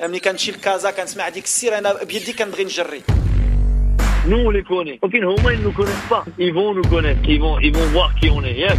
ملي 0.00 0.20
كنمشي 0.20 0.50
لكازا 0.52 0.90
كنسمع 0.90 1.28
ديك 1.28 1.44
السير 1.44 1.78
انا 1.78 2.04
بيدي 2.04 2.32
كنبغي 2.32 2.64
نجري 2.64 3.02
Nous, 4.26 4.38
on 4.38 4.50
les 4.50 4.62
connaît. 4.62 4.98
Aucune 5.02 5.26
Homa, 5.26 5.52
ils 5.52 5.60
nous 5.60 5.72
connaissent 5.80 6.08
pas. 6.08 6.24
Ils 6.38 6.54
vont 6.54 6.72
nous 6.72 6.88
connaître. 6.94 7.20
Ils 7.28 7.38
vont, 7.38 7.58
ils 7.66 7.74
vont 7.76 7.88
voir 7.96 8.14
qui 8.18 8.30
on 8.30 8.42
est. 8.42 8.54
Yes. 8.64 8.78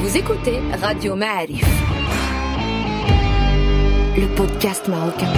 Vous 0.00 0.16
écoutez 0.16 0.60
Radio 0.82 1.14
Ma'arif, 1.16 1.66
le 4.16 4.26
podcast 4.36 4.88
marocain. 4.88 5.32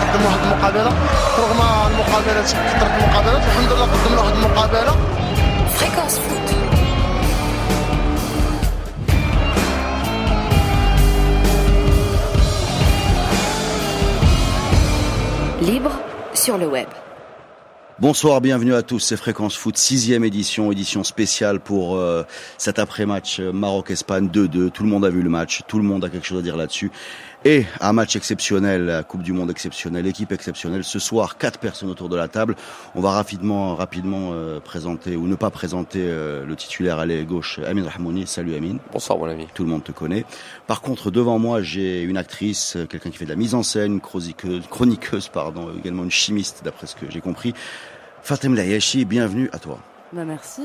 قدموا 0.00 0.26
واحد 0.26 0.42
المقابله 0.44 0.92
رغم 1.38 1.60
المقابلات 1.90 2.44
كثرت 2.44 2.92
المقابلات 2.98 3.42
الحمد 3.46 3.72
لله 3.72 3.86
قدمنا 3.92 4.20
واحد 4.20 4.34
المقابله 4.36 4.92
Fréquence 5.78 6.16
foot. 6.24 6.73
Libre 15.65 15.99
sur 16.35 16.59
le 16.59 16.67
web. 16.67 16.87
Bonsoir, 17.97 18.39
bienvenue 18.39 18.75
à 18.75 18.83
tous. 18.83 18.99
C'est 18.99 19.17
Fréquence 19.17 19.55
Foot, 19.57 19.77
sixième 19.77 20.23
édition, 20.23 20.71
édition 20.71 21.03
spéciale 21.03 21.59
pour 21.59 21.95
euh, 21.95 22.21
cet 22.59 22.77
après-match 22.77 23.39
Maroc-Espagne 23.39 24.27
2-2. 24.27 24.69
Tout 24.69 24.83
le 24.83 24.89
monde 24.89 25.05
a 25.05 25.09
vu 25.09 25.23
le 25.23 25.29
match, 25.29 25.61
tout 25.67 25.79
le 25.79 25.83
monde 25.83 26.05
a 26.05 26.09
quelque 26.09 26.27
chose 26.27 26.37
à 26.37 26.41
dire 26.43 26.55
là-dessus. 26.55 26.91
Et 27.47 27.63
un 27.79 27.93
match 27.93 28.15
exceptionnel, 28.15 28.85
la 28.85 29.03
Coupe 29.03 29.21
du 29.21 29.31
Monde 29.31 29.51
exceptionnelle, 29.51 30.07
équipe 30.07 30.31
exceptionnelle. 30.31 30.83
Ce 30.83 30.97
soir, 30.97 31.37
quatre 31.37 31.59
personnes 31.59 31.91
autour 31.91 32.09
de 32.09 32.15
la 32.15 32.27
table. 32.27 32.55
On 32.95 33.01
va 33.01 33.11
rapidement, 33.11 33.75
rapidement 33.75 34.31
euh, 34.33 34.59
présenter 34.59 35.15
ou 35.15 35.27
ne 35.27 35.35
pas 35.35 35.51
présenter 35.51 35.99
euh, 36.01 36.43
le 36.43 36.55
titulaire 36.55 36.97
à 36.97 37.05
l'aile 37.05 37.27
gauche, 37.27 37.59
Amin 37.59 37.87
Rahmouni. 37.87 38.25
Salut 38.25 38.55
Amin. 38.55 38.77
Bonsoir 38.91 39.19
mon 39.19 39.25
ami. 39.25 39.47
Tout 39.53 39.63
le 39.63 39.69
monde 39.69 39.83
te 39.83 39.91
connaît. 39.91 40.25
Par 40.65 40.81
contre, 40.81 41.11
devant 41.11 41.37
moi, 41.37 41.61
j'ai 41.61 42.01
une 42.01 42.17
actrice, 42.17 42.77
euh, 42.77 42.87
quelqu'un 42.87 43.11
qui 43.11 43.17
fait 43.17 43.25
de 43.25 43.29
la 43.29 43.35
mise 43.35 43.53
en 43.53 43.61
scène, 43.61 43.93
une 43.93 44.01
chroniqueuse, 44.01 44.65
chroniqueuse 44.67 45.27
pardon, 45.27 45.69
également 45.77 46.03
une 46.03 46.09
chimiste, 46.09 46.63
d'après 46.65 46.87
ce 46.87 46.95
que 46.95 47.11
j'ai 47.11 47.21
compris. 47.21 47.53
Fatem 48.23 48.55
Layashi, 48.55 49.05
bienvenue 49.05 49.51
à 49.53 49.59
toi. 49.59 49.77
Bah 50.13 50.25
merci. 50.25 50.63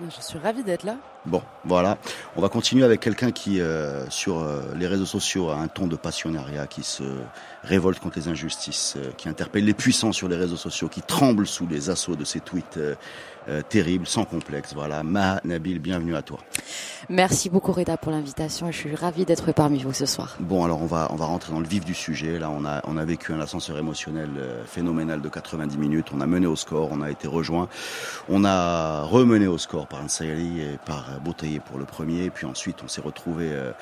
Je 0.00 0.22
suis 0.22 0.38
ravie 0.38 0.62
d'être 0.62 0.84
là. 0.84 0.98
Bon, 1.26 1.42
voilà. 1.64 1.98
On 2.36 2.40
va 2.40 2.48
continuer 2.48 2.84
avec 2.84 3.00
quelqu'un 3.00 3.30
qui, 3.30 3.60
euh, 3.60 4.08
sur 4.08 4.38
euh, 4.38 4.62
les 4.76 4.86
réseaux 4.86 5.06
sociaux, 5.06 5.50
a 5.50 5.56
un 5.56 5.68
ton 5.68 5.86
de 5.86 5.96
passionnariat, 5.96 6.66
qui 6.66 6.82
se 6.82 7.02
révolte 7.62 7.98
contre 7.98 8.18
les 8.18 8.28
injustices, 8.28 8.94
euh, 8.96 9.10
qui 9.16 9.28
interpelle 9.28 9.64
les 9.64 9.74
puissants 9.74 10.12
sur 10.12 10.28
les 10.28 10.36
réseaux 10.36 10.56
sociaux, 10.56 10.88
qui 10.88 11.02
tremble 11.02 11.46
sous 11.46 11.66
les 11.66 11.90
assauts 11.90 12.16
de 12.16 12.24
ces 12.24 12.40
tweets 12.40 12.78
euh, 12.78 12.94
euh, 13.48 13.62
terribles, 13.62 14.06
sans 14.06 14.24
complexe. 14.24 14.72
Voilà. 14.74 15.02
Ma 15.02 15.40
Nabil, 15.44 15.78
bienvenue 15.78 16.14
à 16.16 16.22
toi. 16.22 16.38
Merci 17.08 17.50
beaucoup 17.50 17.72
Reda 17.72 17.96
pour 17.96 18.12
l'invitation 18.12 18.70
je 18.70 18.76
suis 18.76 18.94
ravie 18.94 19.24
d'être 19.24 19.52
parmi 19.52 19.82
vous 19.82 19.92
ce 19.92 20.06
soir. 20.06 20.36
Bon, 20.40 20.64
alors 20.64 20.82
on 20.82 20.86
va 20.86 21.08
on 21.10 21.16
va 21.16 21.24
rentrer 21.24 21.52
dans 21.52 21.60
le 21.60 21.66
vif 21.66 21.84
du 21.84 21.94
sujet. 21.94 22.38
Là, 22.38 22.50
on 22.50 22.64
a 22.64 22.82
on 22.86 22.96
a 22.96 23.04
vécu 23.04 23.32
un 23.32 23.40
ascenseur 23.40 23.78
émotionnel 23.78 24.28
phénoménal 24.66 25.20
de 25.20 25.28
90 25.28 25.78
minutes. 25.78 26.08
On 26.14 26.20
a 26.20 26.26
mené 26.26 26.46
au 26.46 26.56
score, 26.56 26.90
on 26.92 27.00
a 27.00 27.10
été 27.10 27.26
rejoint, 27.26 27.68
on 28.28 28.44
a 28.44 29.02
remené 29.02 29.46
au 29.46 29.58
score 29.58 29.86
par 29.86 30.02
Ansayali 30.02 30.60
et 30.60 30.78
par 30.84 31.20
Bouteye 31.20 31.60
pour 31.60 31.78
le 31.78 31.84
premier. 31.84 32.30
Puis 32.30 32.46
ensuite, 32.46 32.82
on 32.84 32.88
s'est 32.88 33.00
retrouvé. 33.00 33.48
Euh, 33.50 33.72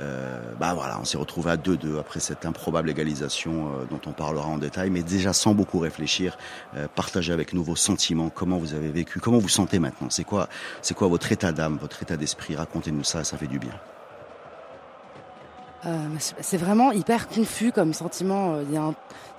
euh, 0.00 0.40
bah 0.60 0.74
voilà, 0.74 0.98
on 1.00 1.04
s'est 1.04 1.18
retrouvé 1.18 1.50
à 1.50 1.56
2-2 1.56 1.98
après 1.98 2.20
cette 2.20 2.46
improbable 2.46 2.88
égalisation 2.90 3.68
euh, 3.80 3.84
dont 3.90 4.00
on 4.06 4.12
parlera 4.12 4.46
en 4.46 4.56
détail, 4.58 4.90
mais 4.90 5.02
déjà 5.02 5.32
sans 5.32 5.54
beaucoup 5.54 5.78
réfléchir, 5.80 6.36
euh, 6.76 6.86
partagez 6.94 7.32
avec 7.32 7.52
nous 7.52 7.64
vos 7.64 7.76
sentiments, 7.76 8.30
comment 8.30 8.58
vous 8.58 8.74
avez 8.74 8.88
vécu, 8.90 9.18
comment 9.20 9.38
vous 9.38 9.48
sentez 9.48 9.78
maintenant, 9.78 10.08
c'est 10.10 10.24
quoi, 10.24 10.48
c'est 10.82 10.94
quoi 10.94 11.08
votre 11.08 11.32
état 11.32 11.52
d'âme, 11.52 11.78
votre 11.80 12.02
état 12.02 12.16
d'esprit, 12.16 12.54
racontez-nous 12.56 13.04
ça, 13.04 13.24
ça 13.24 13.36
fait 13.36 13.46
du 13.48 13.58
bien. 13.58 13.72
Euh, 15.86 16.08
c'est- 16.40 16.56
vraiment 16.56 16.90
hyper 16.90 17.28
confus 17.28 17.70
comme 17.70 17.92
sentiment. 17.94 18.60
Il 18.62 18.74
y 18.74 18.76
a, 18.76 18.82
un- 18.82 18.90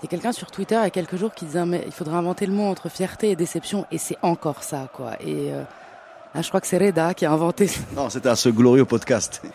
il 0.02 0.04
y 0.04 0.06
a 0.06 0.08
quelqu'un 0.08 0.32
sur 0.32 0.50
Twitter 0.52 0.76
il 0.76 0.84
y 0.84 0.88
a 0.88 0.90
quelques 0.90 1.18
jours 1.18 1.34
qui 1.34 1.44
disait 1.46 1.66
mais 1.66 1.84
il 1.86 1.92
faudrait 1.92 2.16
inventer 2.16 2.46
le 2.46 2.54
mot 2.54 2.64
entre 2.64 2.88
fierté 2.88 3.32
et 3.32 3.36
déception 3.36 3.86
et 3.92 3.98
c'est 3.98 4.16
encore 4.22 4.64
ça 4.64 4.88
quoi. 4.94 5.22
Et 5.22 5.52
je 6.36 6.48
crois 6.48 6.62
que 6.62 6.68
c'est 6.68 6.78
Reda 6.78 7.14
qui 7.14 7.26
a 7.26 7.32
inventé. 7.34 7.70
Non, 7.94 8.10
c'était 8.10 8.30
à 8.30 8.38
ce 8.38 8.48
glorieux 8.48 8.86
podcast. 8.86 9.42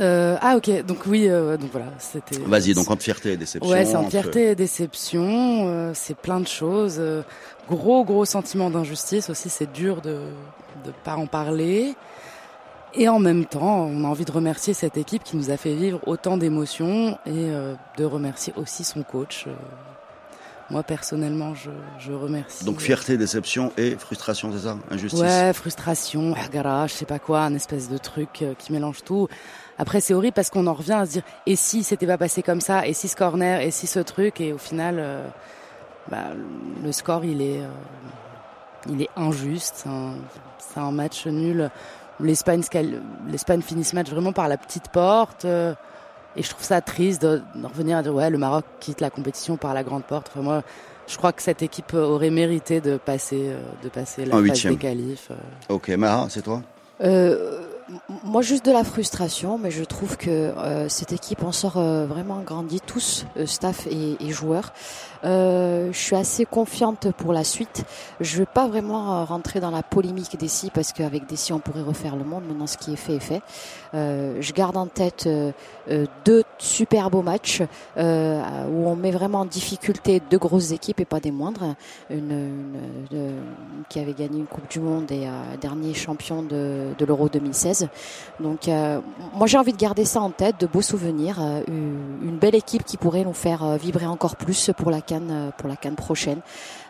Euh, 0.00 0.36
ah 0.40 0.56
ok 0.56 0.84
donc 0.84 1.06
oui 1.06 1.28
euh, 1.28 1.56
donc 1.56 1.70
voilà 1.70 1.86
c'était. 1.98 2.38
Vas-y, 2.40 2.74
donc 2.74 2.90
entre 2.90 3.02
fierté 3.02 3.32
et 3.32 3.36
déception. 3.36 3.70
Ouais, 3.72 3.84
c'est 3.84 3.94
en 3.94 4.00
entre- 4.00 4.10
fierté 4.10 4.50
et 4.50 4.54
déception, 4.56 5.24
euh, 5.68 5.92
c'est 5.94 6.16
plein 6.16 6.40
de 6.40 6.48
choses. 6.48 6.96
euh, 6.98 7.22
gros, 7.70 8.04
gros 8.04 8.24
sentiment 8.24 8.70
d'injustice 8.70 9.30
aussi, 9.30 9.48
c'est 9.48 9.72
dur 9.72 10.00
de 10.00 10.18
ne 10.84 10.90
pas 11.04 11.14
en 11.16 11.26
parler. 11.26 11.94
Et 12.96 13.08
en 13.08 13.18
même 13.18 13.44
temps, 13.44 13.86
on 13.86 14.04
a 14.04 14.08
envie 14.08 14.24
de 14.24 14.30
remercier 14.32 14.72
cette 14.74 14.96
équipe 14.96 15.24
qui 15.24 15.36
nous 15.36 15.50
a 15.50 15.56
fait 15.56 15.74
vivre 15.74 16.00
autant 16.06 16.36
d'émotions 16.36 17.18
et 17.26 17.30
euh, 17.50 17.74
de 17.96 18.04
remercier 18.04 18.52
aussi 18.56 18.84
son 18.84 19.02
coach. 19.02 19.44
Euh, 19.46 19.52
moi, 20.70 20.82
personnellement, 20.82 21.54
je, 21.54 21.70
je 21.98 22.12
remercie. 22.12 22.64
Donc 22.64 22.80
fierté, 22.80 23.16
déception 23.16 23.72
et 23.76 23.96
frustration, 23.96 24.50
c'est 24.52 24.66
ça? 24.66 24.78
Injustice? 24.90 25.20
Ouais, 25.20 25.52
frustration, 25.52 26.34
garage, 26.52 26.92
je 26.92 26.96
sais 26.96 27.04
pas 27.04 27.18
quoi, 27.18 27.40
un 27.42 27.54
espèce 27.54 27.88
de 27.90 27.98
truc 27.98 28.44
qui 28.58 28.72
mélange 28.72 29.04
tout. 29.04 29.28
Après, 29.78 30.00
c'est 30.00 30.14
horrible 30.14 30.34
parce 30.34 30.50
qu'on 30.50 30.66
en 30.66 30.74
revient 30.74 30.92
à 30.92 31.06
se 31.06 31.12
dire, 31.12 31.22
et 31.46 31.56
si 31.56 31.82
c'était 31.82 32.06
pas 32.06 32.18
passé 32.18 32.42
comme 32.42 32.60
ça, 32.60 32.86
et 32.86 32.92
si 32.92 33.08
ce 33.08 33.16
corner, 33.16 33.60
et 33.60 33.70
si 33.70 33.86
ce 33.86 33.98
truc, 34.00 34.40
et 34.40 34.52
au 34.52 34.58
final, 34.58 34.96
euh, 34.98 35.26
bah, 36.10 36.24
le 36.82 36.92
score, 36.92 37.24
il 37.24 37.42
est, 37.42 37.60
euh, 37.60 37.68
il 38.88 39.02
est 39.02 39.10
injuste. 39.16 39.86
C'est 40.58 40.80
un, 40.80 40.92
match 40.92 41.26
nul. 41.26 41.70
L'Espagne, 42.20 42.62
finit 42.62 43.84
ce 43.84 43.94
match 43.94 44.10
vraiment 44.10 44.32
par 44.32 44.48
la 44.48 44.56
petite 44.56 44.88
porte. 44.88 45.44
euh, 45.44 45.74
et 46.36 46.42
je 46.42 46.50
trouve 46.50 46.64
ça 46.64 46.80
triste 46.80 47.22
de, 47.22 47.42
de 47.54 47.66
revenir 47.66 47.98
à 47.98 48.02
dire, 48.02 48.12
ouais, 48.14 48.28
le 48.28 48.38
Maroc 48.38 48.64
quitte 48.80 49.00
la 49.00 49.10
compétition 49.10 49.56
par 49.56 49.72
la 49.72 49.84
grande 49.84 50.02
porte. 50.02 50.28
Enfin, 50.32 50.42
moi, 50.42 50.62
je 51.06 51.16
crois 51.16 51.32
que 51.32 51.42
cette 51.42 51.62
équipe 51.62 51.94
aurait 51.94 52.30
mérité 52.30 52.80
de 52.80 52.96
passer, 52.96 53.50
euh, 53.50 53.60
de 53.82 53.88
passer 53.88 54.24
la 54.24 54.36
En 54.36 54.44
phase 54.44 54.64
des 54.64 54.76
qualifs. 54.76 55.28
euh. 55.30 55.74
Ok, 55.74 55.88
Maha, 55.90 56.26
c'est 56.28 56.42
toi? 56.42 56.62
Euh, 57.02 57.60
moi 58.24 58.42
juste 58.42 58.64
de 58.64 58.72
la 58.72 58.84
frustration, 58.84 59.58
mais 59.58 59.70
je 59.70 59.84
trouve 59.84 60.16
que 60.16 60.30
euh, 60.30 60.88
cette 60.88 61.12
équipe 61.12 61.42
en 61.42 61.52
sort 61.52 61.76
euh, 61.76 62.06
vraiment 62.06 62.40
grandi, 62.40 62.80
tous, 62.80 63.26
euh, 63.36 63.46
staff 63.46 63.86
et 63.86 64.16
joueurs. 64.30 64.72
Euh, 65.24 65.88
je 65.92 65.98
suis 65.98 66.16
assez 66.16 66.44
confiante 66.44 67.10
pour 67.12 67.32
la 67.32 67.44
suite. 67.44 67.84
Je 68.20 68.38
vais 68.38 68.46
pas 68.46 68.68
vraiment 68.68 69.20
euh, 69.20 69.24
rentrer 69.24 69.60
dans 69.60 69.70
la 69.70 69.82
polémique 69.82 70.36
d'ici 70.36 70.70
parce 70.72 70.92
qu'avec 70.92 71.26
d'ici 71.26 71.52
on 71.52 71.60
pourrait 71.60 71.82
refaire 71.82 72.16
le 72.16 72.24
monde. 72.24 72.44
Maintenant, 72.46 72.66
ce 72.66 72.76
qui 72.76 72.92
est 72.92 72.96
fait 72.96 73.16
est 73.16 73.20
fait. 73.20 73.42
Euh, 73.94 74.36
je 74.40 74.52
garde 74.52 74.76
en 74.76 74.86
tête 74.86 75.28
deux 76.24 76.42
super 76.58 77.10
beaux 77.10 77.22
matchs 77.22 77.62
où 77.96 78.00
on 78.00 78.96
met 78.96 79.10
vraiment 79.10 79.40
en 79.40 79.44
difficulté 79.44 80.20
deux 80.30 80.38
grosses 80.38 80.72
équipes 80.72 81.00
et 81.00 81.04
pas 81.04 81.20
des 81.20 81.30
moindres. 81.30 81.74
Une, 82.10 82.60
qui 83.88 84.00
avait 84.00 84.12
gagné 84.12 84.38
une 84.38 84.46
Coupe 84.46 84.68
du 84.70 84.80
Monde 84.80 85.10
et 85.10 85.28
dernier 85.60 85.94
champion 85.94 86.42
de, 86.42 86.88
de 86.98 87.04
l'Euro 87.04 87.28
2016. 87.28 87.88
Donc, 88.40 88.68
moi 89.34 89.46
j'ai 89.46 89.58
envie 89.58 89.72
de 89.72 89.78
garder 89.78 90.04
ça 90.04 90.20
en 90.20 90.30
tête, 90.30 90.58
de 90.60 90.66
beaux 90.66 90.82
souvenirs, 90.82 91.38
une 91.68 92.38
belle 92.38 92.54
équipe 92.54 92.84
qui 92.84 92.96
pourrait 92.96 93.24
nous 93.24 93.32
faire 93.32 93.76
vibrer 93.76 94.06
encore 94.06 94.36
plus 94.36 94.70
pour 94.76 94.90
la 94.90 95.00
canne, 95.18 95.30
euh, 95.30 95.50
pour 95.56 95.68
la 95.68 95.76
canne 95.76 95.94
prochaine. 95.96 96.40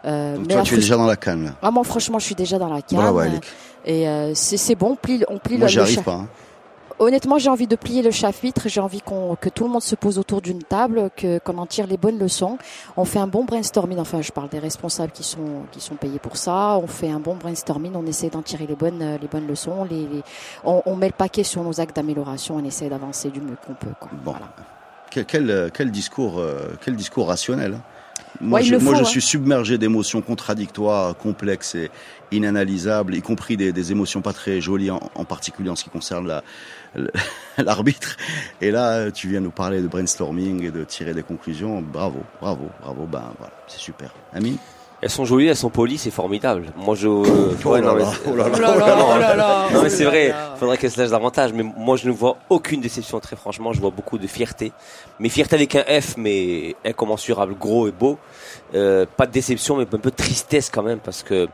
Euh, 0.04 0.36
Donc 0.36 0.46
mais 0.48 0.54
toi, 0.54 0.62
tu 0.62 0.74
es 0.74 0.78
déjà 0.78 0.96
dans 0.96 1.06
la 1.06 1.16
canne. 1.16 1.44
là. 1.44 1.50
Ah, 1.62 1.70
moi 1.70 1.84
franchement, 1.84 2.18
je 2.18 2.26
suis 2.26 2.34
déjà 2.34 2.58
dans 2.58 2.68
la 2.68 2.82
canne. 2.82 3.40
Et 3.86 4.08
euh, 4.08 4.32
c'est 4.34 4.74
bon, 4.74 4.92
on 4.92 4.96
plie, 4.96 5.24
on 5.28 5.38
plie 5.38 5.58
Moi, 5.58 5.66
le, 5.68 5.84
cha- 5.86 6.02
pas. 6.02 6.12
hein. 6.12 6.28
Honnêtement, 7.00 7.38
j'ai 7.38 7.50
envie 7.50 7.66
de 7.66 7.74
plier 7.74 8.02
le 8.02 8.12
chapitre. 8.12 8.62
J'ai 8.68 8.80
envie 8.80 9.00
qu'on, 9.00 9.34
que 9.34 9.48
tout 9.48 9.64
le 9.64 9.70
monde 9.70 9.82
se 9.82 9.96
pose 9.96 10.16
autour 10.18 10.40
d'une 10.40 10.62
table, 10.62 11.10
que, 11.16 11.38
qu'on 11.40 11.58
en 11.58 11.66
tire 11.66 11.88
les 11.88 11.96
bonnes 11.96 12.18
leçons. 12.20 12.56
On 12.96 13.04
fait 13.04 13.18
un 13.18 13.26
bon 13.26 13.44
brainstorming. 13.44 13.98
Enfin, 13.98 14.22
je 14.22 14.30
parle 14.30 14.48
des 14.48 14.60
responsables 14.60 15.10
qui 15.10 15.24
sont, 15.24 15.64
qui 15.72 15.80
sont 15.80 15.96
payés 15.96 16.20
pour 16.20 16.36
ça. 16.36 16.78
On 16.78 16.86
fait 16.86 17.10
un 17.10 17.18
bon 17.18 17.34
brainstorming. 17.34 17.92
On 17.96 18.06
essaie 18.06 18.28
d'en 18.30 18.42
tirer 18.42 18.66
les 18.68 18.76
bonnes, 18.76 19.18
les 19.20 19.26
bonnes 19.26 19.48
leçons. 19.48 19.84
Les, 19.90 20.02
les- 20.06 20.22
on, 20.64 20.82
on 20.86 20.94
met 20.94 21.08
le 21.08 21.12
paquet 21.14 21.42
sur 21.42 21.64
nos 21.64 21.80
actes 21.80 21.96
d'amélioration. 21.96 22.56
On 22.56 22.64
essaie 22.64 22.88
d'avancer 22.88 23.28
du 23.30 23.40
mieux 23.40 23.56
qu'on 23.66 23.74
peut. 23.74 23.94
Quoi. 23.98 24.10
Bon. 24.24 24.30
Voilà. 24.30 24.46
Quel, 25.10 25.26
quel, 25.26 25.70
quel 25.74 25.90
discours, 25.90 26.40
quel 26.84 26.94
discours 26.94 27.26
rationnel. 27.28 27.74
hein. 27.74 27.82
Moi, 28.40 28.58
Ouais, 28.60 28.64
je, 28.64 28.72
le 28.74 28.78
moi, 28.80 28.92
faut, 28.92 28.98
je 28.98 29.02
hein. 29.04 29.06
suis 29.10 29.20
submergé 29.22 29.78
d'émotions 29.78 30.20
contradictoires, 30.22 31.16
complexes 31.16 31.74
et 31.74 31.90
inanalysables, 32.32 33.14
y 33.14 33.22
compris 33.22 33.56
des, 33.56 33.72
des 33.72 33.92
émotions 33.92 34.20
pas 34.22 34.32
très 34.32 34.60
jolies, 34.60 34.90
en, 34.90 35.00
en 35.14 35.24
particulier 35.24 35.70
en 35.70 35.76
ce 35.76 35.84
qui 35.84 35.90
concerne 35.90 36.26
la- 36.26 36.42
l'arbitre. 37.58 38.16
Et 38.60 38.70
là, 38.70 39.10
tu 39.10 39.28
viens 39.28 39.40
nous 39.40 39.50
parler 39.50 39.80
de 39.82 39.88
brainstorming 39.88 40.64
et 40.64 40.70
de 40.70 40.84
tirer 40.84 41.14
des 41.14 41.22
conclusions. 41.22 41.80
Bravo, 41.82 42.22
bravo, 42.40 42.68
bravo. 42.82 43.06
Ben 43.06 43.32
voilà, 43.38 43.52
c'est 43.68 43.80
super. 43.80 44.12
Amine 44.32 44.56
Elles 45.04 45.10
sont 45.10 45.26
jolies, 45.26 45.48
elles 45.48 45.56
sont 45.56 45.68
polies, 45.68 45.98
c'est 45.98 46.10
formidable. 46.10 46.72
Moi, 46.78 46.94
je. 46.94 47.08
Oh 47.08 47.22
Ouais, 47.68 47.82
là 47.82 47.88
non, 47.88 47.94
mais 47.94 48.04
oh 48.26 48.34
là 48.34 48.48
là, 48.48 48.56
Oh 48.56 48.58
là 48.58 48.76
là, 48.78 48.96
non, 48.96 49.06
oh 49.14 49.18
là 49.18 49.36
là, 49.36 49.68
non, 49.70 49.82
mais 49.82 49.86
oh 49.88 49.88
c'est 49.90 50.04
là 50.04 50.08
vrai, 50.10 50.28
là. 50.28 50.54
faudrait 50.58 50.78
qu'elle 50.78 50.90
se 50.90 50.98
lâche 50.98 51.10
davantage. 51.10 51.52
Mais 51.52 51.62
moi, 51.62 51.98
je 51.98 52.08
ne 52.08 52.12
vois 52.14 52.38
aucune 52.48 52.80
déception, 52.80 53.20
très 53.20 53.36
franchement. 53.36 53.74
Je 53.74 53.82
vois 53.82 53.90
beaucoup 53.90 54.16
de 54.16 54.26
fierté. 54.26 54.72
Mais 55.18 55.28
fierté 55.28 55.56
avec 55.56 55.74
un 55.76 55.82
F, 56.00 56.16
mais 56.16 56.74
incommensurable, 56.86 57.54
gros 57.54 57.86
et 57.86 57.92
beau. 57.92 58.18
Euh, 58.74 59.04
pas 59.14 59.26
de 59.26 59.32
déception, 59.32 59.76
mais 59.76 59.82
un 59.82 59.86
peu 59.98 59.98
de 59.98 60.16
tristesse 60.16 60.70
quand 60.70 60.82
même, 60.82 61.00
parce 61.00 61.22
que 61.22 61.48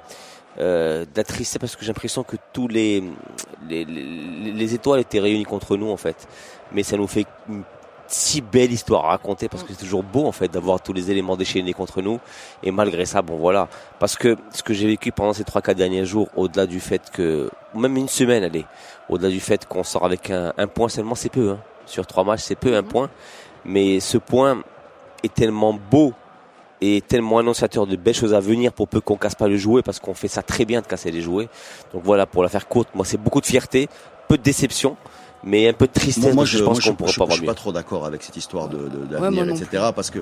euh, 0.61 1.03
de 1.03 1.11
la 1.17 1.25
tristesse 1.25 1.59
parce 1.59 1.75
que 1.75 1.83
j'ai 1.83 1.89
l'impression 1.89 2.23
que 2.23 2.37
tous 2.53 2.69
les 2.69 3.03
les, 3.69 3.85
les 3.85 4.53
les 4.53 4.75
étoiles 4.75 5.01
étaient 5.01 5.19
réunies 5.19 5.45
contre 5.45 5.77
nous 5.77 5.91
en 5.91 5.97
fait. 5.97 6.29
Mais 6.71 6.85
ça 6.85 6.97
nous 6.97 7.09
fait 7.09 7.27
une 7.49 7.63
si 8.13 8.41
belle 8.41 8.73
histoire 8.73 9.05
à 9.05 9.09
raconter 9.11 9.49
parce 9.49 9.63
que 9.63 9.73
c'est 9.73 9.79
toujours 9.79 10.03
beau 10.03 10.27
en 10.27 10.33
fait 10.33 10.49
d'avoir 10.49 10.81
tous 10.81 10.93
les 10.93 11.11
éléments 11.11 11.37
déchaînés 11.37 11.73
contre 11.73 12.03
nous. 12.03 12.19
Et 12.63 12.71
malgré 12.71 13.07
ça 13.07 13.23
bon 13.23 13.37
voilà. 13.37 13.69
Parce 13.99 14.17
que 14.17 14.37
ce 14.53 14.63
que 14.63 14.75
j'ai 14.75 14.87
vécu 14.87 15.13
pendant 15.13 15.33
ces 15.33 15.45
trois 15.45 15.63
quatre 15.63 15.77
derniers 15.77 16.05
jours 16.05 16.29
au-delà 16.37 16.67
du 16.67 16.81
fait 16.81 17.11
que 17.11 17.51
même 17.75 17.97
une 17.97 18.09
semaine 18.09 18.43
allez 18.43 18.67
au-delà 19.09 19.29
du 19.29 19.41
fait 19.41 19.67
qu'on 19.67 19.85
sort 19.85 20.05
avec 20.05 20.31
un, 20.31 20.53
un 20.57 20.67
point 20.67 20.89
seulement 20.89 21.15
c'est 21.15 21.29
peu 21.29 21.51
hein. 21.51 21.59
sur 21.87 22.07
trois 22.07 22.25
matchs 22.25 22.43
c'est 22.43 22.57
peu 22.57 22.77
un 22.77 22.83
point. 22.83 23.11
Mais 23.65 24.01
ce 24.01 24.19
point 24.19 24.63
est 25.23 25.33
tellement 25.33 25.75
beau 25.75 26.13
et 26.81 27.03
tellement 27.03 27.39
annonciateur 27.39 27.87
de 27.87 27.95
belles 27.95 28.15
choses 28.15 28.33
à 28.35 28.41
venir 28.41 28.73
pour 28.73 28.89
peu 28.89 29.01
qu'on 29.01 29.17
casse 29.17 29.35
pas 29.35 29.49
le 29.49 29.57
jouet 29.57 29.83
parce 29.83 30.01
qu'on 30.01 30.15
fait 30.15 30.29
ça 30.29 30.43
très 30.43 30.65
bien 30.65 30.81
de 30.81 30.87
casser 30.87 31.11
les 31.11 31.21
jouets. 31.21 31.49
Donc 31.93 32.03
voilà 32.05 32.27
pour 32.27 32.43
la 32.43 32.49
faire 32.49 32.67
courte 32.67 32.89
moi 32.95 33.05
c'est 33.05 33.19
beaucoup 33.19 33.41
de 33.41 33.47
fierté 33.47 33.89
peu 34.29 34.37
de 34.37 34.43
déception 34.43 34.97
mais 35.45 35.69
un 35.69 35.73
peu 35.73 35.87
de 35.87 35.93
tristesse. 35.93 36.23
Moi, 36.25 36.33
moi, 36.35 36.45
je, 36.45 36.59
je, 36.59 36.65
pense 36.65 36.81
qu'on 36.81 36.91
je, 36.91 36.97
pourra 36.97 37.11
je, 37.11 37.19
pas 37.19 37.27
je 37.31 37.33
suis 37.37 37.47
pas 37.47 37.55
trop 37.55 37.73
d'accord 37.73 38.05
avec 38.07 38.23
cette 38.23 38.37
histoire 38.37 38.69
de, 38.69 38.77
Ouais, 38.79 39.07
d'avenir, 39.11 39.49
etc. 39.49 39.85
Parce 39.95 40.11
que 40.11 40.19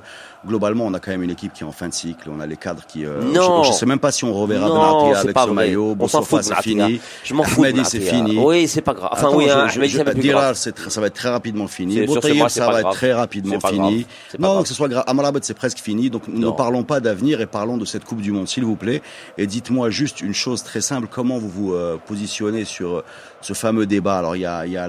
globalement, 0.46 0.84
on 0.86 0.94
a 0.94 1.00
quand 1.00 1.10
même 1.10 1.22
une 1.22 1.30
équipe 1.30 1.52
qui 1.52 1.62
est 1.62 1.66
en 1.66 1.72
fin 1.72 1.88
de 1.88 1.94
cycle. 1.94 2.30
On 2.34 2.40
a 2.40 2.46
les 2.46 2.56
cadres 2.56 2.82
qui. 2.86 3.04
euh, 3.04 3.22
Non. 3.22 3.62
Je, 3.64 3.68
je 3.68 3.72
sais 3.74 3.86
même 3.86 3.98
pas 3.98 4.12
si 4.12 4.24
on 4.24 4.32
reverra 4.32 4.68
Non, 4.68 5.12
avec 5.14 5.32
pas 5.32 5.42
ce 5.42 5.46
vrai. 5.46 5.54
maillot. 5.54 5.96
On 5.98 6.08
s'en 6.08 6.22
fout 6.22 6.42
c'est 6.42 6.60
fini. 6.62 7.00
Je 7.24 7.34
m'en 7.34 7.42
fous. 7.44 7.64
c'est 7.84 8.00
fini. 8.00 8.38
Oui, 8.38 8.68
c'est 8.68 8.80
pas 8.82 8.94
grave. 8.94 9.10
Enfin, 9.12 9.28
Attends, 9.28 9.36
oui, 9.36 9.46
je- 9.46 9.52
hein, 9.52 9.68
je- 9.68 9.82
je- 9.84 10.18
Dirar, 10.18 10.56
ça 10.56 11.00
va 11.00 11.06
être 11.06 11.14
très 11.14 11.28
rapidement 11.30 11.66
fini. 11.68 12.06
C'est 12.06 12.48
ça 12.48 12.70
va 12.70 12.80
être 12.80 12.90
très 12.92 13.12
rapidement 13.12 13.60
fini. 13.60 14.06
Non, 14.38 14.62
que 14.62 14.68
ce 14.68 14.74
soit 14.74 14.88
grave. 14.88 15.04
Amrabat, 15.06 15.40
c'est 15.42 15.54
presque 15.54 15.78
fini. 15.78 16.10
Donc, 16.10 16.28
ne 16.28 16.50
parlons 16.50 16.82
pas 16.84 17.00
d'avenir 17.00 17.40
et 17.40 17.46
parlons 17.46 17.76
de 17.76 17.84
cette 17.84 18.04
Coupe 18.04 18.20
du 18.20 18.32
Monde, 18.32 18.48
s'il 18.48 18.64
vous 18.64 18.76
plaît. 18.76 19.02
Et 19.36 19.46
dites-moi 19.46 19.90
juste 19.90 20.20
une 20.20 20.34
chose 20.34 20.62
très 20.62 20.80
simple. 20.80 21.08
Comment 21.10 21.38
vous 21.38 21.48
vous 21.48 21.74
euh, 21.74 21.96
positionnez 22.06 22.64
sur 22.64 23.02
ce 23.40 23.52
fameux 23.52 23.86
débat 23.86 24.18
Alors, 24.18 24.36
il 24.36 24.40
y 24.40 24.46
a, 24.46 24.66
il 24.66 24.72
y 24.72 24.76
a, 24.76 24.88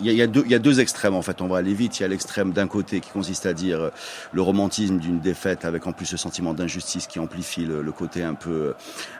y 0.00 0.22
a, 0.22 0.26
deux, 0.26 0.42
il 0.44 0.50
y 0.50 0.54
a 0.54 0.58
deux 0.58 0.80
extrêmes, 0.80 1.14
en 1.14 1.22
fait. 1.22 1.40
On 1.40 1.48
va 1.48 1.58
aller 1.58 1.74
vite. 1.74 1.98
Il 1.98 2.02
y 2.02 2.06
a 2.06 2.08
l'extrême 2.08 2.52
d'un 2.52 2.68
côté 2.68 3.00
qui 3.00 3.10
consiste 3.10 3.46
à 3.46 3.52
dire 3.52 3.80
euh, 3.80 3.90
le 4.32 4.42
romantisme 4.42 4.98
d'une 4.98 5.20
défaite 5.20 5.64
avec 5.64 5.86
en 5.86 5.92
plus 5.92 6.06
ce 6.06 6.16
sentiment 6.16 6.54
d'injustice 6.54 7.06
qui 7.06 7.18
amplifie 7.18 7.64
le, 7.64 7.82
le 7.82 7.92
côté 7.92 8.22
un 8.22 8.34
peu, 8.34 8.74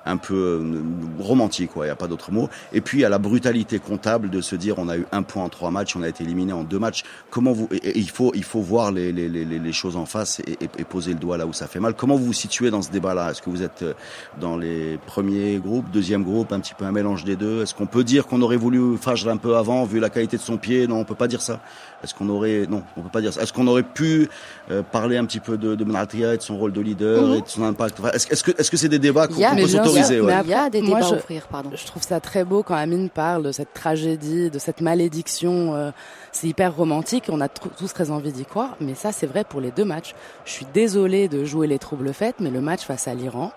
un 0.07 0.17
peu 0.17 0.35
euh, 0.35 0.83
romantique, 1.19 1.73
quoi. 1.73 1.85
Il 1.85 1.89
n'y 1.89 1.93
a 1.93 1.97
pas 1.97 2.07
d'autre 2.07 2.31
mot. 2.31 2.49
Et 2.73 2.81
puis, 2.81 2.99
il 2.99 3.01
y 3.01 3.05
a 3.05 3.09
la 3.09 3.19
brutalité 3.19 3.79
comptable 3.79 4.31
de 4.31 4.41
se 4.41 4.55
dire 4.55 4.79
on 4.79 4.89
a 4.89 4.97
eu 4.97 5.07
un 5.11 5.23
point 5.23 5.45
en 5.45 5.49
trois 5.49 5.71
matchs, 5.71 5.97
on 5.97 6.03
a 6.03 6.09
été 6.09 6.23
éliminé 6.23 6.53
en 6.53 6.63
deux 6.63 6.79
matchs. 6.79 7.03
Comment 7.31 7.53
vous, 7.53 7.69
il 7.83 8.11
faut, 8.11 8.33
il 8.35 8.45
faut 8.45 8.61
voir 8.61 8.93
les, 8.93 9.11
les, 9.11 9.29
les, 9.29 9.45
les 9.45 9.73
choses 9.73 9.97
en 9.97 10.07
face 10.07 10.41
et, 10.41 10.53
et, 10.61 10.69
et 10.79 10.85
poser 10.85 11.13
le 11.13 11.19
doigt 11.19 11.39
là 11.39 11.47
où 11.47 11.53
ça 11.53 11.67
fait 11.67 11.81
mal. 11.81 11.95
Comment 11.95 12.17
vous 12.17 12.27
vous 12.27 12.33
situez 12.33 12.71
dans 12.71 12.83
ce 12.83 12.91
débat-là? 12.93 13.33
Est-ce 13.33 13.43
que 13.43 13.51
vous 13.51 13.63
êtes 13.63 13.83
euh, 13.83 13.95
dans 14.41 14.57
les 14.57 14.99
premiers 15.07 15.57
groupes, 15.57 15.91
deuxième 15.91 16.23
groupe, 16.23 16.53
un 16.53 16.61
petit 16.61 16.75
peu 16.75 16.85
un 16.85 16.93
mélange 16.93 17.25
des 17.25 17.35
deux? 17.35 17.63
Est-ce 17.63 17.75
qu'on 17.75 17.87
peut 17.87 18.05
dire 18.05 18.12
qu'on 18.21 18.43
aurait 18.43 18.57
voulu 18.57 18.97
Fajr 18.99 19.29
un 19.31 19.37
peu 19.39 19.57
avant, 19.57 19.85
vu 19.85 19.99
la 20.01 20.11
qualité 20.11 20.37
de 20.37 20.43
son 20.43 20.57
pied 20.59 20.87
Non, 20.87 20.97
on 21.01 21.05
peut 21.05 21.15
pas 21.15 21.29
dire 21.29 21.41
ça. 21.41 21.61
Est-ce 22.05 22.15
qu'on 22.15 22.29
aurait, 22.29 22.67
non, 22.69 22.83
on 22.97 23.03
peut 23.03 23.09
pas 23.11 23.21
dire 23.21 23.33
ça. 23.33 23.43
Est-ce 23.43 23.53
qu'on 23.53 23.67
aurait 23.69 23.83
pu 23.85 24.29
euh, 24.71 24.83
parler 24.83 25.17
un 25.17 25.25
petit 25.25 25.39
peu 25.41 25.57
de, 25.57 25.75
de 25.77 25.85
Benatia 25.85 26.35
et 26.35 26.37
de 26.37 26.43
son 26.43 26.59
rôle 26.59 26.73
de 26.73 26.81
leader 26.81 27.23
Mhm. 27.23 27.35
et 27.37 27.41
de 27.43 27.49
son 27.49 27.63
impact? 27.63 28.01
Enfin, 28.01 28.11
Est-ce 28.11 28.43
que, 28.45 28.51
est-ce 28.61 28.71
que 28.71 28.77
c'est 28.77 28.89
des 28.89 28.99
débats 28.99 29.27
qu'on 29.29 29.35
Il 29.35 29.41
y 29.41 29.45
a- 29.45 29.51
qu'on 29.51 29.55
mais 29.57 29.63
peut 29.63 29.69
s'autoriser 29.69 30.21
ouais. 30.21 30.35
Il 30.45 30.51
y 30.51 30.55
a 30.55 30.69
des 30.69 30.83
moi, 30.83 30.97
débats 30.99 31.09
je- 31.09 31.15
à 31.15 31.19
ouvrir, 31.19 31.47
pardon. 31.47 31.71
Je 31.75 31.87
trouve 31.87 32.03
ça 32.03 32.19
très 32.21 32.45
beau 32.45 32.63
quand 32.63 32.75
Amine 32.75 33.09
parle 33.09 33.45
de 33.45 33.53
cette 33.53 33.73
tragédie, 33.73 34.51
de 34.51 34.59
cette 34.59 34.81
malédiction. 34.81 35.75
euh, 35.75 35.91
c'est 36.33 36.49
hyper 36.49 36.75
romantique, 36.75 37.25
on 37.29 37.41
a 37.41 37.49
tous 37.49 37.93
très 37.95 38.11
envie 38.11 38.33
d'y 38.33 38.45
croire, 38.45 38.77
mais 38.81 38.95
ça 38.95 39.13
c'est 39.13 39.27
vrai 39.27 39.45
pour 39.45 39.61
les 39.61 39.71
deux 39.71 39.85
matchs. 39.85 40.15
Je 40.45 40.51
suis 40.53 40.67
désolée 40.75 41.29
de 41.29 41.45
jouer 41.45 41.67
les 41.67 41.79
troubles 41.79 42.13
faits, 42.13 42.37
mais 42.41 42.51
le 42.51 42.61
match 42.61 42.81
face 42.85 43.07
à 43.07 43.15
l'Iran, 43.15 43.53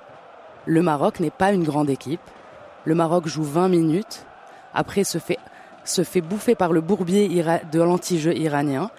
le 0.65 0.81
Maroc 0.81 1.19
n'est 1.19 1.31
pas 1.31 1.51
une 1.51 1.63
grande 1.63 1.89
équipe. 1.89 2.19
Le 2.83 2.93
Maroc 2.93 3.27
joue 3.27 3.43
20 3.43 3.69
minutes, 3.69 4.25
après 4.75 5.03
se 5.03 5.17
fait, 5.17 5.39
se 5.83 6.03
fait 6.03 6.21
bouffer 6.21 6.55
par 6.55 6.71
le 6.73 6.81
bourbier 6.81 7.25
ira- 7.27 7.61
de 7.71 7.81
l'anti-jeu 7.81 8.35
iranien, 8.35 8.89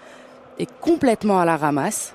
est 0.59 0.69
complètement 0.81 1.39
à 1.39 1.45
la 1.45 1.55
ramasse. 1.57 2.13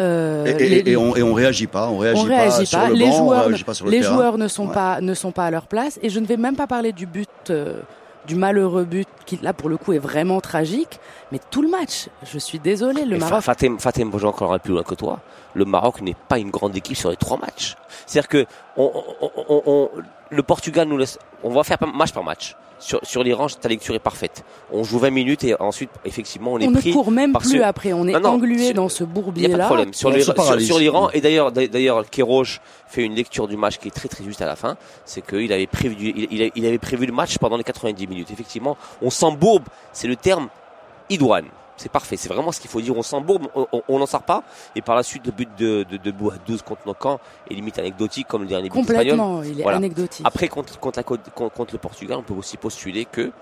Euh, 0.00 0.44
Et, 0.46 0.50
et- 0.64 0.68
les- 0.82 0.90
et 0.92 0.96
on, 0.96 1.14
et 1.14 1.22
on 1.22 1.34
réagit 1.34 1.68
pas, 1.68 1.88
on 1.88 1.98
réagit, 1.98 2.20
on 2.22 2.24
réagit 2.24 2.66
sur 2.66 2.78
pas. 2.80 2.88
le 2.88 2.94
les 2.94 3.06
banc, 3.06 3.12
on 3.14 3.16
joueurs, 3.18 3.44
réagit 3.46 3.64
pas 3.64 3.74
sur 3.74 3.84
le 3.84 3.90
les 3.92 4.00
terrain. 4.00 4.14
joueurs 4.14 4.38
ne 4.38 4.48
sont 4.48 4.66
Ouais. 4.66 4.74
pas 4.74 5.00
ne 5.00 5.14
sont 5.14 5.30
pas 5.30 5.44
à 5.46 5.50
leur 5.52 5.66
place. 5.68 6.00
Et 6.02 6.08
je 6.10 6.18
ne 6.18 6.26
vais 6.26 6.36
même 6.36 6.56
pas 6.56 6.66
parler 6.66 6.92
du 6.92 7.06
but, 7.06 7.28
euh, 7.50 7.80
du 8.26 8.34
malheureux 8.34 8.84
but 8.84 9.06
qui 9.24 9.38
là 9.40 9.52
pour 9.52 9.68
le 9.68 9.76
coup 9.76 9.92
est 9.92 9.98
vraiment 10.00 10.40
tragique. 10.40 10.98
Mais 11.30 11.38
tout 11.50 11.62
le 11.62 11.68
match, 11.68 12.08
je 12.24 12.38
suis 12.40 12.58
désolé, 12.58 13.04
le 13.04 13.18
Maroc. 13.18 13.42
Fatem, 13.42 13.78
Fatem, 13.78 14.08
moi, 14.08 14.18
j'ai 14.18 14.26
encore 14.26 14.52
un 14.52 14.58
plus 14.58 14.72
loin 14.72 14.82
que 14.82 14.96
toi. 14.96 15.20
Le 15.54 15.64
Maroc 15.64 16.00
n'est 16.00 16.16
pas 16.28 16.38
une 16.40 16.50
grande 16.50 16.74
équipe 16.76 16.96
sur 16.96 17.10
les 17.10 17.16
trois 17.16 17.36
matchs. 17.38 17.76
C'est-à-dire 18.06 18.28
que 18.28 18.46
on, 18.76 18.90
on- 19.20 19.30
on- 19.48 19.62
on- 19.66 19.90
le 20.34 20.42
Portugal 20.42 20.88
nous 20.88 20.98
laisse, 20.98 21.18
on 21.42 21.50
va 21.50 21.62
faire 21.64 21.78
match 21.94 22.12
par 22.12 22.24
match. 22.24 22.56
Sur, 22.80 23.00
sur 23.02 23.22
l'Iran, 23.22 23.46
ta 23.48 23.68
lecture 23.68 23.94
est 23.94 23.98
parfaite. 24.00 24.44
On 24.70 24.82
joue 24.84 24.98
20 24.98 25.10
minutes 25.10 25.44
et 25.44 25.58
ensuite, 25.58 25.88
effectivement, 26.04 26.52
on 26.54 26.58
est 26.58 26.66
On 26.66 26.72
ne 26.72 26.76
pris. 26.76 26.92
court 26.92 27.10
même 27.10 27.32
par 27.32 27.40
plus 27.40 27.52
ce- 27.58 27.62
après, 27.62 27.92
on 27.94 28.06
est 28.06 28.12
Non, 28.12 28.20
non, 28.20 28.28
englué 28.30 28.58
sur- 28.66 28.74
dans 28.74 28.88
ce 28.90 29.04
Il 29.04 29.06
n'y 29.06 29.10
a 29.12 29.14
pas 29.14 29.20
bourbier-là. 29.22 29.56
de 29.56 29.64
problème. 29.64 29.94
Sur 29.94 30.78
l'Iran, 30.78 31.08
et 31.14 31.20
d'ailleurs, 31.22 31.50
d'ailleurs, 31.52 32.04
Kéroche 32.10 32.60
fait 32.86 33.02
une 33.02 33.14
lecture 33.14 33.48
du 33.48 33.56
match 33.56 33.78
qui 33.78 33.88
est 33.88 33.90
très 33.92 34.08
très 34.08 34.22
juste 34.24 34.42
à 34.42 34.46
la 34.46 34.56
fin. 34.56 34.76
C'est 35.06 35.24
qu'il 35.24 35.50
avait 35.52 35.68
prévu, 35.68 35.94
il, 35.98 36.28
il- 36.30 36.52
il 36.54 36.66
avait 36.66 36.78
prévu 36.78 37.06
le 37.06 37.12
match 37.12 37.38
pendant 37.38 37.56
les 37.56 37.64
90 37.64 38.06
minutes. 38.06 38.30
Effectivement, 38.32 38.76
on 39.00 39.08
s'embourbe. 39.08 39.64
C'est 39.92 40.08
le 40.08 40.16
terme 40.16 40.48
idoine. 41.08 41.46
C'est 41.76 41.90
parfait. 41.90 42.16
C'est 42.16 42.28
vraiment 42.28 42.52
ce 42.52 42.60
qu'il 42.60 42.70
faut 42.70 42.80
dire. 42.80 42.96
On 42.96 43.02
s'embourbe, 43.02 43.48
on- 43.54 43.98
n'en 43.98 44.06
sort 44.06 44.22
pas. 44.22 44.42
Et 44.76 44.82
par 44.82 44.94
la 44.94 45.02
suite, 45.02 45.26
le 45.26 45.32
but 45.32 45.48
de, 45.58 45.84
de, 45.90 45.96
de 45.96 46.10
Bou 46.12 46.30
à 46.30 46.34
12 46.46 46.62
contre 46.62 46.82
nos 46.86 46.94
camps 46.94 47.18
est 47.50 47.54
limite 47.54 47.78
anecdotique 47.78 48.28
comme 48.28 48.42
le 48.42 48.48
dernier 48.48 48.68
but 48.70 48.78
espagnol. 48.80 49.02
Complètement, 49.18 49.42
il 49.42 49.58
est 49.60 49.62
Voilà. 49.62 49.78
anecdotique. 49.78 50.24
Après, 50.26 50.48
contre, 50.48 50.78
contre, 50.78 50.98
la 50.98 51.02
Côte- 51.02 51.30
contre, 51.34 51.54
contre 51.54 51.74
le 51.74 51.78
Portugal, 51.78 52.16
on 52.18 52.22
peut 52.22 52.34
aussi 52.34 52.56
postuler 52.56 53.04
que 53.06 53.32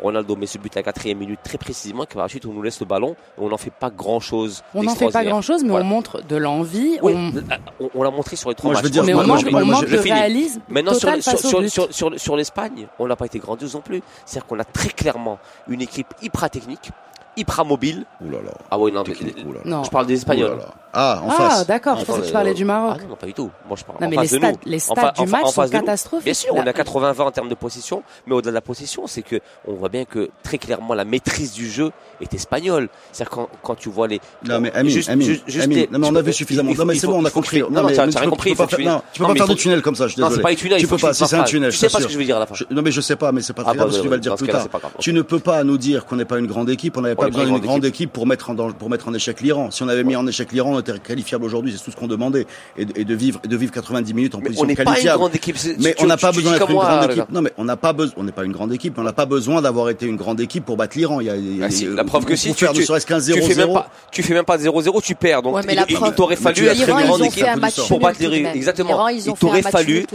Ronaldo 0.00 0.36
met 0.36 0.46
ce 0.46 0.58
but 0.58 0.76
à 0.76 0.80
la 0.80 0.84
quatrième 0.84 1.18
minute 1.18 1.40
très 1.42 1.58
précisément, 1.58 2.04
et 2.04 2.06
que 2.06 2.14
par 2.14 2.22
la 2.22 2.28
suite, 2.28 2.46
on 2.46 2.52
nous 2.52 2.62
laisse 2.62 2.78
le 2.78 2.86
ballon 2.86 3.16
et 3.36 3.40
on 3.40 3.48
n'en 3.48 3.56
fait 3.56 3.72
pas 3.72 3.90
grand 3.90 4.20
chose. 4.20 4.62
on 4.74 4.82
n'en 4.84 4.94
fait 4.94 5.10
pas 5.10 5.24
grand-chose, 5.24 5.62
mais 5.64 5.70
Voilà. 5.70 5.84
on 5.84 5.88
montre 5.88 6.22
de 6.22 6.36
l'envie. 6.36 6.98
Oui, 7.02 7.14
on... 7.16 7.88
on, 7.94 8.02
l'a 8.04 8.10
montré 8.10 8.36
sur 8.36 8.48
les 8.50 8.54
trois 8.54 8.72
matchs. 8.74 8.82
veux 8.84 8.90
dire, 8.90 9.02
mais 9.02 9.12
moi, 9.14 9.24
on 9.24 9.26
manque, 9.26 9.46
on 9.50 9.82
de 9.82 9.96
réalisme 9.96 10.60
Maintenant, 10.68 10.92
sur, 10.94 11.00
total 11.12 11.22
sur, 11.68 11.92
sur, 11.92 12.20
sur 12.20 12.36
l'Espagne, 12.36 12.86
on 13.00 13.08
n'a 13.08 13.16
pas 13.16 13.26
été 13.26 13.40
grandiose 13.40 13.74
non 13.74 13.80
plus. 13.80 14.00
C'est-à-dire 14.24 14.46
qu'on 14.46 14.60
a 14.60 14.64
très 14.64 14.90
clairement 14.90 15.38
une 15.68 15.80
équipe 15.80 16.14
hyper 16.22 16.48
technique, 16.48 16.90
hyper 17.38 17.64
mobile. 17.64 18.04
Ouh 18.20 18.30
là 18.30 18.38
là. 18.44 18.52
Ah 18.70 18.78
oui, 18.78 18.92
non, 18.92 19.04
mais- 19.06 19.14
je 19.84 19.90
parle 19.90 20.06
des 20.06 20.14
Espagnols. 20.14 20.52
Ouh 20.52 20.58
là 20.58 20.64
là. 20.66 20.74
Ah, 20.92 21.20
en 21.22 21.28
Ah, 21.28 21.32
face. 21.34 21.66
d'accord, 21.66 21.98
je 22.00 22.04
pensais 22.06 22.20
que 22.22 22.26
tu 22.26 22.32
parlais 22.32 22.54
du 22.54 22.64
Maroc. 22.64 22.96
Ah 23.02 23.06
non, 23.08 23.14
pas 23.16 23.26
du 23.26 23.34
tout. 23.34 23.50
Moi, 23.68 23.76
je 23.78 23.84
parle 23.84 23.98
Non, 24.00 24.06
en 24.06 24.10
mais 24.10 24.16
face 24.16 24.32
les 24.32 24.38
de 24.38 24.42
nous. 24.42 24.48
stades, 24.48 24.60
les 24.64 24.78
du 24.78 24.84
en 24.88 25.26
match 25.26 25.44
en 25.44 25.50
sont 25.50 25.68
catastrophiques. 25.68 26.24
Bien 26.24 26.34
sûr, 26.34 26.54
on 26.54 26.66
a 26.66 26.72
80-20 26.72 27.24
en 27.26 27.30
termes 27.30 27.48
de 27.50 27.54
possession, 27.54 28.02
mais 28.26 28.34
au-delà 28.34 28.52
de 28.52 28.54
la 28.54 28.60
possession, 28.62 29.06
c'est 29.06 29.20
que 29.22 29.36
on 29.66 29.74
voit 29.74 29.90
bien 29.90 30.06
que 30.06 30.30
très 30.42 30.56
clairement 30.56 30.94
la 30.94 31.04
maîtrise 31.04 31.52
du 31.52 31.68
jeu 31.70 31.90
est 32.22 32.32
espagnole. 32.32 32.88
C'est-à-dire 33.12 33.30
quand, 33.30 33.48
quand 33.62 33.74
tu 33.74 33.90
vois 33.90 34.08
les. 34.08 34.20
Non 34.44 34.60
mais 34.60 34.72
Amine, 34.72 34.90
Juste- 34.92 35.10
Amine, 35.10 35.26
juste- 35.28 35.44
juste 35.46 35.64
Amine. 35.64 35.78
les- 35.78 35.86
non 35.92 35.98
mais 35.98 36.06
on 36.06 36.10
tu 36.12 36.16
a 36.16 36.20
peux- 36.20 36.26
vu 36.26 36.32
suffisamment. 36.32 36.72
Non 36.76 36.84
mais 36.86 36.94
c'est 36.94 37.06
bon, 37.06 37.20
on 37.20 37.24
a 37.26 37.30
compris. 37.30 37.58
tu- 37.58 37.62
non, 37.70 37.84
mais 37.84 37.92
tu 37.92 38.18
peux- 38.18 38.30
compris, 38.30 38.50
tu 38.52 38.56
peux 38.56 38.62
pas 38.64 38.68
faire- 39.34 39.46
de 39.48 39.54
tunnel 39.54 39.82
comme 39.82 39.94
ça. 39.94 40.06
Je 40.08 40.12
suis 40.14 40.20
Non, 40.22 40.28
c'est 40.28 40.30
désolé. 40.38 40.42
pas 40.42 40.50
un 40.50 40.54
tunnel, 40.54 40.80
Tu 40.80 40.86
peux 40.86 40.96
pas. 40.96 41.12
c'est 41.12 41.34
un 41.34 41.44
tunnel, 41.44 41.70
Tu 41.70 41.76
sais 41.76 41.88
pas 41.90 41.98
ce 42.00 42.06
que 42.06 42.12
je 42.12 42.18
veux 42.18 42.24
dire 42.24 42.36
à 42.36 42.40
la 42.40 42.46
fin. 42.46 42.54
Non 42.70 42.80
mais 42.82 42.90
je 42.90 43.00
sais 43.02 43.16
pas, 43.16 43.30
mais 43.30 43.42
c'est 43.42 43.52
pas 43.52 43.62
Ah, 43.62 43.68
très 43.70 43.76
grave 43.76 43.88
bah, 43.88 43.92
ce 43.92 43.98
que 43.98 44.02
tu 44.04 44.08
vas 44.08 44.16
le 44.16 44.20
dire 44.22 44.34
plus 44.36 44.48
tard. 44.48 44.66
grave. 44.68 44.92
Tu 44.98 45.12
ne 45.12 45.20
peux 45.22 45.38
pas 45.38 45.62
nous 45.64 45.76
dire 45.78 46.06
qu'on 46.06 46.16
n'est 46.16 46.24
pas 46.24 46.38
une 46.38 46.46
grande 46.46 46.70
équipe. 46.70 46.96
On 46.96 47.02
n'avait 47.02 47.14
pas 47.14 47.27
est 47.28 47.30
pas 47.32 47.38
besoin 47.38 47.56
une 47.56 47.60
d'une 47.60 47.66
grande 47.68 47.80
grande 47.80 47.84
équipe 47.84 48.12
pour 48.12 48.26
mettre 48.26 48.50
en 48.50 48.54
danger- 48.54 48.74
pour 48.78 48.90
mettre 48.90 49.08
en 49.08 49.14
échec 49.14 49.40
l'Iran. 49.40 49.70
Si 49.70 49.82
on 49.82 49.88
avait 49.88 50.04
mis 50.04 50.16
en 50.16 50.26
échec 50.26 50.52
l'Iran, 50.52 50.74
on 50.74 50.80
était 50.80 50.98
qualifiable 50.98 51.44
aujourd'hui. 51.44 51.72
C'est 51.76 51.84
tout 51.84 51.90
ce 51.90 51.96
qu'on 51.96 52.06
demandait 52.08 52.46
et 52.76 52.84
de 52.84 52.92
et 52.98 53.04
de 53.04 53.14
vivre 53.14 53.40
de 53.46 53.56
vivre 53.56 53.72
90 53.72 54.14
minutes 54.14 54.34
en 54.34 54.38
Mais 54.38 54.44
position 54.44 54.64
on 54.64 54.66
n'est 54.66 54.74
pas 54.74 54.82
une 54.82 54.88
qualifiable. 54.88 55.18
grande 55.18 55.34
équipe. 55.34 55.56
Mais 55.80 55.94
tu- 55.94 56.04
on 56.04 56.06
n'a 56.06 56.16
pas 56.16 56.32
besoin 56.32 56.52
d'être 56.52 56.68
une 56.68 56.74
moi, 56.74 56.84
grande 56.86 57.06
là. 57.06 57.12
équipe. 57.12 57.30
Non, 57.30 57.42
mais 57.42 57.52
on 57.56 57.64
n'a 57.64 57.76
pas 57.76 57.92
besoin. 57.92 58.14
On 58.18 58.24
n'est 58.24 58.32
pas 58.32 58.44
une 58.44 58.52
grande 58.52 58.72
équipe. 58.72 58.94
mais 58.96 59.00
On 59.02 59.04
n'a 59.06 59.12
pas 59.12 59.26
besoin 59.26 59.62
d'avoir 59.62 59.88
été 59.90 60.06
une 60.06 60.16
grande 60.16 60.40
équipe 60.40 60.64
pour 60.64 60.76
battre 60.76 60.96
l'Iran. 60.96 61.20
Il 61.20 61.26
y 61.26 61.30
a, 61.30 61.36
il 61.36 61.58
y 61.58 61.62
a- 61.62 61.66
Ah, 61.66 61.70
si, 61.70 61.84
il 61.84 61.90
la 61.90 62.04
preuve 62.04 62.24
que 62.24 62.36
si 62.36 62.52
tu, 62.54 62.64
faire 62.64 62.72
ne 62.72 62.78
tu, 62.78 62.84
serait-ce 62.84 63.06
qu'un 63.06 63.18
tu 63.20 63.32
fais 63.32 63.54
même 63.54 63.68
0-0. 63.68 63.74
pas, 63.74 63.90
tu 64.10 64.22
fais 64.22 64.34
même 64.34 64.44
pas 64.44 64.58
0-0, 64.58 65.00
tu 65.00 65.14
perds. 65.14 65.42
Donc 65.42 65.54
Ouais, 65.56 65.62
il, 65.68 65.84
il 65.88 66.14
t'aurait 66.14 66.36
fallu 66.36 66.64
être 66.66 66.78
une 66.88 67.06
grande 67.06 67.20
équipe 67.22 67.44
équipe 67.44 67.88
pour 67.88 68.00
battre. 68.00 68.20
Exactement. 68.22 68.88
L'Iran, 68.88 69.08
ils 69.08 69.26
Il 69.26 69.32
t'aurait 69.34 69.62
fallu. 69.62 70.06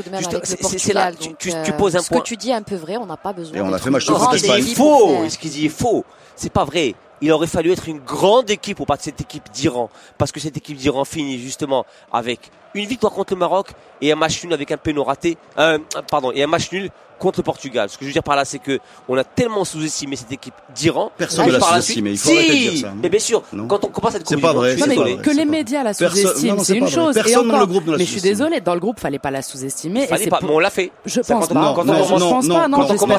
c'est- 0.43 0.93
là. 0.93 1.11
Tu- 1.39 1.51
euh, 1.51 1.63
poses 1.77 1.95
un 1.95 1.99
Ce 1.99 2.09
point. 2.09 2.19
que 2.19 2.23
tu 2.25 2.37
dis 2.37 2.49
est 2.49 2.53
un 2.53 2.61
peu 2.61 2.75
vrai, 2.75 2.97
on 2.97 3.05
n'a 3.05 3.17
pas 3.17 3.33
besoin. 3.33 3.57
Et 3.57 3.61
on 3.61 3.71
a 3.73 3.77
fait 3.77 3.89
match 3.89 4.07
l'Espagne. 4.31 4.63
équipe 4.63 4.77
faux. 4.77 5.17
Ce 5.27 5.37
qu'il 5.37 5.51
dit 5.51 5.65
est 5.65 5.69
faux. 5.69 6.05
C'est 6.35 6.51
pas 6.51 6.65
vrai. 6.65 6.95
Il 7.23 7.31
aurait 7.31 7.47
fallu 7.47 7.71
être 7.71 7.87
une 7.87 7.99
grande 7.99 8.49
équipe 8.49 8.75
pour 8.75 8.85
battre 8.85 9.03
cette 9.03 9.21
équipe 9.21 9.49
d'Iran. 9.49 9.89
Parce 10.17 10.33
que 10.33 10.41
cette 10.41 10.57
équipe 10.57 10.75
d'Iran 10.75 11.05
finit 11.05 11.39
justement 11.39 11.85
avec 12.11 12.51
une 12.73 12.85
victoire 12.85 13.13
contre 13.13 13.33
le 13.33 13.39
Maroc 13.39 13.69
et 14.01 14.11
un 14.11 14.15
match 14.17 14.43
nul 14.43 14.51
avec 14.51 14.73
un 14.73 14.77
péno 14.77 15.05
raté. 15.05 15.37
Euh, 15.57 15.79
pardon, 16.11 16.33
et 16.33 16.43
un 16.43 16.47
match 16.47 16.69
nul 16.73 16.89
contre 17.23 17.39
le 17.39 17.43
Portugal. 17.43 17.89
Ce 17.89 17.97
que 17.97 18.03
je 18.03 18.07
veux 18.09 18.13
dire 18.13 18.21
par 18.23 18.35
là, 18.35 18.45
c'est 18.45 18.59
que 18.59 18.79
on 19.09 19.17
a 19.17 19.23
tellement 19.23 19.65
sous-estimé 19.65 20.15
cette 20.15 20.31
équipe 20.31 20.53
d'Iran. 20.75 21.11
Personne 21.17 21.47
ne 21.47 21.51
l'a 21.53 21.59
sous-estimé. 21.59 22.11
Il 22.11 22.17
faut 22.17 22.29
arrêter 22.29 22.47
de 22.49 22.53
Si 22.53 22.69
dire 22.69 22.81
ça, 22.81 22.87
non 22.89 22.99
Mais 23.01 23.09
bien 23.09 23.19
sûr, 23.19 23.41
Non. 23.53 23.67
quand 23.67 23.83
on 23.83 23.87
commence 23.87 24.13
à 24.13 24.17
être 24.17 24.27
C'est 24.27 24.37
pas 24.37 24.53
vrai, 24.53 24.71
je 24.71 24.75
suis 24.75 24.81
Non, 24.81 24.87
mais 24.89 24.95
pas 24.95 25.01
désolé. 25.03 25.13
vrai. 25.15 25.23
que 25.23 25.29
les 25.37 25.45
pas 25.45 25.51
médias 25.51 25.83
la 25.83 25.93
sous-estiment, 25.93 26.59
c'est 26.63 26.73
une 26.73 26.79
pas 26.81 26.85
vrai. 26.85 26.95
chose. 26.95 27.17
Et 27.17 27.21
Personne 27.23 27.47
dans 27.47 27.59
le 27.59 27.65
groupe 27.65 27.85
ne 27.87 27.91
la 27.93 27.97
mais 27.97 28.05
je 28.05 28.11
suis 28.11 28.21
désolée, 28.21 28.61
dans 28.61 28.73
le 28.75 28.79
groupe, 28.79 28.99
fallait 28.99 29.19
pas 29.19 29.31
la 29.31 29.41
sous-estimer. 29.41 30.01
Il 30.03 30.07
fallait 30.07 30.27
pas, 30.27 30.39
mais 30.43 30.49
on 30.51 30.59
l'a 30.59 30.69
fait. 30.69 30.91
Je 31.05 31.21
pense 31.21 31.47
quand- 31.47 31.53
pas. 31.53 31.61
non, 31.61 31.73
quand 31.73 31.81
on 31.81 31.85
non, 31.85 31.93
commence- 32.05 32.47
pas. 32.47 32.67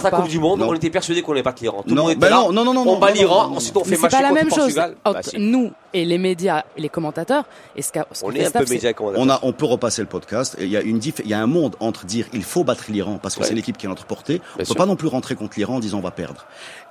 La 0.04 0.10
Coupe 0.10 0.10
pas. 0.24 0.28
du 0.28 0.38
Monde, 0.38 0.62
on 0.62 0.74
était 0.74 0.90
persuadé 0.90 1.22
qu'on 1.22 1.32
allait 1.32 1.42
battre 1.42 1.62
l'Iran. 1.62 1.82
Tout 1.82 1.88
le 1.90 1.94
Non, 1.94 2.02
monde 2.02 2.10
était 2.12 2.20
ben 2.20 2.30
là. 2.30 2.36
non, 2.36 2.52
non, 2.52 2.64
non, 2.64 2.74
non, 2.74 2.84
On 2.86 2.98
bat 2.98 3.10
l'Iran, 3.12 3.52
ensuite 3.56 3.76
on 3.76 3.84
fait 3.84 3.94
c'est 3.96 4.02
match 4.02 4.10
pas 4.12 4.20
la 4.22 4.28
contre 4.28 4.34
même 4.34 4.44
le 4.44 4.50
chose. 4.50 4.74
Portugal. 4.74 4.94
Bah. 5.04 5.20
Nous, 5.38 5.72
et 5.94 6.04
les 6.04 6.18
médias 6.18 6.64
et 6.76 6.80
les 6.82 6.88
commentateurs. 6.90 7.44
Et 7.76 7.80
ce 7.82 7.90
qu'a- 7.92 8.06
ce 8.12 8.20
que 8.20 8.26
On 8.26 8.32
est 8.32 8.44
un 8.44 8.50
peu 8.50 8.66
c'est- 8.66 8.74
média 8.74 8.92
comment 8.92 9.12
On 9.16 9.30
a, 9.30 9.38
on 9.42 9.52
peut 9.52 9.64
repasser 9.64 10.02
le 10.02 10.08
podcast. 10.08 10.56
Il 10.60 10.68
y 10.68 10.76
a 10.76 10.82
une 10.82 10.98
diff, 10.98 11.20
il 11.24 11.30
y 11.30 11.34
a 11.34 11.40
un 11.40 11.46
monde 11.46 11.76
entre 11.80 12.04
dire 12.04 12.26
il 12.34 12.42
faut 12.42 12.64
battre 12.64 12.84
l'Iran 12.88 13.18
parce 13.22 13.36
que 13.36 13.40
Ouais. 13.40 13.46
c'est 13.46 13.54
l'équipe 13.54 13.78
qui 13.78 13.86
est 13.86 13.88
à 13.88 13.90
notre 13.90 14.04
portée. 14.04 14.42
on 14.54 14.58
peut 14.58 14.64
sûr. 14.66 14.74
pas 14.76 14.86
non 14.86 14.96
plus 14.96 15.08
rentrer 15.08 15.34
contre 15.36 15.54
l'Iran 15.56 15.76
en 15.76 15.80
disant 15.80 15.98
on 15.98 16.02
va 16.02 16.10
perdre. 16.10 16.44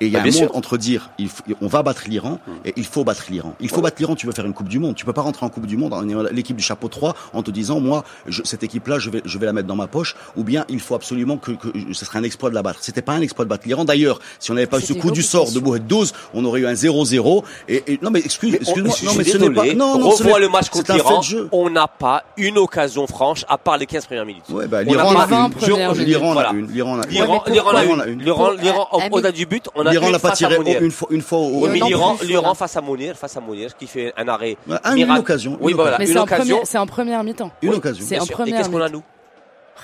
Et 0.03 0.07
il 0.07 0.12
y 0.12 0.15
a 0.15 0.19
Bah, 0.19 0.25
un 0.25 0.29
bien 0.29 0.39
monde 0.41 0.50
sûr. 0.50 0.57
entre 0.57 0.77
dire 0.77 1.10
il 1.17 1.29
faut- 1.29 1.43
on 1.62 1.67
va 1.67 1.81
battre 1.83 2.03
l'Iran 2.07 2.39
et 2.65 2.74
il 2.75 2.86
faut 2.86 3.03
battre 3.03 3.25
l'Iran. 3.29 3.53
Il 3.60 3.69
faut 3.69 3.81
battre 3.81 3.98
l'Iran. 4.00 4.15
Tu 4.15 4.25
veux 4.27 4.33
faire 4.33 4.45
une 4.45 4.53
Coupe 4.53 4.67
du 4.69 4.79
Monde. 4.79 4.95
Tu 4.95 5.05
peux 5.05 5.13
pas 5.13 5.22
rentrer 5.22 5.45
en 5.45 5.50
Coupe 5.50 5.65
du 5.65 5.77
Monde 5.77 5.93
en 5.93 6.07
ayant 6.07 6.24
l'équipe 6.31 6.55
du 6.57 6.63
chapeau 6.63 6.88
3 6.89 7.15
en 7.33 7.41
te 7.43 7.51
disant 7.51 7.79
moi 7.79 8.03
je- 8.27 8.41
cette 8.43 8.63
équipe-là 8.63 9.00
je 9.00 9.10
vais 9.10 9.22
je 9.25 9.38
vais 9.38 9.45
la 9.45 9.53
mettre 9.53 9.67
dans 9.67 9.75
ma 9.75 9.88
poche 9.88 10.15
ou 10.36 10.43
bien 10.43 10.65
il 10.69 10.79
faut 10.79 10.95
absolument 10.95 11.38
que, 11.38 11.51
que 11.51 11.67
ce 11.93 12.05
serait 12.05 12.19
un 12.19 12.24
exploit 12.24 12.50
de 12.50 12.55
la 12.55 12.62
battre. 12.63 12.79
C'était 12.81 13.01
pas 13.01 13.13
un 13.13 13.22
exploit 13.22 13.45
de 13.45 13.50
battre 13.50 13.63
l'Iran. 13.65 13.86
D'ailleurs, 13.86 14.19
si 14.39 14.51
on 14.51 14.55
n'avait 14.55 14.67
pas 14.67 14.79
eu 14.79 14.81
ce 14.83 14.93
coup 14.93 15.12
du 15.12 15.24
sort 15.24 15.51
de. 15.51 15.60
Bouhet 15.60 15.79
12, 15.79 16.12
on 16.33 16.43
aurait 16.43 16.60
eu 16.60 16.67
un 16.67 16.74
0-0 16.74 17.43
et, 17.69 17.83
et- 17.93 18.00
non 18.01 18.10
mais 18.12 18.19
excuse 18.19 18.51
Mais 18.51 18.60
on- 18.60 18.62
excuse-moi 18.62 18.95
je 19.00 19.05
non 19.05 19.13
mais 19.17 19.24
ce 19.24 19.38
n'est 19.38 19.50
pas 19.50 19.74
non 19.74 19.98
non 19.98 20.12
ce 20.12 20.24
Revois 20.24 20.39
le 20.39 20.50
match 20.50 20.69
contre 20.69 20.93
l'Iran. 20.93 21.22
On 21.53 21.69
n'a 21.69 21.88
pas 21.88 22.24
une 22.36 22.57
occasion 22.57 23.07
franche 23.07 23.45
à 23.48 23.57
part 23.57 23.77
les 23.77 23.86
15 23.86 24.05
premières 24.05 24.25
minutes. 24.25 24.43
Ouais, 24.50 24.67
bah, 24.67 24.79
On 24.86 24.91
l'Iran 24.91 25.15
a 25.15 25.25
vingt 25.25 25.50
une. 25.62 26.03
L'Iran 26.03 26.38
a 26.38 26.51
une. 26.51 26.67
L'Iran 26.67 27.00
a 27.00 27.07
une. 27.07 27.12
L'Iran, 27.13 27.41
Ouais, 27.45 27.60
a 27.60 27.86
on 27.89 28.00
a 28.00 28.05
une? 28.07 28.13
une 28.13 28.22
L'Iran, 28.24 28.88
au-delà 29.12 29.31
du 29.31 29.45
but, 29.45 29.69
on 29.75 29.86
a 29.86 29.92
L'Iran 30.00 30.12
n'a 30.12 30.19
pas 30.19 30.29
face 30.29 30.43
à 30.43 30.47
tiré 30.47 30.77
une 30.81 30.91
fois, 30.91 31.07
une 31.12 31.21
fois 31.21 31.38
au. 31.39 31.67
Oui, 31.67 31.81
l'Iran, 32.23 32.53
face 32.55 32.75
à 32.77 32.81
Mounir, 32.81 33.15
face 33.15 33.38
à 33.38 33.41
Mounir, 33.41 33.75
qui 33.77 33.88
fait 33.88 34.13
un 34.17 34.27
arrêt. 34.27 34.57
Un- 34.83 34.95
une 34.95 35.12
occasion, 35.12 35.57
Oui, 35.62 35.71
une 35.71 35.77
bah 35.77 35.83
voilà, 35.83 35.97
Mais 36.00 36.05
une 36.05 36.13
c'est 36.13 36.19
en, 36.19 36.23
occasion. 36.23 36.43
première- 36.55 36.67
c'est 36.67 36.77
en 36.77 36.85
première 36.88 37.23
mi-temps. 37.23 37.51
Une 37.62 37.73
occasion. 37.73 38.05
Et 38.05 38.51
qu'est-ce 38.51 38.69
qu'on 38.69 38.81
a 38.81 38.89
nous? 38.89 39.03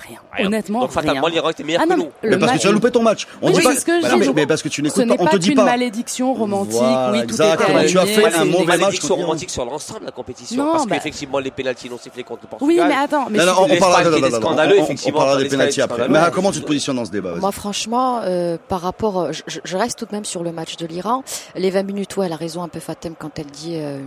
Rien. 0.06 0.18
Rien. 0.32 0.46
Honnêtement, 0.46 0.80
Donc 0.80 0.90
fatalement, 0.92 1.22
rien. 1.26 1.34
l'Iran 1.34 1.50
était 1.50 1.62
meilleur 1.62 1.82
Ah 1.84 1.86
que 1.92 1.98
nous. 1.98 2.08
Mais 2.22 2.38
parce 2.38 2.52
que 2.52 2.58
tu 2.58 2.66
as 2.68 2.72
loupé 2.72 2.90
ton 2.90 3.02
match. 3.02 3.26
On 3.42 3.48
Oui, 3.48 3.52
dit 3.54 3.60
pas. 3.62 3.76
ce 3.76 3.84
que 3.84 3.92
je 3.96 4.00
Voilà, 4.00 4.14
dis. 4.14 4.28
mais, 4.28 4.34
mais 4.34 4.46
parce 4.46 4.62
que 4.62 4.68
tu 4.68 4.82
n'écoutes 4.82 5.06
pas. 5.08 5.14
On 5.18 5.24
pas 5.24 5.30
te 5.32 5.36
dit 5.36 5.48
qu'une 5.48 5.56
pas. 5.56 5.64
malédiction 5.64 6.32
romantique. 6.34 6.72
Voilà, 6.72 7.10
oui, 7.12 7.18
tout 7.20 7.24
exactement. 7.30 7.78
était 7.80 7.88
Tu 7.88 7.98
as 7.98 8.06
fait 8.06 8.34
un 8.34 8.44
une 8.44 8.50
mauvais 8.50 8.64
match 8.66 8.78
malédiction 8.80 9.14
l'Iran. 9.16 9.26
romantique 9.28 9.50
sur 9.50 9.64
l'ensemble 9.64 10.00
de 10.00 10.04
la 10.06 10.10
compétition. 10.12 10.64
Non, 10.64 10.72
parce 10.72 10.86
bah- 10.86 10.96
qu'effectivement, 10.96 11.38
les 11.38 11.50
pénalties 11.50 11.90
non 11.90 11.98
sifflés 11.98 12.22
contre 12.24 12.42
le 12.44 12.48
Oui, 12.66 12.76
Portugal. 12.76 12.88
mais 12.88 12.94
attends, 12.94 13.26
mais 13.30 13.38
Non, 13.38 13.52
on, 13.58 13.66
parlera, 13.78 14.02
scandaleux, 14.30 14.78
on- 14.80 15.12
parlera 15.12 15.26
par 15.34 15.36
des 15.38 15.48
pénalties 15.48 15.80
est 15.80 15.82
après. 15.82 16.08
Mais 16.08 16.18
comment 16.32 16.50
tu 16.52 16.60
te 16.60 16.66
positionnes 16.66 16.96
dans 16.96 17.04
ce 17.04 17.10
débat 17.10 17.34
Moi, 17.36 17.52
franchement, 17.52 18.20
euh, 18.24 18.56
par 18.68 18.80
rapport, 18.80 19.32
je, 19.32 19.42
je- 19.46 19.76
reste 19.76 19.98
tout 19.98 20.06
de 20.06 20.12
même 20.14 20.24
sur 20.24 20.42
le 20.42 20.52
match 20.52 20.76
de 20.76 20.86
l'Iran. 20.86 21.22
Les 21.54 21.70
20 21.70 21.82
minutes, 21.82 22.16
ouais, 22.16 22.26
elle 22.26 22.32
a 22.32 22.36
raison 22.36 22.62
un 22.62 22.68
peu 22.68 22.80
Fatem 22.80 23.14
quand 23.18 23.38
elle 23.38 23.46
dit 23.46 23.74
euh, 23.76 23.98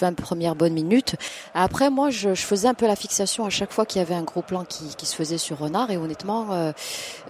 20 0.00 0.14
premières 0.16 0.54
bonnes 0.54 0.72
minutes. 0.74 1.16
Après, 1.54 1.90
moi, 1.90 2.10
je, 2.10 2.34
faisais 2.34 2.68
un 2.68 2.74
peu 2.74 2.86
la 2.86 2.96
fixation 2.96 3.44
à 3.46 3.50
chaque 3.50 3.72
fois 3.72 3.86
qu'il 3.86 4.00
y 4.00 4.02
avait 4.04 4.14
un 4.14 4.22
gros 4.22 4.42
plan 4.42 4.64
qui 4.96 5.06
se 5.06 5.14
faisait 5.14 5.33
sur 5.38 5.58
Renard 5.58 5.90
et 5.90 5.96
honnêtement, 5.96 6.48
euh, 6.52 6.72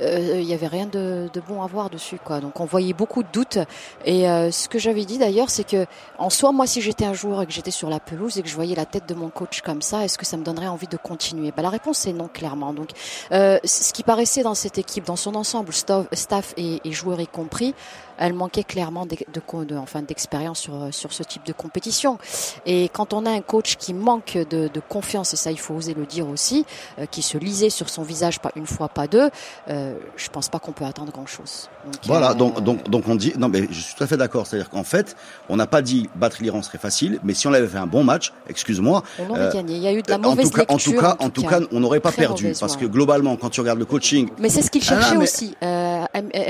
euh, 0.01 0.39
il 0.41 0.45
y 0.45 0.55
avait 0.55 0.67
rien 0.67 0.87
de, 0.87 1.29
bon 1.49 1.63
à 1.63 1.67
voir 1.67 1.91
dessus, 1.91 2.19
quoi. 2.23 2.41
Donc, 2.41 2.61
on 2.61 2.65
voyait 2.65 2.93
beaucoup 2.93 3.23
de 3.23 3.29
doutes. 3.33 3.59
Et 4.05 4.29
euh, 4.29 4.51
ce 4.51 4.69
que 4.69 4.79
j'avais 4.79 5.05
dit 5.05 5.19
d'ailleurs, 5.19 5.51
c'est 5.51 5.65
que 5.65 5.87
en 6.19 6.31
soi, 6.31 6.53
moi, 6.53 6.67
si 6.67 6.81
j'étais 6.81 7.05
un 7.05 7.15
joueur 7.15 7.43
et 7.43 7.47
que 7.47 7.53
j'étais 7.53 7.71
sur 7.71 7.91
la 7.91 8.01
pelouse 8.01 8.39
et 8.39 8.43
que 8.43 8.49
je 8.49 8.55
voyais 8.55 8.75
la 8.75 8.87
tête 8.87 9.09
de 9.09 9.15
mon 9.15 9.29
coach 9.29 9.61
comme 9.63 9.83
ça, 9.83 10.05
est-ce 10.05 10.19
que 10.19 10.27
ça 10.27 10.37
me 10.37 10.45
donnerait 10.45 10.67
envie 10.67 10.89
de 10.89 10.97
continuer? 10.97 11.53
Bah, 11.55 11.63
La 11.63 11.71
réponse 11.71 12.07
est 12.07 12.13
non, 12.13 12.29
clairement. 12.29 12.73
Donc, 12.73 12.91
euh, 13.33 13.59
ce 13.65 13.93
qui 13.93 14.03
paraissait 14.03 14.43
dans 14.43 14.55
cette 14.55 14.79
équipe, 14.79 15.05
dans 15.05 15.17
son 15.17 15.35
ensemble, 15.35 15.73
staff, 15.73 16.55
et 16.57 16.81
joueurs 16.93 17.21
y 17.21 17.27
compris, 17.27 17.75
elle 18.19 18.33
manquait 18.35 18.65
clairement 18.65 19.07
de, 19.07 19.17
de, 19.33 19.65
de- 19.65 19.77
enfin, 19.77 20.03
d'expérience 20.03 20.59
sur, 20.61 20.89
sur 20.93 21.13
ce 21.13 21.23
type 21.23 21.45
de 21.47 21.53
compétition. 21.53 22.19
Et 22.67 22.89
quand 22.93 23.13
on 23.13 23.27
a 23.27 23.31
un 23.31 23.41
coach 23.41 23.77
qui 23.77 23.95
manque 23.95 24.35
de, 24.51 24.69
de 24.69 24.81
confiance, 24.89 25.33
et 25.35 25.37
ça 25.37 25.51
il 25.51 25.59
faut 25.59 25.75
oser 25.75 25.95
le 25.95 26.07
dire 26.07 26.29
aussi, 26.29 26.65
euh, 26.99 27.07
qui 27.07 27.23
se 27.23 27.39
lisait 27.39 27.71
sur 27.71 27.89
son 27.89 28.03
visage 28.03 28.41
pas 28.41 28.53
une 28.57 28.67
fois, 28.67 28.89
pas 28.89 29.07
deux, 29.07 29.31
euh, 29.69 29.95
je 30.17 30.29
pense 30.29 30.49
pas 30.49 30.59
qu'on 30.59 30.73
peut 30.73 30.85
attendre 30.85 31.13
grand-chose. 31.13 31.69
Donc, 31.85 31.95
Voilà, 32.07 32.31
euh, 32.31 32.35
donc, 32.35 32.61
donc, 32.63 32.89
donc 32.89 33.05
on 33.09 33.15
dit, 33.15 33.33
non 33.39 33.49
mais 33.49 33.67
je 33.71 33.81
suis 33.81 33.95
tout 33.95 34.05
à 34.05 34.07
fait 34.07 34.17
d'accord, 34.17 34.47
c'est-à-dire 34.47 34.71
qu'en 34.71 34.85
fait, 34.85 35.17
on 35.49 35.57
n'a 35.57 35.67
pas 35.67 35.83
dit 35.83 36.09
battre 36.15 36.39
l'Iran 36.41 36.63
serait 36.63 36.79
facile, 36.79 37.19
mais 37.25 37.35
si 37.35 37.47
on 37.47 37.53
avait 37.53 37.67
fait 37.69 37.79
un 37.79 37.87
bon 37.87 38.05
match, 38.05 38.33
excuse-moi, 38.49 39.03
on 39.19 39.31
aurait 39.31 39.41
euh, 39.41 39.53
gagné. 39.53 39.77
Il 39.77 39.83
y 39.83 39.87
a 39.89 39.93
eu 39.93 40.03
de 40.03 40.11
la 40.11 40.17
en 40.17 40.21
mauvaise 40.21 40.51
tout 40.51 40.59
cas, 40.59 40.65
en 40.69 40.79
tout 40.79 40.93
cas, 40.93 41.17
en 41.21 41.31
tout 41.31 41.43
cas, 41.43 41.61
on 41.73 41.81
n'aurait 41.81 42.01
pas 42.01 42.13
perdu, 42.13 42.45
mauvaise, 42.45 42.61
parce 42.61 42.75
ouais. 42.75 42.81
que 42.83 42.87
globalement, 42.87 43.37
quand 43.37 43.51
tu 43.51 43.61
regardes 43.61 43.79
le 43.79 43.85
coaching, 43.85 44.29
Mais 44.39 44.49
c'est 44.49 44.63
ce 44.63 44.71
qu'il 44.71 44.83
Ah, 44.85 44.89
cherchait 44.89 45.17
mais- 45.17 45.23
aussi. 45.23 45.55
Euh, 45.63 46.05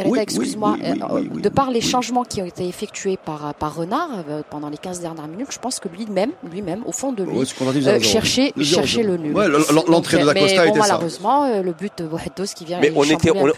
Oui, 0.07 0.19
excuse-moi. 0.19 0.77
oui, 0.79 0.81
oui, 0.93 1.01
euh, 1.03 1.07
oui, 1.11 1.31
oui, 1.35 1.43
de 1.43 1.49
par 1.55 1.71
les 1.71 1.81
changements 1.81 2.25
qui 2.25 2.43
ont 2.43 2.45
été 2.47 2.67
effectués 2.69 3.17
par, 3.25 3.55
par 3.55 3.75
Renard 3.77 4.09
euh, 4.29 4.43
pendant 4.51 4.69
les 4.69 4.77
15 4.77 5.01
dernières 5.01 5.29
minutes, 5.29 5.49
je 5.51 5.59
pense 5.59 5.79
que 5.81 5.89
lui-même, 5.89 6.31
lui-même, 6.51 6.83
au 6.87 6.93
fond 6.93 7.13
de 7.13 7.23
lui, 7.23 7.39
Ouais, 7.39 7.45
euh, 7.63 7.99
0-0. 7.99 8.03
cherchait, 8.03 8.53
Le 8.57 8.63
0-0. 8.65 8.75
cherchait 8.75 9.03
le 9.03 9.17
nul. 9.17 9.35
Ouais, 9.37 9.47
l'entrée 9.89 10.19
de 10.19 10.27
la 10.27 10.35
Costa 10.35 10.65
mais 10.65 10.69
bon, 10.71 10.75
était 10.77 10.81
ça. 10.87 10.93
malheureusement, 10.95 11.45
euh, 11.45 11.63
le 11.63 11.73
but 11.73 11.93
de 11.99 12.07
Bohedos 12.07 12.53
qui 12.57 12.65
vient. 12.65 12.81
Mais 12.81 12.93
on 12.97 13.05
était, 13.05 13.31
on, 13.31 13.49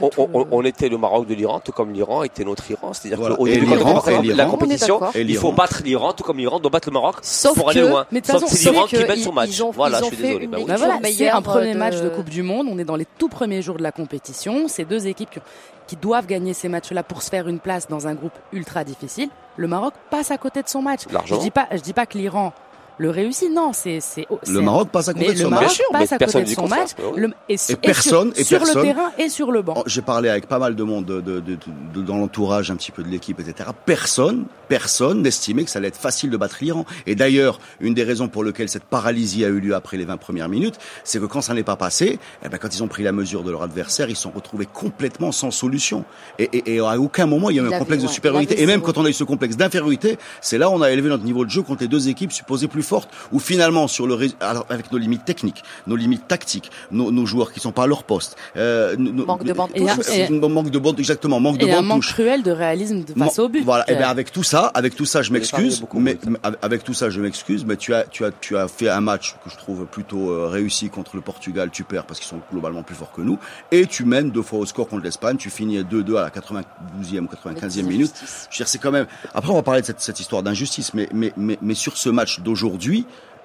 on- 0.50 0.62
était 0.64 0.88
le 0.88 0.98
Maroc 0.98 1.26
de 1.26 1.34
l'Iran, 1.34 1.60
tout 1.64 1.72
comme 1.72 1.92
l'Iran 1.92 2.22
était 2.24 2.44
notre 2.44 2.68
Iran. 2.70 2.92
C'est-à-dire 2.92 3.18
Voilà. 3.18 3.36
qu'au 3.36 3.46
début, 3.46 3.66
et 3.72 4.34
la 4.34 4.46
compétition, 4.46 5.00
il 5.14 5.36
faut 5.36 5.52
battre 5.52 5.82
l'Iran, 5.84 6.12
tout 6.12 6.24
comme 6.24 6.38
l'Iran 6.38 6.60
doit 6.60 6.70
battre 6.70 6.88
le 6.88 6.94
Maroc 6.94 7.16
Sauf 7.22 7.54
pour 7.56 7.70
aller 7.70 7.80
que- 7.80 7.86
loin. 7.86 8.06
mais 8.10 8.20
de 8.20 8.26
Sauf 8.26 8.44
c'est 8.46 8.70
l'Iran 8.72 8.86
qui 8.86 8.96
mène 8.96 9.16
son 9.16 9.32
match. 9.32 9.48
ils 9.52 9.62
ont- 9.64 9.70
Voilà, 9.70 10.00
je 10.00 10.04
suis 10.06 10.16
fait 10.16 10.26
désolé. 10.28 10.46
Bah 10.46 10.58
c'est 11.04 11.28
un 11.28 11.42
premier 11.42 11.72
de- 11.74 11.78
match 11.78 11.96
de 12.00 12.08
Coupe 12.08 12.28
du 12.28 12.42
Monde. 12.42 12.66
On 12.70 12.78
est 12.78 12.84
dans 12.84 12.96
les 12.96 13.06
tout 13.18 13.28
premiers 13.28 13.62
jours 13.62 13.76
de 13.76 13.82
la 13.82 13.92
compétition. 13.92 14.68
C'est 14.68 14.84
deux 14.84 15.06
équipes 15.06 15.30
qui, 15.30 15.40
qui 15.86 15.96
doivent 15.96 16.26
gagner 16.26 16.52
ces 16.52 16.68
matchs-là 16.68 17.02
pour 17.04 17.22
se 17.22 17.30
faire 17.30 17.46
une 17.48 17.60
place 17.60 17.85
dans 17.88 18.06
un 18.06 18.14
groupe 18.14 18.34
ultra 18.52 18.84
difficile. 18.84 19.28
Le 19.56 19.68
Maroc 19.68 19.94
passe 20.10 20.30
à 20.30 20.38
côté 20.38 20.62
de 20.62 20.68
son 20.68 20.82
match. 20.82 21.02
Je 21.24 21.36
dis 21.36 21.50
pas, 21.50 21.66
je 21.72 21.78
dis 21.78 21.92
pas 21.92 22.06
que 22.06 22.18
l'Iran 22.18 22.52
le 22.98 23.10
réussit. 23.10 23.50
Non, 23.52 23.72
c'est 23.72 24.00
c'est 24.00 24.26
le 24.48 24.60
Maroc 24.60 24.88
passe 24.90 25.08
à 25.08 25.12
côté 25.14 25.28
Mais 25.28 25.34
de 25.34 25.38
son 25.40 25.50
match. 25.50 25.60
Bien 25.60 25.68
sûr, 25.68 25.84
passe 25.92 26.10
mais 26.10 26.14
à 26.14 26.18
personne 26.18 26.40
côté 26.42 26.44
de 26.44 26.48
dit 26.48 26.54
son 26.54 26.68
match. 26.68 26.90
bah 26.96 27.02
le- 27.16 27.30
et, 27.48 27.56
personne- 27.76 28.32
sur, 28.32 28.40
et 28.40 28.44
sur 28.44 28.58
personne- 28.58 28.76
le 28.78 28.82
terrain 28.82 29.12
et 29.18 29.28
sur 29.28 29.52
le 29.52 29.62
banc. 29.62 29.74
Oh, 29.78 29.82
J'ai 29.86 30.02
parlé 30.02 30.28
avec 30.28 30.46
pas 30.46 30.58
mal 30.58 30.74
de 30.74 30.82
monde 30.82 31.04
de, 31.04 31.20
de, 31.20 31.40
de- 31.40 31.58
de- 31.94 32.02
dans 32.02 32.16
l'entourage 32.16 32.70
un 32.70 32.76
petit 32.76 32.92
peu 32.92 33.02
de 33.02 33.08
l'équipe, 33.08 33.38
etc. 33.40 33.70
Personne, 33.84 34.44
personne 34.68 35.22
n'estimait 35.22 35.64
que 35.64 35.70
ça 35.70 35.78
allait 35.78 35.88
être 35.88 35.96
facile 35.96 36.30
de 36.30 36.36
battre 36.36 36.56
l'Iran. 36.60 36.84
Et 37.06 37.14
d'ailleurs, 37.14 37.58
une 37.80 37.94
des 37.94 38.02
raisons 38.02 38.28
pour 38.28 38.44
lesquelles 38.44 38.68
cette 38.68 38.84
paralysie 38.84 39.44
a 39.44 39.48
eu 39.48 39.60
lieu 39.60 39.74
après 39.74 39.96
les 39.96 40.04
20 40.04 40.16
premières 40.16 40.48
minutes, 40.48 40.76
c'est 41.04 41.20
que 41.20 41.26
quand 41.26 41.40
ça 41.42 41.54
n'est 41.54 41.62
pas 41.62 41.76
passé, 41.76 42.18
eh 42.44 42.48
ben, 42.48 42.58
quand 42.58 42.74
ils 42.74 42.82
ont 42.82 42.88
pris 42.88 43.02
la 43.02 43.12
mesure 43.12 43.42
de 43.42 43.50
leur 43.50 43.62
adversaire, 43.62 44.08
ils 44.08 44.16
se 44.16 44.22
sont 44.22 44.32
retrouvés 44.34 44.66
complètement 44.66 45.32
sans 45.32 45.50
solution. 45.50 46.04
Et, 46.38 46.44
et, 46.52 46.74
et 46.76 46.78
à 46.80 46.98
aucun 46.98 47.26
moment, 47.26 47.50
il 47.50 47.56
y 47.56 47.60
a 47.60 47.62
eu 47.62 47.72
un 47.72 47.78
complexe 47.78 48.02
de 48.02 48.08
supériorité. 48.08 48.62
Et 48.62 48.66
même 48.66 48.80
quand 48.82 48.98
on 48.98 49.04
a 49.04 49.08
eu 49.08 49.12
ce 49.12 49.24
complexe 49.24 49.56
d'infériorité, 49.56 50.18
c'est 50.40 50.58
là 50.58 50.68
où 50.70 50.72
on 50.74 50.82
a 50.82 50.90
élevé 50.90 51.08
notre 51.08 51.24
niveau 51.24 51.44
de 51.44 51.50
jeu 51.50 51.62
contre 51.62 51.82
les 51.82 51.88
deux 51.88 52.08
équipes 52.08 52.32
supposées 52.32 52.68
plus 52.68 52.82
fortes, 52.86 53.10
où 53.32 53.38
finalement, 53.38 53.88
sur 53.88 54.06
le, 54.06 54.16
alors, 54.40 54.66
avec 54.70 54.90
nos 54.92 54.98
limites 54.98 55.24
techniques, 55.24 55.62
nos 55.86 55.96
limites 55.96 56.26
tactiques, 56.28 56.70
nos, 56.90 57.10
nos 57.10 57.26
joueurs 57.26 57.52
qui 57.52 57.60
sont 57.60 57.72
pas 57.72 57.84
à 57.84 57.86
leur 57.86 58.04
poste, 58.04 58.36
euh, 58.56 58.96
nos- 58.96 59.26
Manque 59.26 59.44
de 59.44 59.52
bande 59.52 59.70
Et 59.74 59.88
un- 59.88 59.96
touche. 59.96 60.08
et- 60.10 60.30
manque 60.30 60.70
de 60.70 60.78
bande, 60.78 60.98
exactement, 60.98 61.40
manque 61.40 61.58
de 61.58 61.66
Et 61.66 61.72
un 61.72 61.76
bande 61.76 61.86
manque 61.86 62.02
touche. 62.02 62.12
cruel 62.14 62.42
de 62.42 62.50
réalisme 62.50 63.02
de 63.04 63.12
face 63.14 63.38
au 63.38 63.48
but. 63.48 63.64
Voilà. 63.64 63.84
Et 63.90 63.94
Euh, 63.94 63.98
ben 63.98 64.08
avec 64.08 64.30
tout 64.32 64.42
ça, 64.42 64.70
avec 64.74 64.94
tout 64.94 65.04
ça, 65.04 65.22
je 65.22 65.32
m'excuse. 65.32 65.82
Mais 65.94 66.18
avec- 66.62 66.84
tout 66.84 66.94
ça, 66.94 67.10
je 67.10 67.20
m'excuse. 67.20 67.64
Mais 67.64 67.76
tu 67.76 67.92
as, 67.94 68.04
tu 68.04 68.24
as, 68.24 68.30
tu 68.30 68.56
as 68.56 68.68
fait 68.68 68.88
un 68.88 69.00
match 69.00 69.34
que 69.44 69.50
je 69.50 69.56
trouve 69.56 69.86
plutôt 69.86 70.30
euh, 70.30 70.46
réussi 70.48 70.88
contre 70.90 71.16
le 71.16 71.22
Portugal. 71.22 71.70
Tu 71.72 71.82
perds 71.84 72.04
parce 72.06 72.20
qu'ils 72.20 72.28
sont 72.28 72.40
globalement 72.52 72.82
plus 72.82 72.94
forts 72.94 73.12
que 73.12 73.22
nous. 73.22 73.38
Et 73.72 73.86
tu 73.86 74.04
mènes 74.04 74.30
deux 74.30 74.42
fois 74.42 74.58
au 74.60 74.66
score 74.66 74.86
contre 74.88 75.02
l'Espagne. 75.04 75.36
Tu 75.36 75.50
finis 75.50 75.78
à 75.78 75.82
2-2 75.82 76.16
à 76.18 76.22
la 76.22 76.30
92e 76.30 77.24
ou 77.24 77.28
95e 77.28 77.86
minute. 77.86 78.12
Je 78.14 78.24
veux 78.24 78.56
dire, 78.58 78.68
c'est 78.68 78.78
quand 78.78 78.92
même. 78.92 79.06
Après, 79.34 79.50
on 79.50 79.54
va 79.56 79.62
parler 79.62 79.80
de 79.80 79.86
cette, 79.86 80.00
cette 80.00 80.20
histoire 80.20 80.42
d'injustice, 80.42 80.94
mais, 80.94 81.08
mais, 81.12 81.32
mais, 81.36 81.58
mais 81.62 81.74
sur 81.74 81.96
ce 81.96 82.08
match 82.08 82.40
d'aujourd'hui, 82.40 82.66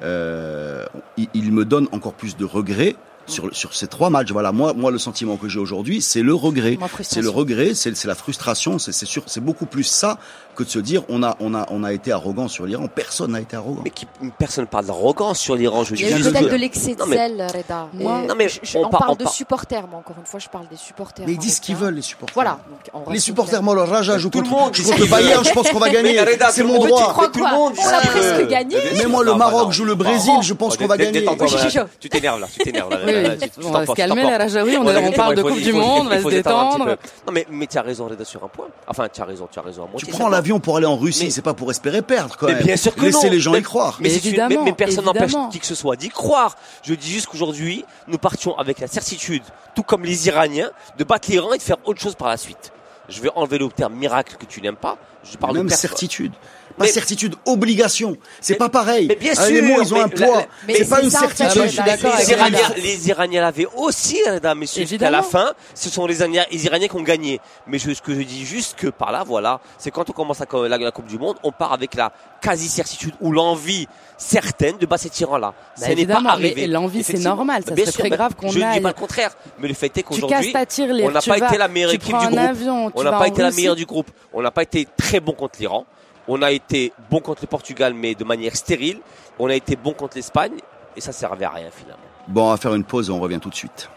euh, 0.03 0.85
il, 1.17 1.27
il 1.33 1.51
me 1.51 1.65
donne 1.65 1.87
encore 1.91 2.13
plus 2.13 2.37
de 2.37 2.45
regrets. 2.45 2.95
Sur, 3.27 3.55
sur 3.55 3.73
ces 3.73 3.87
trois 3.87 4.09
matchs, 4.09 4.31
voilà, 4.31 4.51
moi, 4.51 4.73
moi, 4.73 4.91
le 4.91 4.97
sentiment 4.97 5.37
que 5.37 5.47
j'ai 5.47 5.59
aujourd'hui, 5.59 6.01
c'est 6.01 6.21
le 6.21 6.33
regret. 6.33 6.77
C'est 7.01 7.21
le 7.21 7.29
regret, 7.29 7.73
c'est 7.75 7.95
c'est 7.95 8.07
la 8.07 8.15
frustration, 8.15 8.77
c'est 8.79 8.91
c'est 8.91 9.05
sûr, 9.05 9.23
c'est 9.27 9.39
beaucoup 9.43 9.65
plus 9.65 9.83
ça 9.83 10.17
que 10.55 10.63
de 10.63 10.69
se 10.69 10.79
dire 10.79 11.03
on 11.07 11.23
a, 11.23 11.37
on 11.39 11.53
a, 11.53 11.65
on 11.69 11.83
a 11.85 11.93
été 11.93 12.11
arrogant 12.11 12.47
sur 12.49 12.65
l'Iran. 12.65 12.87
Personne 12.93 13.31
n'a 13.31 13.39
été 13.39 13.55
arrogant. 13.55 13.81
Mais 13.85 13.89
qui, 13.89 14.05
personne 14.37 14.65
parle 14.67 14.85
d'arrogance 14.87 15.39
sur 15.39 15.55
l'Iran, 15.55 15.83
je 15.85 15.93
Il 15.93 15.97
dis 15.97 16.03
y 16.03 16.13
a 16.13 16.17
peut-être 16.17 16.45
que- 16.47 16.51
de 16.51 16.55
l'excès 16.57 16.95
de 16.95 17.03
mais- 17.05 17.15
zèle, 17.15 17.47
Reda. 17.55 17.87
Moi- 17.93 18.23
Non, 18.27 18.35
mais 18.35 18.49
je- 18.49 18.59
je- 18.63 18.77
on 18.77 18.85
on, 18.85 18.89
par- 18.89 18.99
parle 19.01 19.11
on 19.13 19.15
de 19.15 19.23
par- 19.23 19.31
supporters, 19.33 19.87
moi, 19.87 19.99
encore 19.99 20.17
une 20.19 20.25
fois, 20.25 20.39
je 20.39 20.49
parle 20.49 20.67
des 20.69 20.75
supporters. 20.77 21.25
Mais 21.25 21.33
ils 21.33 21.37
disent 21.37 21.55
ce 21.57 21.61
qu'ils 21.61 21.75
veulent, 21.77 21.93
les 21.95 22.01
supporters. 22.01 22.33
Voilà. 22.33 22.59
donc 22.69 23.05
on 23.07 23.11
Les 23.11 23.19
supporters, 23.19 23.63
moi, 23.63 23.75
le 23.75 23.83
Raja 23.83 24.17
joue 24.17 24.29
Tout 24.29 24.41
le 24.41 24.49
monde 24.49 24.71
je 24.73 24.83
contre. 24.83 25.07
Bayern, 25.09 25.45
je 25.45 25.51
pense 25.51 25.69
qu'on 25.69 25.79
va 25.79 25.89
gagner. 25.89 26.13
Mais 26.13 26.31
Reda, 26.33 26.49
C'est 26.51 26.63
mon 26.63 26.83
droit. 26.85 27.29
tout 27.31 27.39
le 27.39 27.49
monde 27.49 27.73
On 27.77 27.87
a 27.87 27.99
presque 28.01 28.37
que- 28.39 28.49
gagné. 28.49 28.75
Mais 28.97 29.05
moi, 29.05 29.23
le 29.23 29.35
Maroc 29.35 29.71
joue 29.71 29.85
le 29.85 29.95
Brésil, 29.95 30.33
je 30.41 30.53
pense 30.53 30.75
qu'on 30.75 30.87
va 30.87 30.97
gagner. 30.97 31.23
je- 31.23 31.69
je- 31.69 31.79
Tu 31.99 32.09
t'énerves 32.09 32.39
là, 32.41 32.47
tu 32.51 32.59
t'énerves 32.59 32.89
là. 32.89 32.99
Oui, 33.17 33.23
là, 33.23 33.29
oui, 33.29 33.37
là, 33.39 33.47
tu- 33.47 33.59
tu 33.61 33.65
on 33.65 33.71
va 33.71 33.85
se 33.85 33.91
calmer, 33.93 34.23
la 34.23 34.37
Rajaoui, 34.37 34.77
on, 34.77 34.85
on 34.87 35.11
parle 35.11 35.35
de 35.35 35.41
Coupe 35.43 35.59
du 35.61 35.73
Monde, 35.73 36.07
on 36.07 36.09
va 36.09 36.21
se 36.21 36.27
détendre. 36.29 36.85
Non 37.27 37.31
mais, 37.33 37.45
mais 37.49 37.67
tu 37.67 37.77
as 37.77 37.81
raison 37.81 38.07
Reda 38.07 38.25
sur 38.25 38.43
un 38.43 38.47
point. 38.47 38.67
Enfin 38.87 39.07
tu 39.13 39.21
as 39.21 39.25
raison, 39.25 39.47
tu 39.51 39.59
as 39.59 39.61
raison 39.61 39.83
à 39.83 39.97
Tu 39.97 40.05
prends 40.07 40.29
l'avion 40.29 40.59
pour 40.59 40.77
aller 40.77 40.85
en 40.85 40.97
Russie, 40.97 41.25
Mais- 41.25 41.29
c'est 41.29 41.41
pas 41.41 41.53
pour 41.53 41.69
espérer 41.71 42.01
perdre, 42.01 42.35
quand 42.37 42.47
Mais 42.47 42.53
même. 42.55 42.63
bien 42.63 42.77
sûr 42.77 42.95
que 42.95 43.01
Laissez 43.01 43.27
non. 43.27 43.33
les 43.33 43.39
gens 43.39 43.51
Mais- 43.51 43.59
y 43.59 43.63
croire. 43.63 43.97
Mais, 43.99 44.13
Évidemment, 44.13 44.63
mais 44.63 44.73
personne 44.73 45.05
n'empêche 45.05 45.33
qui 45.51 45.59
que 45.59 45.65
ce 45.65 45.75
soit 45.75 45.95
d'y 45.95 46.09
croire. 46.09 46.55
Je 46.83 46.93
dis 46.93 47.09
juste 47.11 47.27
qu'aujourd'hui, 47.27 47.85
nous 48.07 48.17
partions 48.17 48.57
avec 48.57 48.79
la 48.79 48.87
certitude, 48.87 49.43
tout 49.75 49.83
comme 49.83 50.03
les 50.03 50.27
Iraniens, 50.27 50.71
de 50.97 51.03
battre 51.03 51.29
l'Iran 51.29 51.53
et 51.53 51.57
de 51.57 51.63
faire 51.63 51.77
autre 51.85 52.01
chose 52.01 52.15
par 52.15 52.29
la 52.29 52.37
suite. 52.37 52.71
Je 53.09 53.21
vais 53.21 53.29
enlever 53.35 53.57
le 53.57 53.67
terme 53.69 53.93
miracle 53.95 54.35
que 54.39 54.45
tu 54.45 54.61
n'aimes 54.61 54.75
pas. 54.75 54.97
Je 55.29 55.37
parle 55.37 55.57
Même 55.57 55.67
de 55.67 55.71
certitude. 55.73 56.31
Pas 56.81 56.87
Mais- 56.87 56.91
certitude, 56.93 57.35
obligation. 57.45 58.17
C'est 58.39 58.55
pas 58.55 58.69
pareil. 58.69 59.07
mais 59.07 59.15
bien 59.15 59.33
Les 59.33 59.35
sûr, 59.59 59.63
mots, 59.63 59.81
ils 59.81 59.93
ont 59.93 59.97
mais 59.97 60.03
un 60.03 60.07
la- 60.07 60.27
poids. 60.27 60.43
C'est 60.69 60.89
pas 60.89 61.01
une 61.01 61.09
ça, 61.09 61.25
en 61.25 61.27
fait, 61.29 61.35
certitude. 61.35 61.83
les, 61.85 62.31
Iraniens, 62.31 62.73
les 62.77 63.09
Iraniens 63.09 63.41
l'avaient 63.41 63.67
aussi, 63.75 64.19
messieurs. 64.55 64.81
Jusqu'à 64.83 64.95
Évidemment. 64.95 65.17
la 65.17 65.23
fin, 65.23 65.51
ce 65.75 65.89
sont 65.89 66.05
les 66.07 66.19
Iraniens, 66.19 66.45
les 66.51 66.65
Iraniens 66.65 66.87
qui 66.87 66.95
ont 66.95 67.01
gagné. 67.03 67.39
Mais 67.67 67.77
je, 67.77 67.93
ce 67.93 68.01
que 68.01 68.13
je 68.15 68.21
dis 68.21 68.45
juste 68.45 68.75
que 68.77 68.87
par 68.87 69.11
là, 69.11 69.23
voilà, 69.25 69.59
c'est 69.77 69.91
quand 69.91 70.09
on 70.09 70.13
commence 70.13 70.39
la, 70.39 70.67
la, 70.67 70.77
la 70.77 70.91
Coupe 70.91 71.05
du 71.07 71.17
Monde, 71.19 71.37
on 71.43 71.51
part 71.51 71.73
avec 71.73 71.93
la 71.95 72.11
quasi-certitude 72.41 73.13
ou 73.21 73.31
l'envie 73.31 73.87
certaine 74.17 74.77
de 74.77 74.85
battre 74.85 75.03
ces 75.03 75.09
tyrans-là. 75.09 75.53
Bah, 75.79 75.85
ça 75.87 75.95
n'est 75.95 76.05
pas 76.05 76.21
arrivé. 76.25 76.53
mais 76.55 76.67
l'envie, 76.67 77.03
c'est 77.03 77.17
normal, 77.19 77.63
ça 77.67 77.73
Bien 77.73 77.85
serait 77.85 77.91
sûr, 77.93 78.01
très 78.01 78.09
grave 78.09 78.35
qu'on 78.35 78.49
Je 78.49 78.59
ne 78.59 78.73
dis 78.73 78.79
pas 78.81 78.89
le 78.89 78.93
contraire, 78.93 79.31
mais 79.59 79.67
le 79.67 79.73
fait 79.73 79.87
est 79.87 79.89
Tu 79.89 80.03
casses 80.03 80.19
qu'aujourd'hui, 80.19 80.53
ta 80.53 80.65
tirelire, 80.65 81.05
on 81.07 81.11
n'a 81.11 81.21
pas 81.21 81.37
vas- 81.37 81.47
été 81.47 81.57
la 81.57 81.67
meilleure 81.67 81.91
équipe 81.93 82.17
du 82.17 82.25
groupe. 82.27 82.37
avion, 82.39 82.91
on 82.93 83.03
n'a 83.03 83.11
pas 83.13 83.27
été 83.27 83.41
la 83.41 83.51
meilleure 83.51 83.75
du 83.75 83.85
groupe. 83.85 84.09
On 84.33 84.41
n'a 84.41 84.51
pas 84.51 84.63
été 84.63 84.87
très 84.97 85.19
bon 85.19 85.33
contre 85.33 85.59
l'Iran. 85.59 85.85
On 86.33 86.41
a 86.43 86.51
été 86.51 86.93
bon 87.09 87.19
contre 87.19 87.41
le 87.41 87.47
Portugal, 87.47 87.93
mais 87.93 88.15
de 88.15 88.23
manière 88.23 88.55
stérile. 88.55 89.01
On 89.37 89.49
a 89.49 89.53
été 89.53 89.75
bon 89.75 89.91
contre 89.91 90.15
l'Espagne, 90.15 90.59
et 90.95 91.01
ça 91.01 91.11
servait 91.11 91.43
à 91.43 91.49
rien 91.49 91.69
finalement. 91.71 92.05
Bon, 92.29 92.45
on 92.45 92.51
va 92.51 92.55
faire 92.55 92.73
une 92.73 92.85
pause 92.85 93.09
et 93.09 93.11
on 93.11 93.19
revient 93.19 93.41
tout 93.41 93.49
de 93.49 93.55
suite. 93.55 93.89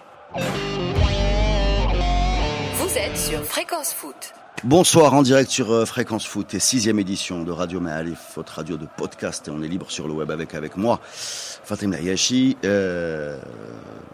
Vous 2.75 2.99
êtes 2.99 3.17
sur 3.17 3.39
Fréquence 3.45 3.93
Foot. 3.95 4.35
Bonsoir 4.63 5.13
en 5.13 5.23
direct 5.23 5.51
sur 5.51 5.71
euh, 5.73 5.85
Fréquence 5.85 6.27
Foot 6.27 6.55
et 6.55 6.61
sixième 6.61 6.99
édition 6.99 7.43
de 7.43 7.51
Radio 7.51 7.81
Maalif, 7.81 8.19
votre 8.37 8.55
radio 8.55 8.79
de 8.79 8.87
podcast 8.97 9.47
et 9.49 9.51
on 9.51 9.63
est 9.63 9.69
libre 9.69 9.91
sur 9.91 10.09
le 10.09 10.15
web 10.15 10.31
avec 10.31 10.55
avec 10.55 10.79
moi, 10.79 11.01
Fatim 11.03 11.91
Layashi, 11.91 12.57
euh, 12.65 13.39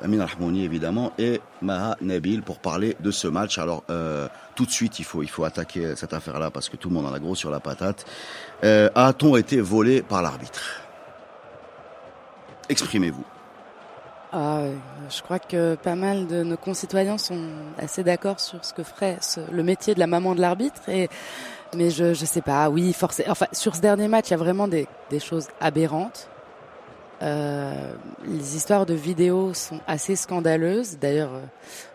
Amin 0.03 0.25
Rahmouni 0.25 0.65
évidemment 0.65 1.13
et 1.19 1.41
Maha 1.63 1.97
Nabil 2.01 2.43
pour 2.43 2.59
parler 2.59 2.97
de 2.99 3.13
ce 3.13 3.29
match. 3.29 3.59
Alors 3.59 3.85
euh, 3.91 4.27
tout 4.57 4.67
de 4.67 4.71
suite 4.73 4.99
il 4.99 5.05
faut 5.05 5.23
il 5.23 5.31
faut 5.31 5.45
attaquer 5.45 5.95
cette 5.95 6.15
affaire-là 6.15 6.51
parce 6.51 6.69
que 6.69 6.77
tout 6.77 6.89
le 6.89 6.95
monde 6.95 7.07
en 7.07 7.13
a 7.13 7.21
gros 7.21 7.37
sur 7.37 7.51
la 7.51 7.61
patate. 7.61 8.05
Euh, 8.65 8.89
A-t-on 8.97 9.37
été 9.37 9.61
volé 9.61 10.03
par 10.03 10.21
l'arbitre? 10.21 10.81
Exprimez-vous. 12.69 13.25
Ah, 14.33 14.61
ouais. 14.63 14.73
je 15.11 15.23
crois 15.23 15.39
que 15.41 15.75
pas 15.75 15.97
mal 15.97 16.27
de 16.29 16.43
nos 16.45 16.57
concitoyens 16.57 17.19
sont 17.19 17.41
assez 17.79 18.05
d'accord 18.05 18.39
sur 18.39 18.65
ce 18.65 18.73
que 18.73 18.83
ferait 18.85 19.19
ce- 19.21 19.41
le 19.51 19.63
métier 19.63 19.95
de 19.95 19.99
la 20.01 20.07
maman 20.07 20.35
de 20.37 20.41
l'arbitre. 20.41 20.83
Et 20.89 21.09
mais 21.75 21.91
je 21.91 22.15
je 22.15 22.25
sais 22.25 22.41
pas. 22.43 22.69
Oui, 22.71 22.93
forcément. 22.93 23.31
Enfin, 23.33 23.47
sur 23.53 23.75
ce 23.77 23.81
dernier 23.81 24.07
match, 24.09 24.29
il 24.29 24.31
y 24.33 24.35
a 24.35 24.39
vraiment 24.39 24.69
des 24.69 24.87
des 25.11 25.19
choses 25.21 25.49
aberrantes. 25.61 26.29
Euh, 27.23 27.93
les 28.25 28.57
histoires 28.57 28.87
de 28.87 28.95
vidéos 28.95 29.53
sont 29.53 29.79
assez 29.87 30.17
scandaleuses. 30.17 30.97
D'ailleurs, 30.99 31.35
euh, 31.35 31.41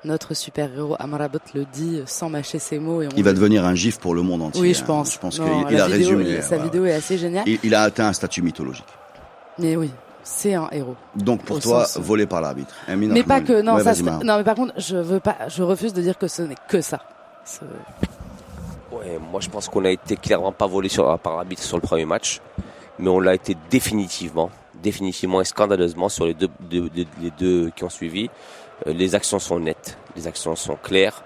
notre 0.04 0.36
super-héros 0.36 0.96
Amrabat 1.00 1.40
le 1.56 1.66
dit 1.66 2.04
sans 2.06 2.30
mâcher 2.30 2.60
ses 2.60 2.78
mots. 2.78 3.02
Et 3.02 3.08
on 3.08 3.12
Il 3.18 3.24
va 3.24 3.34
devenir 3.34 3.66
un 3.66 3.74
gif 3.74 3.98
pour 3.98 4.14
le 4.14 4.22
monde 4.22 4.44
entier. 4.44 4.62
Oui, 4.62 4.74
je 4.76 4.84
hein. 4.84 4.86
pense. 4.86 5.14
Je 5.14 5.20
pense 5.20 5.40
Non, 5.40 5.64
qu'il 5.66 5.82
a 5.82 5.88
vidéo, 5.88 6.18
résumé. 6.18 6.42
Sa 6.42 6.48
voilà. 6.50 6.64
vidéo 6.66 6.86
est 6.86 6.94
assez 6.94 7.18
géniale. 7.18 7.44
Il, 7.48 7.58
il 7.64 7.74
a 7.74 7.82
atteint 7.82 8.08
un 8.08 8.14
statut 8.14 8.44
mythologique. 8.44 8.86
Mais 9.58 9.76
oui, 9.76 9.90
c'est 10.26 10.54
un 10.56 10.68
héros. 10.74 10.96
Donc 11.16 11.44
pour 11.44 11.60
toi, 11.62 11.86
sens- 11.86 11.98
volé 12.04 12.26
par 12.26 12.42
l'arbitre. 12.42 12.74
Amin 12.88 13.08
Mais 13.14 13.24
pas 13.24 13.40
que. 13.40 13.62
Non, 13.62 13.76
Ouais, 13.76 13.84
ça. 13.84 13.94
mais 14.04 14.44
par 14.44 14.56
contre, 14.56 14.74
je 14.78 14.98
veux 14.98 15.22
pas. 15.22 15.38
Je 15.48 15.64
refuse 15.64 15.94
de 15.94 16.02
dire 16.02 16.18
que 16.18 16.28
ce 16.28 16.42
n'est 16.42 16.58
que 16.68 16.82
ça. 16.82 17.00
Ce- 17.46 17.60
Ouais, 18.92 19.20
moi 19.32 19.40
je 19.42 19.50
pense 19.50 19.68
qu'on 19.70 19.86
a 19.86 19.90
été 19.90 20.16
clairement 20.16 20.52
pas 20.52 20.68
volé 20.68 20.90
sur, 20.90 21.18
par 21.20 21.36
l'arbitre 21.36 21.62
sur 21.64 21.78
le 21.78 21.82
premier 21.82 22.06
match, 22.06 22.40
mais 22.98 23.10
on 23.10 23.20
l'a 23.20 23.36
été 23.36 23.56
définitivement, 23.70 24.50
définitivement 24.82 25.42
et 25.42 25.46
scandaleusement 25.46 26.10
sur 26.10 26.26
les 26.26 26.34
deux, 26.34 26.50
les 26.72 27.32
deux 27.38 27.72
qui 27.76 27.84
ont 27.84 27.90
suivi. 27.90 28.30
Euh, 28.88 28.94
les 28.94 29.14
actions 29.16 29.40
sont 29.40 29.60
nettes, 29.60 29.98
les 30.16 30.28
actions 30.28 30.56
sont 30.56 30.76
claires. 30.82 31.24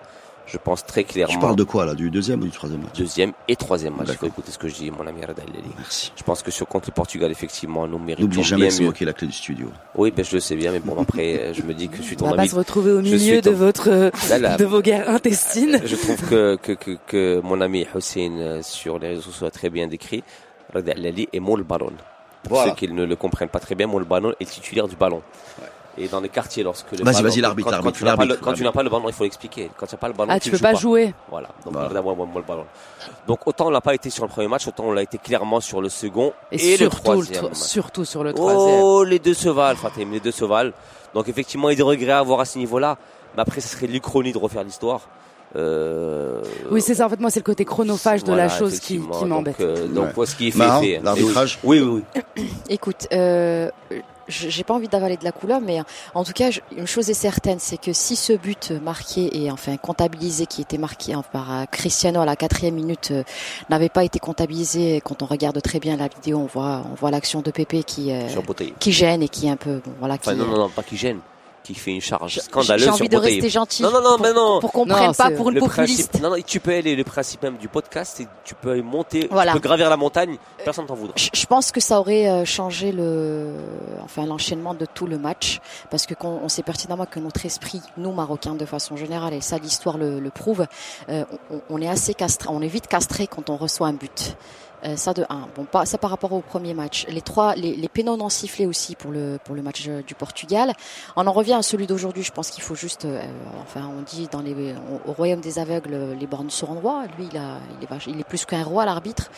Je 0.52 0.58
pense 0.58 0.86
très 0.86 1.04
clairement. 1.04 1.34
Tu 1.34 1.40
parles 1.40 1.56
de 1.56 1.64
quoi 1.64 1.86
là 1.86 1.94
Du 1.94 2.10
deuxième 2.10 2.42
ou 2.42 2.46
du 2.46 2.52
troisième 2.52 2.82
match? 2.82 2.98
Deuxième 2.98 3.34
et 3.48 3.56
troisième 3.56 3.96
match. 3.96 4.08
Il 4.10 4.16
faut 4.16 4.26
écouter 4.26 4.52
ce 4.52 4.58
que 4.58 4.68
je 4.68 4.74
dis, 4.76 4.92
mon 4.92 5.06
ami 5.08 5.22
Leli. 5.22 5.70
Merci. 5.78 6.12
Je 6.16 6.24
pense 6.24 6.42
que 6.42 6.52
sur 6.52 6.68
contre 6.68 6.90
le 6.90 6.94
Portugal, 6.94 7.30
effectivement, 7.32 7.88
nous 7.88 8.00
méritons 8.00 8.24
N'oublie 8.28 8.44
jamais 8.44 8.68
bien 8.70 8.86
moquer 8.88 9.06
la 9.06 9.14
clé 9.14 9.28
du 9.28 9.34
studio. 9.34 9.68
Oui, 9.96 10.12
ben 10.12 10.26
je 10.26 10.34
le 10.34 10.40
sais 10.40 10.56
bien, 10.56 10.72
mais 10.72 10.80
bon 10.80 11.00
après, 11.02 11.40
euh, 11.40 11.54
je 11.54 11.62
me 11.62 11.74
dis 11.74 11.88
que 11.88 11.98
je 11.98 12.02
suis 12.02 12.16
On 12.16 12.20
ton 12.20 12.30
va 12.32 12.36
pas 12.38 12.48
se 12.48 12.56
retrouver 12.56 12.92
au 12.92 13.02
milieu 13.02 13.42
de 13.42 13.50
ton- 13.50 13.56
votre 13.56 13.90
euh, 13.90 14.10
Là, 14.30 14.40
là, 14.40 14.58
de 14.58 14.66
vos 14.66 14.82
guerres 14.82 15.10
intestines. 15.10 15.80
Je 15.86 15.96
trouve 15.96 16.22
que, 16.30 16.56
que, 16.56 16.72
que, 16.74 16.98
que 17.06 17.42
mon 17.44 17.62
ami 17.62 17.86
Hussein 17.96 18.32
euh, 18.40 18.62
sur 18.64 18.98
les 19.00 19.10
réseaux 19.10 19.22
sociaux 19.22 19.48
a 19.48 19.52
très 19.52 19.70
bien 19.70 19.88
décrit. 19.88 20.24
Leli 20.74 21.28
est 21.34 21.40
Moul 21.40 21.64
Ballon. 21.64 21.92
Pour 22.44 22.54
Voilà. 22.56 22.72
ceux 22.72 22.76
qui 22.78 22.88
ne 22.92 23.04
le 23.06 23.16
comprennent 23.16 23.50
pas 23.50 23.60
très 23.60 23.76
bien, 23.76 23.86
Moul 23.88 24.06
Ballon 24.06 24.34
est 24.40 24.46
titulaire 24.50 24.88
du 24.88 24.96
ballon. 24.96 25.22
Et 26.02 26.08
dans 26.08 26.22
les 26.22 26.30
quartiers, 26.30 26.64
lorsque 26.64 26.92
le 26.94 27.04
Vas-y, 27.04 27.22
vas-y, 27.22 27.42
l'arbitre, 27.42 27.70
quand, 27.82 27.92
tu 27.92 28.06
n'as 28.06 28.16
pas 28.16 28.24
le- 28.24 28.30
l'arbitre, 28.30 28.46
quand 28.46 28.54
tu 28.54 28.64
n'as 28.64 28.72
pas 28.72 28.84
le 28.84 28.90
ballon, 28.90 29.04
il 29.08 29.14
faut 29.14 29.24
l'expliquer. 29.26 29.70
Quand 29.78 29.86
tu 29.86 29.96
n'as 29.96 30.00
pas 30.00 30.08
le 30.08 30.14
ballon, 30.14 30.32
Ah, 30.34 30.40
tu 30.40 30.50
tu 30.50 30.52
peux 30.56 30.62
pas 30.62 30.74
jouer. 30.74 31.14
Voilà. 31.30 31.50
Donc, 31.66 31.74
Voilà. 31.74 31.90
Reda, 31.90 32.02
moi, 32.02 32.16
moi, 32.16 32.26
moi, 32.26 32.42
le 32.42 32.48
ballon. 32.48 32.66
Donc, 33.28 33.46
autant 33.46 33.68
on 33.68 33.70
l'a 33.70 33.82
pas 33.82 33.94
été 33.94 34.10
sur 34.10 34.24
le 34.24 34.30
premier 34.30 34.48
match, 34.48 34.66
autant 34.68 34.86
on 34.86 34.92
l'a 34.94 35.02
été 35.04 35.18
clairement 35.18 35.60
sur 35.60 35.82
le 35.82 35.90
second 35.90 36.32
Et, 36.52 36.58
surtout, 36.58 36.84
le 36.84 36.90
troisième. 36.90 37.54
surtout 37.54 38.06
sur 38.06 38.24
le 38.24 38.34
troisième. 38.34 38.80
Oh, 38.82 39.04
les 39.04 39.20
deux 39.20 39.34
se 39.34 39.50
valent, 39.50 39.78
Fatim, 39.78 40.10
les 40.12 40.20
deux 40.22 40.32
se 40.32 40.46
valent. 40.46 40.72
Donc 41.14 41.28
effectivement, 41.28 41.70
il 41.70 41.74
y 41.74 41.76
a 41.76 41.78
des 41.78 41.84
regrets 41.84 42.12
à 42.14 42.20
avoir 42.20 42.40
à 42.40 42.46
ce 42.46 42.58
niveau-là. 42.60 42.98
Mais 43.36 43.42
après, 43.42 43.60
ce 43.62 43.68
serait 43.68 43.88
l'Uchronie 43.88 44.32
de 44.32 44.38
refaire 44.38 44.64
l'histoire. 44.64 45.02
Euh, 45.56 46.42
Oui, 46.72 46.82
c'est 46.82 46.96
ça. 46.96 47.08
En 47.08 47.10
fait, 47.10 47.20
moi, 47.20 47.30
c'est 47.32 47.40
le 47.40 47.44
côté 47.44 47.66
chronophage 47.66 48.22
de 48.22 48.28
voilà, 48.28 48.44
la 48.44 48.50
chose 48.50 48.80
qui, 48.80 49.00
m'embête. 49.00 49.60
Donc, 49.60 49.68
euh, 49.68 49.88
donc 49.88 50.06
Ouais. 50.06 50.12
voilà 50.16 50.32
ce 50.32 50.36
qui 50.36 50.48
est 50.50 50.52
fait. 50.52 51.00
L'arbitrage 51.04 51.60
Oui, 51.64 51.80
oui, 51.80 52.04
oui. 52.38 52.50
Écoute, 52.70 53.08
euh, 53.14 53.70
j'ai 54.30 54.64
pas 54.64 54.74
envie 54.74 54.88
d'avaler 54.88 55.18
de 55.18 55.24
la 55.24 55.32
couleur, 55.32 55.60
mais 55.62 55.82
en 56.14 56.24
tout 56.24 56.34
cas, 56.34 56.50
une 56.76 56.88
chose 56.88 57.10
est 57.10 57.14
certaine, 57.14 57.60
c'est 57.60 57.78
que 57.78 57.94
si 57.94 58.16
ce 58.16 58.34
but 58.34 58.72
marqué 58.72 59.38
et 59.38 59.52
enfin 59.52 59.78
comptabilisé, 59.78 60.46
qui 60.46 60.62
était 60.62 60.78
marqué 60.78 61.14
hein, 61.14 61.24
par 61.34 61.52
euh, 61.52 61.66
Cristiano 61.66 62.22
à 62.22 62.26
la 62.26 62.36
quatrième 62.36 62.76
minute, 62.76 63.10
euh, 63.12 63.24
n'avait 63.70 63.90
pas 63.90 64.04
été 64.04 64.20
comptabilisé, 64.20 65.02
quand 65.04 65.24
on 65.24 65.26
regarde 65.26 65.62
très 65.62 65.80
bien 65.80 65.98
la 65.98 66.08
vidéo, 66.08 66.40
on 66.40 66.46
voit, 66.46 66.84
on 66.92 66.96
voit 66.96 67.12
l'action 67.12 67.42
de 67.42 67.52
Pépé 67.52 67.84
qui, 67.84 68.12
euh, 68.12 68.28
qui 68.80 68.92
gêne 68.92 69.24
et 69.24 69.30
qui 69.30 69.48
est 69.48 69.52
un 69.52 69.58
peu, 69.58 69.82
bon, 69.84 69.94
voilà, 70.00 70.18
qui. 70.18 70.30
Non, 70.36 70.46
non, 70.46 70.58
non, 70.58 70.70
pas 70.70 70.84
qui 70.84 70.98
gêne. 70.98 71.20
Qui 71.70 71.76
fait 71.76 71.92
une 71.92 72.02
charge 72.02 72.40
scandaleuse 72.40 72.80
J'ai 72.82 72.86
sur 72.88 72.96
envie 72.96 73.10
de 73.10 73.18
rester 73.18 73.48
gentil. 73.48 73.84
Non, 73.84 73.92
non, 73.92 74.02
non, 74.02 74.16
pour, 74.18 74.26
mais 74.26 74.34
non. 74.34 74.60
Pour 74.60 74.72
qu'on 74.72 74.88
Non, 74.88 74.96
prenne 74.96 75.14
pas 75.14 75.30
pour 75.30 75.50
une 75.50 75.56
le 75.56 75.62
populiste. 75.62 76.10
principe, 76.10 76.24
non, 76.24 76.36
non, 76.36 76.42
tu 76.44 76.60
peux 76.60 76.74
aller, 76.74 76.96
le 76.96 77.04
principe 77.04 77.44
même 77.44 77.58
du 77.58 77.68
podcast, 77.68 78.14
c'est 78.18 78.28
tu 78.44 78.56
peux 78.56 78.82
monter, 78.82 79.28
Voilà. 79.30 79.52
tu 79.54 79.60
peux 79.60 79.68
gravir 79.68 79.88
la 79.88 79.96
montagne, 79.96 80.38
personne 80.66 80.88
t'en 80.88 80.96
voudra. 80.96 81.14
Je 81.16 81.46
pense 81.46 81.72
que 81.72 81.80
ça 81.80 82.00
aurait 82.00 82.28
euh, 82.28 82.44
changé 82.44 82.92
le, 82.92 83.54
enfin 84.04 84.26
l'enchaînement 84.26 84.74
de 84.74 84.88
tout 84.88 85.06
le 85.06 85.20
match, 85.20 85.60
parce 85.92 86.08
que 86.08 86.16
qu'on- 86.16 86.40
on 86.44 86.50
sait 86.50 86.64
pertinemment 86.64 87.06
que 87.06 87.20
notre 87.20 87.46
esprit, 87.46 87.82
nous 87.98 88.14
Marocains 88.14 88.56
de 88.56 88.66
façon 88.66 88.96
générale, 88.98 89.36
et 89.36 89.42
ça 89.42 89.60
l'histoire 89.60 90.00
le, 90.00 90.20
le 90.20 90.30
prouve, 90.32 90.66
euh, 91.10 91.24
on, 91.52 91.62
on 91.70 91.82
est 91.84 91.88
assez 91.88 92.16
castré, 92.16 92.50
on 92.52 92.64
est 92.64 92.68
vite 92.68 92.88
castré 92.88 93.28
quand 93.28 93.52
on 93.52 93.58
reçoit 93.58 93.86
un 93.86 93.94
but. 93.94 94.36
Euh, 94.86 94.96
ça 94.96 95.14
de 95.14 95.24
un. 95.30 95.48
Bon, 95.56 95.66
pas 95.66 95.86
ça 95.86 95.98
par 95.98 96.10
rapport 96.10 96.32
au 96.32 96.40
premier 96.42 96.74
match. 96.74 97.06
Les 97.10 97.22
trois, 97.22 97.56
les, 97.56 97.76
les 97.76 97.90
pénaux 97.90 98.16
non 98.16 98.30
sifflés 98.30 98.66
aussi 98.66 98.96
pour 98.96 99.12
le 99.12 99.38
pour 99.44 99.56
le 99.56 99.62
match 99.62 99.84
euh, 99.88 100.02
du 100.02 100.16
Portugal. 100.16 100.74
On 101.16 101.28
en 101.28 101.32
revient 101.34 101.54
à 101.54 101.62
celui 101.62 101.86
d'aujourd'hui. 101.86 102.24
Je 102.24 102.32
pense 102.32 102.50
qu'il 102.50 102.64
faut 102.64 102.76
juste, 102.76 103.06
euh, 103.06 103.22
enfin, 103.62 103.90
on 103.98 104.02
dit 104.04 104.28
dans 104.32 104.42
les 104.42 104.54
au, 104.54 105.10
au 105.10 105.14
royaume 105.14 105.42
des 105.42 105.60
aveugles, 105.60 106.16
les 106.20 106.28
bornes 106.28 106.50
seront 106.50 106.76
rois. 106.80 107.04
Lui, 107.18 107.28
il 107.32 107.38
a, 107.38 107.58
il 107.82 107.84
est, 107.84 108.08
il 108.08 108.20
est 108.20 108.24
plus 108.24 108.46
qu'un 108.46 108.64
roi, 108.64 108.86
l'arbitre, 108.86 109.30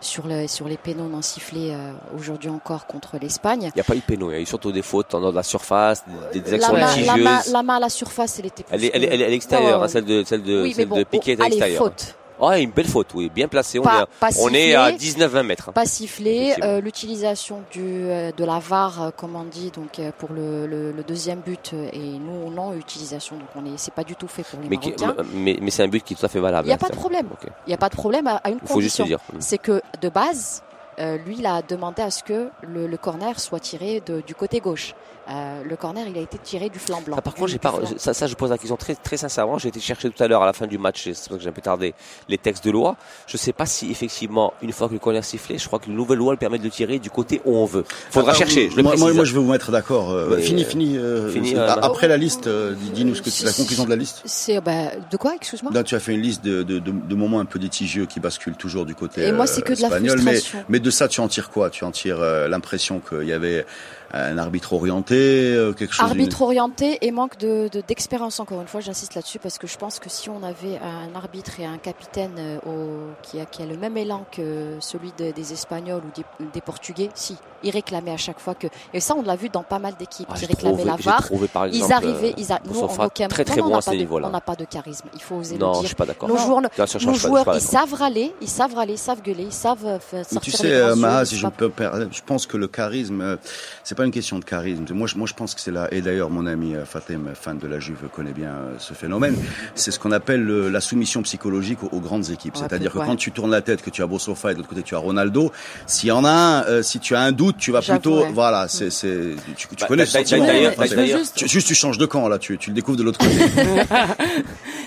sur 0.00 0.26
le 0.26 0.46
sur 0.46 0.68
les 0.68 0.76
pénaux 0.76 1.08
non 1.08 1.22
sifflés 1.22 1.70
euh, 1.72 1.92
aujourd'hui 2.16 2.50
encore 2.50 2.86
contre 2.86 3.16
l'Espagne. 3.20 3.70
Il 3.74 3.76
n'y 3.76 3.80
a 3.80 3.84
pas 3.84 3.96
eu 3.96 4.00
péno, 4.00 4.30
il 4.30 4.34
y 4.34 4.36
a 4.36 4.40
eu 4.40 4.46
surtout 4.46 4.72
des 4.72 4.82
fautes 4.82 5.12
dans 5.12 5.32
la 5.32 5.42
surface, 5.42 6.04
des, 6.32 6.40
des 6.40 6.54
actions 6.54 6.72
la, 6.74 6.78
main, 6.80 6.86
la, 6.86 6.96
litigieuses. 6.96 7.24
main, 7.24 7.40
la 7.52 7.62
main 7.62 7.76
à 7.76 7.80
la 7.80 7.88
surface, 7.88 8.38
elle 8.38 8.46
était. 8.46 8.62
plus 8.64 8.74
Elle 8.74 8.84
est, 8.84 8.90
elle 8.92 9.04
elle 9.04 9.22
est 9.22 9.26
à 9.26 9.28
l'extérieur, 9.30 9.70
Ouais, 9.70 9.76
ouais, 9.78 9.84
hein, 9.84 9.88
celle 9.88 10.04
de, 10.04 10.24
celle 10.24 10.42
de, 10.42 10.62
oui, 10.62 10.74
celle 10.74 10.88
bon, 10.88 10.96
de 10.96 11.04
Piquet 11.04 11.32
à 11.40 11.44
allez, 11.44 11.56
l'extérieur. 11.56 11.90
Ouais, 12.40 12.62
une 12.62 12.70
belle 12.70 12.88
faute, 12.88 13.08
oui, 13.14 13.30
bien 13.34 13.48
placée. 13.48 13.78
On, 13.78 13.82
Pas- 13.82 14.02
est, 14.02 14.18
pas 14.20 14.28
on 14.40 14.48
est 14.54 14.74
à 14.74 14.96
sifflée. 14.98 15.26
19-20 15.26 15.42
mètres. 15.42 15.72
Pas 15.72 15.84
sifflé, 15.84 16.54
euh, 16.62 16.80
l'utilisation 16.80 17.62
euh, 17.76 18.32
de 18.36 18.44
la 18.44 18.58
VAR, 18.58 19.02
euh, 19.02 19.10
comme 19.16 19.36
on 19.36 19.44
dit, 19.44 19.70
donc 19.70 19.98
euh, 19.98 20.10
pour 20.16 20.32
le, 20.32 20.66
le, 20.66 20.92
le 20.92 21.02
deuxième 21.02 21.40
but 21.40 21.74
et 21.92 21.98
nous 21.98 22.50
non 22.50 22.72
utilisation, 22.74 23.36
donc 23.36 23.48
on 23.56 23.64
est 23.66 23.76
c'est 23.76 23.92
pas 23.94 24.04
du 24.04 24.16
tout 24.16 24.28
fait 24.28 24.42
pour 24.42 24.58
les 24.60 24.68
Mais, 24.68 24.76
qui- 24.78 24.94
mais, 25.34 25.58
mais 25.60 25.70
c'est 25.70 25.82
un 25.82 25.88
but 25.88 26.02
qui 26.02 26.14
est 26.14 26.16
tout 26.16 26.24
à 26.26 26.28
fait 26.28 26.40
valable. 26.40 26.66
Il 26.66 26.70
y 26.70 26.72
a 26.72 26.76
hein, 26.76 26.78
pas 26.78 26.88
de 26.88 26.96
problème. 26.96 27.26
Il 27.66 27.68
n'y 27.68 27.74
a 27.74 27.78
pas 27.78 27.88
de 27.88 27.96
problème 27.96 28.26
à, 28.26 28.36
à 28.36 28.48
une 28.50 28.58
Il 28.62 28.68
faut 28.68 28.80
juste 28.80 28.96
condition, 28.98 29.04
le 29.04 29.08
dire. 29.08 29.20
c'est 29.40 29.58
que 29.58 29.82
de 30.00 30.08
base, 30.08 30.62
euh, 30.98 31.18
lui 31.26 31.36
il 31.38 31.46
a 31.46 31.62
demandé 31.62 32.02
à 32.02 32.10
ce 32.10 32.22
que 32.22 32.48
le, 32.62 32.86
le 32.86 32.96
corner 32.96 33.38
soit 33.38 33.60
tiré 33.60 34.02
de- 34.04 34.22
du 34.26 34.34
côté 34.34 34.60
gauche. 34.60 34.94
Euh, 35.30 35.62
le 35.68 35.76
corner 35.76 36.06
il 36.08 36.18
a 36.18 36.20
été 36.20 36.38
tiré 36.38 36.68
du 36.70 36.78
flanc 36.78 37.00
blanc. 37.02 37.14
Ah, 37.18 37.22
par 37.22 37.34
contre, 37.34 37.48
j'ai 37.48 37.58
pas, 37.58 37.72
ça, 37.98 38.12
ça, 38.14 38.26
je 38.26 38.34
pose 38.34 38.50
la 38.50 38.58
question 38.58 38.76
très, 38.76 38.94
très 38.96 39.16
sincèrement. 39.16 39.58
J'ai 39.58 39.68
été 39.68 39.78
chercher 39.78 40.10
tout 40.10 40.22
à 40.22 40.26
l'heure 40.26 40.42
à 40.42 40.46
la 40.46 40.52
fin 40.52 40.66
du 40.66 40.76
match, 40.78 41.06
et 41.06 41.14
c'est 41.14 41.24
pour 41.28 41.34
ça 41.34 41.36
que 41.38 41.42
j'ai 41.44 41.48
un 41.50 41.52
peu 41.52 41.60
tardé, 41.62 41.94
les 42.28 42.38
textes 42.38 42.64
de 42.64 42.70
loi. 42.70 42.96
Je 43.26 43.36
sais 43.36 43.52
pas 43.52 43.66
si 43.66 43.90
effectivement, 43.90 44.52
une 44.62 44.72
fois 44.72 44.88
que 44.88 44.94
le 44.94 44.98
corner 44.98 45.24
sifflé, 45.24 45.58
je 45.58 45.66
crois 45.66 45.78
que 45.78 45.88
la 45.88 45.94
nouvelle 45.94 46.18
loi 46.18 46.32
le 46.32 46.38
permet 46.38 46.58
de 46.58 46.64
le 46.64 46.70
tirer 46.70 46.98
du 46.98 47.10
côté 47.10 47.40
où 47.44 47.56
on 47.56 47.64
veut. 47.64 47.84
Faudra 48.10 48.32
Ah, 48.32 48.34
chercher. 48.34 48.70
Je 48.70 48.76
le 48.76 48.82
moi, 48.82 48.96
moi, 48.96 49.12
je 49.24 49.32
vais 49.32 49.38
vous 49.40 49.50
mettre 49.50 49.70
d'accord. 49.70 50.10
Euh, 50.10 50.36
fini, 50.38 50.64
euh, 50.64 50.66
fini. 50.66 50.96
euh, 50.96 51.30
fini, 51.30 51.54
euh, 51.54 51.68
après 51.68 52.08
la 52.08 52.16
liste, 52.16 52.46
euh, 52.48 52.74
dis-nous 52.94 53.14
ce 53.14 53.22
que 53.22 53.30
c'est 53.30 53.44
la 53.44 53.52
conclusion 53.52 53.84
de 53.84 53.90
la 53.90 53.96
liste. 53.96 54.22
C'est 54.24 54.60
bah, 54.60 54.90
de 55.10 55.16
quoi, 55.16 55.34
excuse-moi? 55.36 55.70
Là, 55.72 55.84
tu 55.84 55.94
as 55.94 56.00
fait 56.00 56.14
une 56.14 56.22
liste 56.22 56.42
de, 56.44 56.62
de, 56.62 56.78
de, 56.78 56.90
de 56.90 57.14
moments 57.14 57.40
un 57.40 57.44
peu 57.44 57.58
litigieux 57.58 58.06
qui 58.06 58.18
basculent 58.20 58.56
toujours 58.56 58.84
du 58.84 58.94
côté 58.94 59.22
Et 59.26 59.32
moi, 59.32 59.46
c'est 59.46 59.62
que 59.62 59.74
de 59.74 59.80
la 59.80 59.88
espagnol. 59.88 60.20
Mais, 60.24 60.32
frustration. 60.32 60.64
mais 60.68 60.80
de 60.80 60.90
ça, 60.90 61.06
tu 61.06 61.20
en 61.20 61.28
tires 61.28 61.50
quoi? 61.50 61.70
Tu 61.70 61.84
en 61.84 61.92
tires 61.92 62.20
euh, 62.20 62.48
l'impression 62.48 63.00
qu'il 63.00 63.28
y 63.28 63.32
avait 63.32 63.64
un 64.12 64.38
arbitre 64.38 64.72
orienté, 64.72 65.14
euh, 65.54 65.72
quelque 65.72 65.92
chose. 65.94 66.04
Arbitre 66.04 66.42
orienté 66.42 66.98
et 67.06 67.10
manque 67.10 67.38
de 67.38 67.68
de- 67.72 67.82
d'expérience 67.86 68.40
encore 68.40 68.60
une 68.60 68.66
fois, 68.68 68.80
j'insiste 68.80 69.14
là-dessus 69.14 69.38
parce 69.38 69.58
que 69.58 69.66
je 69.66 69.76
pense 69.76 69.98
que 69.98 70.08
si 70.10 70.28
on 70.30 70.42
avait 70.42 70.78
un 70.82 71.14
arbitre 71.16 71.60
et 71.60 71.64
un 71.66 71.78
capitaine 71.78 72.32
euh, 72.38 72.58
au, 72.66 73.10
qui, 73.22 73.38
a, 73.40 73.44
qui 73.46 73.62
a 73.62 73.66
le 73.66 73.76
même 73.76 73.96
élan 73.96 74.24
que 74.32 74.76
celui 74.80 75.12
de- 75.18 75.30
des 75.30 75.52
Espagnols 75.52 76.02
ou 76.04 76.10
des, 76.16 76.46
des 76.52 76.60
Portugais, 76.60 77.10
si, 77.14 77.36
ils 77.62 77.70
réclamaient 77.70 78.10
à 78.12 78.16
chaque 78.16 78.40
fois 78.40 78.54
que 78.54 78.66
et 78.94 79.00
ça 79.00 79.14
on 79.16 79.22
l'a 79.22 79.36
vu 79.36 79.48
dans 79.48 79.62
pas 79.62 79.78
mal 79.78 79.94
d'équipes, 79.98 80.28
Ah, 80.30 80.34
ils 80.40 80.46
réclamaient 80.46 80.76
trouvé- 80.76 80.90
la 80.90 80.96
VAR. 80.96 81.22
trouvé, 81.22 81.48
par 81.48 81.66
Ils 81.68 81.92
arrivaient, 81.92 82.30
euh, 82.30 82.34
ils 82.38 82.52
a... 82.52 82.58
pour 82.58 82.82
nous, 82.82 82.88
fa- 82.88 83.06
aucun 83.06 83.28
très, 83.28 83.44
très 83.44 83.56
non, 83.56 83.64
non, 83.64 83.68
bon 83.70 83.74
on 83.76 83.78
à 83.78 83.94
n'a 83.94 84.06
pas. 84.06 84.26
On 84.28 84.30
n'a 84.30 84.40
pas 84.40 84.56
de 84.56 84.64
charisme, 84.64 85.08
il 85.14 85.20
faut 85.22 85.36
oser 85.36 85.58
Non, 85.58 85.68
le 85.68 85.74
je 85.74 85.78
dire. 85.80 85.86
suis 85.88 85.96
pas 85.96 86.06
d'accord. 86.06 86.28
Nos 86.28 86.34
Non. 86.36 86.40
sûr, 86.86 86.98
je 87.00 87.06
nos 87.06 87.12
suis 87.12 87.12
pas- 87.12 87.12
je 87.12 87.18
suis 87.18 87.28
joueurs, 87.28 87.44
pas 87.44 87.56
ils 87.56 87.60
savent 87.60 87.94
râler, 87.94 88.34
ils 88.40 88.48
savent 88.48 88.74
râler, 88.74 88.94
ils 88.94 88.98
savent 88.98 89.22
gueuler, 89.22 89.44
ils 89.44 89.52
savent 89.52 89.84
euh, 89.86 89.98
faire 89.98 90.24
Mais 90.32 90.40
tu 90.40 90.50
sortir 90.50 90.58
sais, 90.70 90.72
euh, 90.74 90.96
Maha, 90.96 91.24
si 91.24 91.36
je 91.36 91.46
peux 91.46 91.70
je 92.10 92.20
pense 92.26 92.46
que 92.46 92.56
le 92.56 92.66
charisme, 92.68 93.20
euh, 93.20 93.36
c'est 93.84 93.94
pas 94.00 94.06
une 94.06 94.10
question 94.12 94.38
de 94.38 94.44
charisme. 94.44 94.84
Moi, 94.94 95.06
je, 95.06 95.16
moi, 95.16 95.26
je 95.26 95.34
pense 95.34 95.54
que 95.54 95.60
c'est 95.60 95.70
là. 95.70 95.88
Et 95.92 96.00
d'ailleurs, 96.00 96.30
mon 96.30 96.46
ami 96.46 96.74
euh, 96.74 96.84
Fatem, 96.86 97.30
fan 97.34 97.58
de 97.58 97.66
la 97.66 97.78
Juve, 97.80 97.98
connaît 98.14 98.32
bien 98.32 98.48
euh, 98.50 98.74
ce 98.78 98.94
phénomène. 98.94 99.36
C'est 99.74 99.90
ce 99.90 99.98
qu'on 99.98 100.10
appelle 100.12 100.42
le- 100.42 100.70
la 100.70 100.80
soumission 100.80 101.20
psychologique 101.22 101.82
aux, 101.82 101.88
aux 101.94 102.00
grandes 102.00 102.30
équipes. 102.30 102.54
Ouais, 102.56 102.62
C'est-à-dire 102.66 102.92
que 102.92 102.98
quand 102.98 103.16
tu 103.16 103.30
tournes 103.30 103.50
la 103.50 103.60
tête, 103.60 103.82
que 103.82 103.90
tu 103.90 104.02
as 104.02 104.06
Bossofa 104.06 104.50
et 104.50 104.54
de 104.54 104.58
l'autre 104.58 104.70
côté 104.70 104.82
tu 104.82 104.94
as 104.94 104.98
Ronaldo, 104.98 105.52
s'il 105.86 106.08
y 106.08 106.12
en 106.12 106.24
a 106.24 106.30
un, 106.30 106.62
euh, 106.64 106.82
si 106.82 106.98
tu 107.00 107.14
as 107.14 107.20
un 107.20 107.32
doute, 107.32 107.56
tu 107.58 107.72
vas 107.72 107.82
plutôt, 107.82 108.24
voilà, 108.32 108.68
c'est, 108.68 108.90
c'est, 108.90 109.34
tu, 109.56 109.68
tu 109.68 109.76
Bah, 109.80 109.86
connais 109.86 110.06
ce 110.06 110.12
sentiment. 110.18 110.46
Enfin, 110.68 110.86
juste- 111.04 111.36
tu, 111.36 111.46
juste 111.48 111.66
tu 111.66 111.74
changes 111.74 111.98
de 111.98 112.06
camp 112.06 112.26
là, 112.28 112.38
tu, 112.38 112.56
tu 112.58 112.70
le 112.70 112.74
découvres 112.74 112.96
de 112.98 113.02
l'autre 113.02 113.18
côté. 113.18 113.34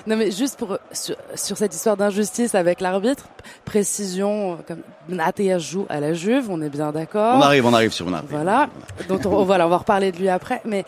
Non 0.06 0.18
mais 0.18 0.32
juste 0.32 0.58
pour 0.60 0.78
sur, 0.92 1.16
sur 1.36 1.56
cette 1.58 1.74
histoire 1.74 1.96
d'injustice 1.96 2.56
avec 2.56 2.82
l'arbitre, 2.82 3.24
précision 3.64 4.58
comme 4.68 4.80
joue 5.60 5.86
à 5.88 6.00
la 6.02 6.14
Juve, 6.14 6.48
on 6.50 6.62
est 6.62 6.70
bien 6.70 6.92
d'accord. 6.92 7.38
on 7.38 7.42
arrive, 7.42 7.66
on 7.66 7.74
arrive 7.74 7.92
sur 7.94 8.10
une 8.10 8.20
Voilà. 8.30 8.70
On, 9.10 9.44
voilà, 9.44 9.66
on 9.68 9.70
va 9.70 9.78
reparler 9.78 10.12
de 10.12 10.18
lui 10.18 10.30
après. 10.30 10.62
Mais 10.66 10.86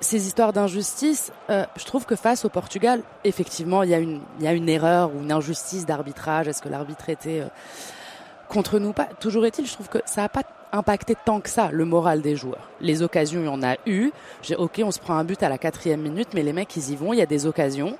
ces 0.00 0.26
histoires 0.26 0.52
d'injustice, 0.52 1.32
euh, 1.50 1.64
je 1.76 1.84
trouve 1.84 2.04
que 2.06 2.16
face 2.16 2.44
au 2.44 2.48
Portugal, 2.48 3.02
effectivement, 3.24 3.82
il 3.82 3.90
y 3.90 3.94
a 3.94 3.98
une, 3.98 4.20
il 4.38 4.44
y 4.44 4.48
a 4.48 4.52
une 4.52 4.68
erreur 4.68 5.10
ou 5.14 5.20
une 5.20 5.32
injustice 5.32 5.86
d'arbitrage. 5.86 6.48
Est-ce 6.48 6.62
que 6.62 6.68
l'arbitre 6.68 7.08
était 7.08 7.40
euh, 7.40 7.48
contre 8.48 8.78
nous 8.78 8.92
pas? 8.92 9.08
Toujours 9.20 9.46
est-il, 9.46 9.66
je 9.66 9.72
trouve 9.72 9.88
que 9.88 9.98
ça 10.04 10.22
n'a 10.22 10.28
pas 10.28 10.42
impacté 10.72 11.14
tant 11.24 11.40
que 11.40 11.50
ça 11.50 11.70
le 11.70 11.84
moral 11.84 12.22
des 12.22 12.34
joueurs. 12.34 12.70
Les 12.80 13.02
occasions, 13.02 13.40
il 13.40 13.46
y 13.46 13.48
en 13.48 13.62
a 13.62 13.76
eu. 13.86 14.10
J'ai 14.42 14.56
ok, 14.56 14.80
on 14.84 14.90
se 14.90 14.98
prend 14.98 15.14
un 15.14 15.24
but 15.24 15.42
à 15.42 15.48
la 15.48 15.58
quatrième 15.58 16.00
minute, 16.00 16.28
mais 16.34 16.42
les 16.42 16.52
mecs, 16.52 16.74
ils 16.76 16.90
y 16.90 16.96
vont. 16.96 17.12
Il 17.12 17.18
y 17.18 17.22
a 17.22 17.26
des 17.26 17.46
occasions. 17.46 17.96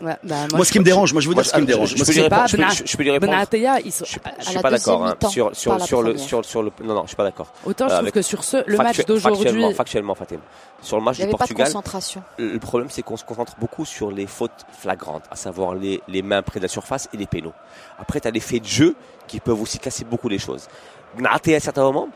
Ouais, 0.00 0.16
bah, 0.22 0.36
Moi, 0.54 0.64
ce 0.64 0.70
qui 0.70 0.78
me 0.78 0.84
dérange, 0.84 1.12
moi, 1.12 1.20
je 1.20 1.26
vous 1.26 1.34
dire 1.34 1.44
ce 1.44 1.50
qui 1.50 1.56
me 1.56 1.62
je- 1.62 1.66
dérange. 1.66 1.88
je- 1.96 2.04
peux 2.04 2.12
lui 2.12 2.20
répondre, 2.20 2.40
pas, 2.42 2.46
je 2.46 2.96
peux- 2.96 3.02
lui 3.02 3.10
répondre. 3.10 3.32
Benatia, 3.32 3.80
ils 3.80 3.90
sont, 3.92 4.04
Je, 4.04 4.10
suis 4.10 4.20
pas 4.60 4.70
d'accord 4.70 5.04
hein, 5.06 5.16
sur 5.28 5.54
sur 5.56 5.80
sur 5.84 6.02
le 6.02 6.16
sur 6.16 6.44
sur 6.44 6.62
le 6.62 6.70
non 6.84 6.94
non 6.94 7.02
je 7.02 7.08
suis 7.08 7.16
pas 7.16 7.24
d'accord. 7.24 7.52
autant 7.66 7.88
je 7.88 7.94
Euh, 7.94 7.98
trouve 7.98 8.10
que 8.12 8.22
sur 8.22 8.44
ce, 8.44 8.58
le 8.68 8.76
match 8.76 9.04
d'aujourd'hui, 9.04 9.74
factuellement 9.74 10.14
Fatim. 10.14 10.38
Sur 10.82 10.98
le 10.98 11.02
match 11.02 11.16
Il 11.18 11.22
n'y 11.22 11.24
du 11.24 11.28
avait 11.30 11.30
pas 11.32 11.34
de 11.36 11.38
Portugal, 11.38 11.66
concentration. 11.66 12.22
le 12.38 12.58
problème 12.58 12.88
c'est 12.90 13.02
qu'on 13.02 13.16
se 13.16 13.24
concentre 13.24 13.54
beaucoup 13.58 13.84
sur 13.84 14.12
les 14.12 14.26
fautes 14.28 14.66
flagrantes, 14.70 15.24
à 15.32 15.36
savoir 15.36 15.74
les 15.74 16.00
les 16.06 16.22
mains 16.22 16.42
près 16.42 16.60
de 16.60 16.64
la 16.64 16.68
surface 16.68 17.08
et 17.12 17.16
les 17.16 17.26
pénaux. 17.26 17.52
Après 17.98 18.20
tu 18.20 18.28
as 18.28 18.30
les 18.30 18.38
faits 18.40 18.62
de 18.62 18.68
jeu 18.68 18.94
qui 19.26 19.40
peuvent 19.40 19.60
aussi 19.60 19.80
casser 19.80 20.04
beaucoup 20.04 20.28
les 20.28 20.38
choses. 20.38 20.68
Gnaté 21.18 21.56
à 21.56 21.60
certains 21.60 21.82
moments 21.82 22.08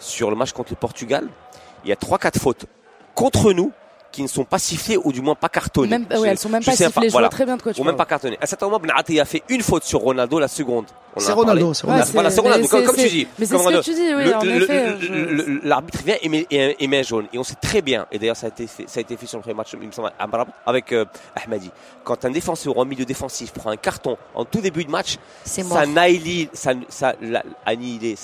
sur 0.00 0.28
le 0.30 0.34
match 0.36 0.50
contre 0.52 0.70
le 0.72 0.76
Portugal, 0.76 1.28
il 1.84 1.90
y 1.90 1.92
a 1.92 1.96
trois 1.96 2.18
quatre 2.18 2.40
fautes 2.40 2.64
contre 3.14 3.52
nous 3.52 3.70
qui 4.10 4.22
ne 4.22 4.28
sont 4.28 4.44
pas 4.44 4.58
sifflées 4.58 4.96
ou 4.96 5.12
du 5.12 5.20
moins 5.20 5.34
pas 5.34 5.48
cartonnées. 5.48 5.88
même, 5.88 6.06
Je- 6.10 6.16
ouais, 6.18 6.28
elles 6.28 6.38
sont 6.38 6.48
même 6.48 6.64
pas 6.64 6.72
sifflées. 6.72 7.06
Je 7.08 7.12
voilà. 7.12 7.28
vois 7.28 7.32
très 7.36 7.44
bien 7.44 7.56
de 7.56 7.62
quoi 7.62 7.72
tu 7.72 7.80
ou 7.80 7.84
même 7.84 7.96
pas 7.96 8.06
cartonné. 8.06 8.38
À 8.40 8.46
certains 8.46 8.66
moments, 8.66 8.78
Benatia 8.80 9.22
a 9.22 9.24
fait 9.24 9.42
une 9.48 9.62
faute 9.62 9.84
sur 9.84 10.00
Ronaldo 10.00 10.38
la 10.38 10.48
seconde. 10.48 10.86
On 11.16 11.20
en 11.20 11.24
C'est. 11.24 11.32
Ronaldo, 11.32 11.74
c'est 11.74 11.84
Ouais, 11.86 11.92
Ronaldo. 11.92 12.12
Voilà, 12.12 12.30
c'est 12.30 12.40
Ronaldo, 12.40 12.68
comme, 12.68 12.96
tu 12.96 13.08
dis. 13.08 13.26
Mais 13.38 13.46
c'est 13.46 13.58
ce 13.58 13.68
que 13.68 13.82
tu 13.82 13.94
dis, 13.94 14.14
oui, 14.14 14.32
en 14.34 14.40
effet. 14.42 14.96
le- 15.00 15.60
L'arbitre 15.64 16.02
vient 16.04 16.16
et 16.22 16.28
met, 16.28 16.46
et, 16.50 16.76
et 16.84 16.86
met 16.86 17.00
un 17.00 17.02
jaune. 17.02 17.26
Et 17.32 17.38
on 17.38 17.42
sait 17.44 17.54
très 17.60 17.82
bien, 17.82 18.06
et 18.12 18.18
d'ailleurs 18.18 18.36
ça 18.36 18.46
a 18.46 18.50
été 18.50 18.66
fait, 18.66 18.84
ça 18.88 18.98
a 18.98 19.00
été 19.00 19.16
fait 19.16 19.26
sur 19.26 19.38
le 19.38 19.42
premier 19.42 19.54
match, 19.54 19.70
il 19.72 19.86
me 19.86 19.92
semble, 19.92 20.12
avec 20.66 20.92
euh, 20.92 21.04
Ahmadi. 21.44 21.70
Quand 22.04 22.24
un 22.24 22.30
défenseur 22.30 22.76
ou 22.76 22.82
un 22.82 22.84
milieu 22.84 23.04
défensif 23.04 23.52
prend 23.52 23.70
un 23.70 23.76
carton 23.76 24.16
en 24.34 24.44
tout 24.44 24.60
début 24.60 24.84
de 24.84 24.90
match, 24.90 25.16
ça 25.44 25.62
annihile, 25.80 26.48
ça, 26.52 26.72
ça 26.88 27.14
ça 27.14 27.14
annihile, 27.66 28.16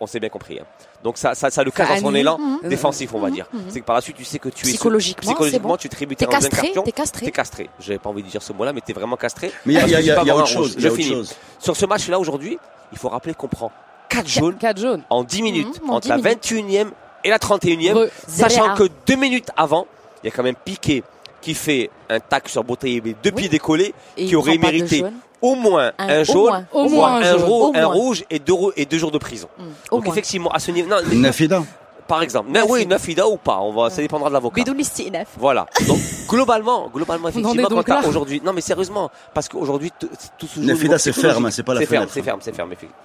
on 0.00 0.06
s'est 0.06 0.20
bien 0.20 0.28
compris. 0.30 0.58
hein. 0.60 0.64
Donc 1.04 1.18
ça, 1.18 1.34
ça, 1.34 1.50
ça 1.50 1.62
le 1.62 1.70
casse 1.70 2.00
dans 2.00 2.08
son 2.08 2.14
élan 2.14 2.38
Mhm. 2.38 2.68
défensif, 2.68 3.14
on 3.14 3.20
va 3.20 3.30
dire. 3.30 3.46
Mhm. 3.52 3.60
C'est 3.68 3.80
que 3.80 3.84
par 3.84 3.94
la 3.94 4.00
suite, 4.00 4.16
tu 4.16 4.24
sais 4.24 4.38
que 4.38 4.48
tu 4.48 4.66
es 4.66 4.70
Psychologiquement, 4.70 5.32
psychologiquement, 5.32 5.68
bon. 5.68 5.76
tu 5.76 5.88
tributes 5.90 6.18
T'es 6.18 6.26
castré, 6.26 6.68
carton. 6.68 6.82
t'es 6.82 6.92
castré. 6.92 7.26
T'es 7.26 7.30
castré. 7.32 7.70
J'avais 7.78 7.98
pas 7.98 8.08
envie 8.10 8.22
de 8.22 8.28
dire 8.28 8.42
ce 8.42 8.52
mot-là, 8.54 8.72
mais 8.72 8.80
t'es 8.80 8.94
vraiment 8.94 9.16
castré. 9.16 9.52
Mais 9.66 9.74
il 9.74 9.76
y 9.76 9.80
a, 9.80 9.86
il 9.86 9.90
y 9.90 9.94
a, 9.94 9.98
que 9.98 10.02
il 10.02 10.06
y 10.06 10.10
a, 10.10 10.14
tu 10.14 10.20
peux 10.20 10.24
il 10.24 10.26
y 10.26 10.30
a 10.30 10.32
avoir 10.32 10.44
autre 10.46 10.52
chose. 10.52 10.74
Je 10.78 10.88
finis. 10.88 11.08
chose. 11.10 11.34
Sur 11.58 11.76
ce 11.76 11.84
match-là 11.86 12.18
aujourd'hui, 12.18 12.58
il 12.90 12.98
faut 12.98 13.10
rappeler 13.10 13.34
qu'on 13.34 13.48
prend 13.48 13.70
4 14.08 14.26
jaunes 14.26 14.56
4 14.56 14.80
jaunes. 14.80 15.02
en 15.10 15.22
10 15.24 15.42
minutes, 15.42 15.80
en 15.86 15.92
entre 15.96 16.00
10 16.02 16.08
la 16.08 16.16
minutes. 16.16 16.44
21e 16.44 16.90
et 17.22 17.28
la 17.30 17.38
31e, 17.38 17.94
Re- 17.94 18.10
sachant 18.26 18.74
que 18.74 18.88
deux 19.06 19.16
minutes 19.16 19.50
avant, 19.56 19.86
il 20.22 20.28
y 20.28 20.32
a 20.32 20.34
quand 20.34 20.42
même 20.42 20.56
Piqué 20.56 21.02
qui 21.42 21.52
fait 21.52 21.90
un 22.08 22.18
tac 22.20 22.48
sur 22.48 22.64
Bouteille, 22.64 23.02
mais 23.04 23.14
deux 23.22 23.28
Oui. 23.30 23.42
pieds 23.42 23.48
décollés, 23.50 23.94
Et 24.16 24.24
qui 24.26 24.36
aurait 24.36 24.56
mérité. 24.56 25.04
Au 25.44 25.54
moins 25.54 25.92
Un- 25.98 26.08
un, 26.08 26.20
au 26.20 26.24
jaune, 26.24 26.36
moins. 26.48 26.64
Au 26.72 26.86
voire 26.88 27.10
moins 27.10 27.22
un 27.22 27.34
un, 27.34 27.42
Au 27.44 27.72
un 27.76 27.86
rouge 27.86 28.24
et 28.30 28.38
deux, 28.38 28.54
et 28.76 28.84
deux 28.86 28.98
jours 28.98 29.10
de 29.10 29.18
prison. 29.18 29.48
Mm, 29.58 29.62
Au 29.90 29.96
Donc 29.96 30.04
moins. 30.06 30.12
effectivement, 30.14 30.50
à 30.50 30.58
ce 30.58 30.70
niveau, 30.70 30.88
non, 30.88 30.96
Une 31.10 31.20
Nafida. 31.22 31.62
par 32.08 32.22
exemple, 32.22 32.50
non, 32.50 32.64
oui, 32.68 32.86
neuf 32.86 33.06
ida 33.08 33.26
ou 33.28 33.36
pas, 33.36 33.58
on 33.60 33.72
va, 33.72 33.90
ça 33.90 34.02
dépendra 34.02 34.28
de 34.28 34.34
l'avocat. 34.34 34.54
Bidouni 34.56 34.84
Stinef. 34.84 35.28
Voilà. 35.38 35.66
Donc 35.88 35.98
globalement, 36.28 36.88
globalement 36.92 37.28
effectivement, 37.30 37.68
quand 37.68 37.82
t'as 37.82 38.06
aujourd'hui, 38.06 38.40
non 38.44 38.52
mais 38.52 38.60
sérieusement, 38.60 39.10
parce 39.32 39.48
qu'aujourd'hui 39.48 39.90
tout 40.00 40.08
ce 40.46 40.60
Nafida, 40.60 40.96
au 40.96 40.98
c'est 40.98 41.12
ferme, 41.12 41.50
c'est 41.50 41.62
pas 41.62 41.74
la 41.74 41.80
C'est 41.80 41.86
ferme, 41.86 42.02
fenêtre. 42.02 42.14
c'est 42.14 42.22
ferme, 42.22 42.38
c'est 42.42 42.54
ferme. 42.54 42.72
effectivement. 42.72 43.00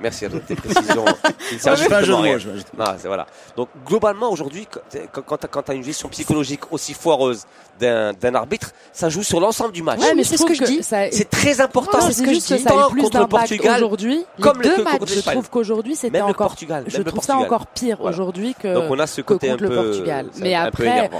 Merci 0.00 0.24
à 0.24 0.30
toi 0.30 0.38
de 0.40 0.44
tes 0.44 0.54
précisions. 0.56 1.04
Je 1.52 1.56
fais 1.58 1.68
un 1.94 2.02
jeu 2.02 2.14
de 2.16 2.38
je- 2.38 2.48
Non, 2.76 2.84
c'est 2.98 3.06
voilà. 3.08 3.26
Donc 3.56 3.68
globalement 3.86 4.30
aujourd'hui, 4.30 4.66
quand, 5.12 5.22
quand, 5.26 5.46
quand 5.50 5.62
tu 5.62 5.70
as 5.70 5.74
une 5.74 5.82
gestion 5.84 6.08
psychologique 6.08 6.72
aussi 6.72 6.94
foireuse 6.94 7.44
d'un 7.78 8.12
d'un 8.14 8.34
arbitre, 8.34 8.72
ça 8.92 9.08
joue 9.08 9.22
sur 9.22 9.40
l'ensemble 9.40 9.72
du 9.72 9.82
match. 9.82 10.00
Ouais, 10.00 10.14
mais 10.14 10.22
je 10.22 10.28
c'est 10.28 10.36
ce 10.38 10.44
que 10.46 10.54
je 10.54 10.64
dis. 10.64 10.82
ça- 10.82 11.10
C'est 11.10 11.28
très 11.28 11.60
important. 11.60 12.00
C'est 12.00 12.08
c'est 12.08 12.12
ce 12.14 12.22
que 12.22 12.28
je 12.28 12.34
que 12.34 12.54
dis. 12.54 12.62
ça 12.62 12.70
a 12.70 12.74
eu 12.74 12.76
Tant 12.78 12.90
plus 12.90 13.02
contre 13.02 13.18
le 13.18 13.24
d'impact 13.24 13.48
Portugal, 13.48 13.76
aujourd'hui. 13.76 14.24
Les 14.38 14.42
comme 14.42 14.62
le- 14.62 14.68
deux 14.76 14.82
matchs, 14.84 15.00
je 15.06 15.20
trouve 15.20 15.50
qu'aujourd'hui 15.50 15.96
c'était 15.96 16.10
Même 16.18 16.26
le 16.26 16.30
encore. 16.30 16.48
Portugal, 16.48 16.84
Je 16.86 17.02
trouve 17.02 17.22
ça 17.22 17.36
encore 17.36 17.66
pire 17.66 17.98
Voilà. 18.00 18.14
aujourd'hui 18.16 18.54
que. 18.54 18.72
Donc 18.74 18.84
on 18.90 18.98
a 18.98 19.06
ce 19.06 19.16
que 19.20 19.26
côté 19.26 19.48
un 19.48 19.52
contre 19.52 19.64
le 19.64 19.68
peu, 19.70 19.84
Portugal. 19.84 20.26
c'est 20.32 20.42
Mais 20.42 20.54
après. 20.54 21.10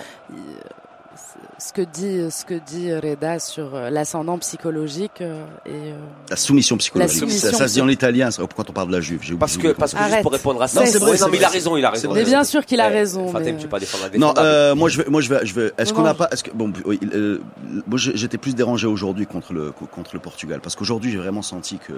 Ce 1.60 1.72
que 1.72 1.82
dit 1.82 2.30
ce 2.30 2.44
que 2.44 2.54
dit 2.54 2.92
Reda 2.94 3.38
sur 3.38 3.74
euh, 3.74 3.90
l'ascendant 3.90 4.38
psychologique 4.38 5.20
euh, 5.20 5.44
et 5.66 5.70
euh, 5.70 5.94
La 6.30 6.36
soumission 6.36 6.76
psychologique. 6.78 7.12
La 7.14 7.18
soumission 7.20 7.50
ça, 7.50 7.56
ça 7.56 7.68
se 7.68 7.74
dit 7.74 7.80
en 7.82 7.88
italien 7.88 8.30
ça, 8.30 8.42
quand 8.56 8.68
on 8.70 8.72
parle 8.72 8.88
de 8.88 8.92
la 8.94 9.00
Juve. 9.00 9.20
J'ai 9.22 9.34
Parce 9.34 9.56
que, 9.56 9.68
parce 9.68 9.92
que 9.94 10.02
juste 10.02 10.22
pour 10.22 10.32
répondre 10.32 10.62
à 10.62 10.68
ça, 10.68 10.80
Non, 10.80 10.86
c'est 10.86 10.98
vrai, 10.98 11.18
non, 11.18 11.26
mais 11.30 11.36
il 11.36 11.44
a 11.44 11.48
raison, 11.48 11.76
il 11.76 11.84
a 11.84 11.90
raison. 11.90 12.12
Mais 12.14 12.24
bien 12.24 12.44
sûr 12.44 12.64
qu'il 12.64 12.80
a 12.80 12.90
Eh, 12.90 12.94
raison, 12.94 13.28
Fatem, 13.30 13.54
mais- 13.54 13.60
tu 13.60 13.64
peux 13.66 13.70
pas 13.70 13.78
défendre 13.80 14.04
la. 14.10 14.18
Non, 14.18 14.34
euh, 14.38 14.74
moi 14.74 14.88
je 14.88 15.02
vais, 15.02 15.10
moi 15.10 15.20
je 15.20 15.28
vais, 15.28 15.44
je 15.46 15.54
vais. 15.54 15.72
Est-ce 15.78 15.92
qu'on 15.92 16.02
n'a 16.02 16.14
pas, 16.14 16.28
est-ce 16.32 16.42
que 16.42 16.50
bon, 16.52 16.72
oui, 16.86 16.98
euh, 17.14 17.38
moi 17.86 17.98
j'étais 17.98 18.38
plus 18.38 18.54
dérangé 18.54 18.86
aujourd'hui 18.86 19.26
contre 19.26 19.52
le 19.52 19.70
contre 19.72 20.10
le 20.14 20.20
Portugal 20.20 20.60
parce 20.62 20.74
qu'aujourd'hui 20.76 21.10
j'ai 21.12 21.18
vraiment 21.18 21.42
senti 21.42 21.78
que 21.78 21.92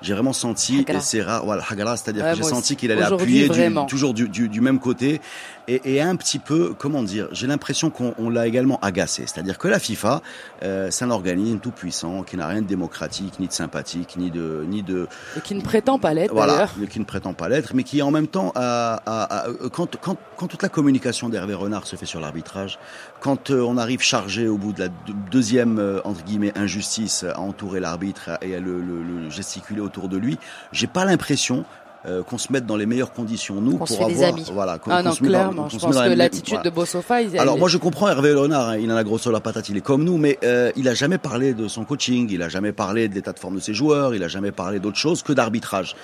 j'ai 0.00 0.14
vraiment 0.14 0.32
senti 0.32 0.80
Hagara. 0.80 0.98
et 0.98 1.02
c'est 1.02 1.20
rare, 1.22 1.44
voilà, 1.44 1.62
Hagara, 1.68 1.96
c'est-à-dire 1.96 2.24
Ouais, 2.24 2.30
que 2.32 2.36
j'ai 2.38 2.42
senti 2.44 2.76
qu'il 2.76 2.90
allait 2.90 3.02
appuyer 3.02 3.48
du- 3.48 3.74
toujours 3.88 4.14
du, 4.14 4.28
du, 4.28 4.48
du 4.48 4.60
même 4.60 4.78
côté 4.78 5.20
et, 5.68 5.94
et 5.94 6.00
un 6.02 6.16
petit 6.16 6.38
peu, 6.38 6.74
comment 6.76 7.02
dire, 7.02 7.28
j'ai 7.32 7.46
l'impression 7.46 7.90
qu'on 7.90 8.14
on 8.18 8.30
l'a 8.30 8.46
également 8.46 8.78
agacé, 8.82 9.24
c'est-à-dire 9.26 9.58
que 9.58 9.68
la 9.68 9.78
FIFA, 9.78 10.20
euh, 10.62 10.88
c'est 10.90 11.04
un 11.04 11.10
organisme 11.10 11.58
tout 11.58 11.70
puissant 11.70 12.22
qui 12.22 12.36
n'a 12.36 12.46
rien 12.48 12.62
de 12.62 12.66
démocratique, 12.66 13.38
ni 13.40 13.48
de 13.48 13.52
sympathique, 13.52 14.16
ni 14.16 14.30
de 14.30 14.64
ni 14.68 14.82
de 14.82 15.06
et 15.36 15.40
qui 15.40 15.54
ne 15.54 15.60
prétend 15.60 15.98
pas 15.98 16.14
l'être 16.14 16.32
voilà, 16.34 16.68
qui 16.90 16.98
ne 17.00 17.04
prétend 17.04 17.32
pas 17.34 17.48
l'être, 17.48 17.74
mais 17.74 17.82
qui 17.84 18.02
en 18.02 18.10
même 18.10 18.26
temps, 18.26 18.52
a, 18.54 19.00
a- 19.06 19.36
a- 19.36 19.52
quand, 19.72 19.96
quand, 20.00 20.16
quand 20.36 20.46
toute 20.48 20.62
la 20.62 20.68
communication 20.68 21.28
d'Hervé 21.28 21.54
Renard 21.54 21.86
se 21.86 21.96
fait 21.96 22.06
sur 22.06 22.20
l'arbitrage, 22.20 22.78
quand 23.20 23.50
euh, 23.50 23.60
on 23.62 23.76
arrive 23.76 24.00
chargé 24.00 24.48
au 24.48 24.58
bout 24.58 24.72
de 24.72 24.80
la 24.80 24.88
deux- 24.88 25.14
deuxième 25.30 25.78
euh, 25.78 26.00
entre 26.04 26.24
guillemets 26.24 26.52
injustice 26.58 27.24
à 27.24 27.38
entourer 27.40 27.80
l'arbitre 27.80 28.30
et 28.42 28.54
à 28.56 28.60
le, 28.60 28.80
le- 28.80 29.02
le 29.02 29.30
gesticuler 29.30 29.80
autour 29.80 30.08
de 30.08 30.16
lui, 30.16 30.38
j'ai 30.72 30.86
pas 30.86 31.04
l'impression 31.04 31.64
euh, 32.06 32.22
qu'on 32.22 32.38
se 32.38 32.52
mette 32.52 32.66
dans 32.66 32.76
les 32.76 32.86
meilleures 32.86 33.12
conditions 33.12 33.60
nous 33.60 33.72
Qu'on 33.72 33.78
pour 33.78 33.88
se 33.88 33.94
des 33.98 34.02
avoir 34.22 34.28
amis. 34.30 34.44
voilà 34.52 34.78
qu'on- 34.78 34.90
Ah 34.90 34.98
se 35.02 35.04
met 35.04 35.10
dans- 35.10 35.16
clairement. 35.38 35.62
qu'on 35.64 35.68
Je 35.68 35.78
pense 35.78 35.94
dans 35.94 36.02
que 36.02 36.08
la- 36.08 36.16
l'attitude 36.16 36.54
voilà. 36.54 36.70
de 36.70 36.74
Bossofa, 36.74 37.22
il, 37.22 37.38
Alors 37.38 37.58
moi 37.58 37.68
je 37.68 37.78
comprends 37.78 38.08
Hervé 38.08 38.30
Léonard, 38.30 38.70
hein, 38.70 38.76
il 38.78 38.90
en 38.90 38.96
a 38.96 39.04
grosso 39.04 39.30
la 39.30 39.40
patate, 39.40 39.68
il 39.68 39.76
est 39.76 39.80
comme 39.82 40.02
nous, 40.04 40.16
mais 40.18 40.38
euh, 40.42 40.72
il 40.76 40.88
a 40.88 40.94
jamais 40.94 41.18
parlé 41.18 41.54
de 41.54 41.68
son 41.68 41.84
coaching, 41.84 42.28
il 42.30 42.42
a 42.42 42.48
jamais 42.48 42.72
parlé 42.72 43.08
de 43.08 43.14
l'état 43.14 43.32
de 43.32 43.38
forme 43.38 43.54
de 43.56 43.60
ses 43.60 43.72
joueurs, 43.74 44.14
il 44.14 44.22
a 44.24 44.28
jamais 44.28 44.50
parlé 44.52 44.80
d'autre 44.80 44.96
chose 44.98 45.22
que 45.22 45.32
d'arbitrage. 45.32 45.94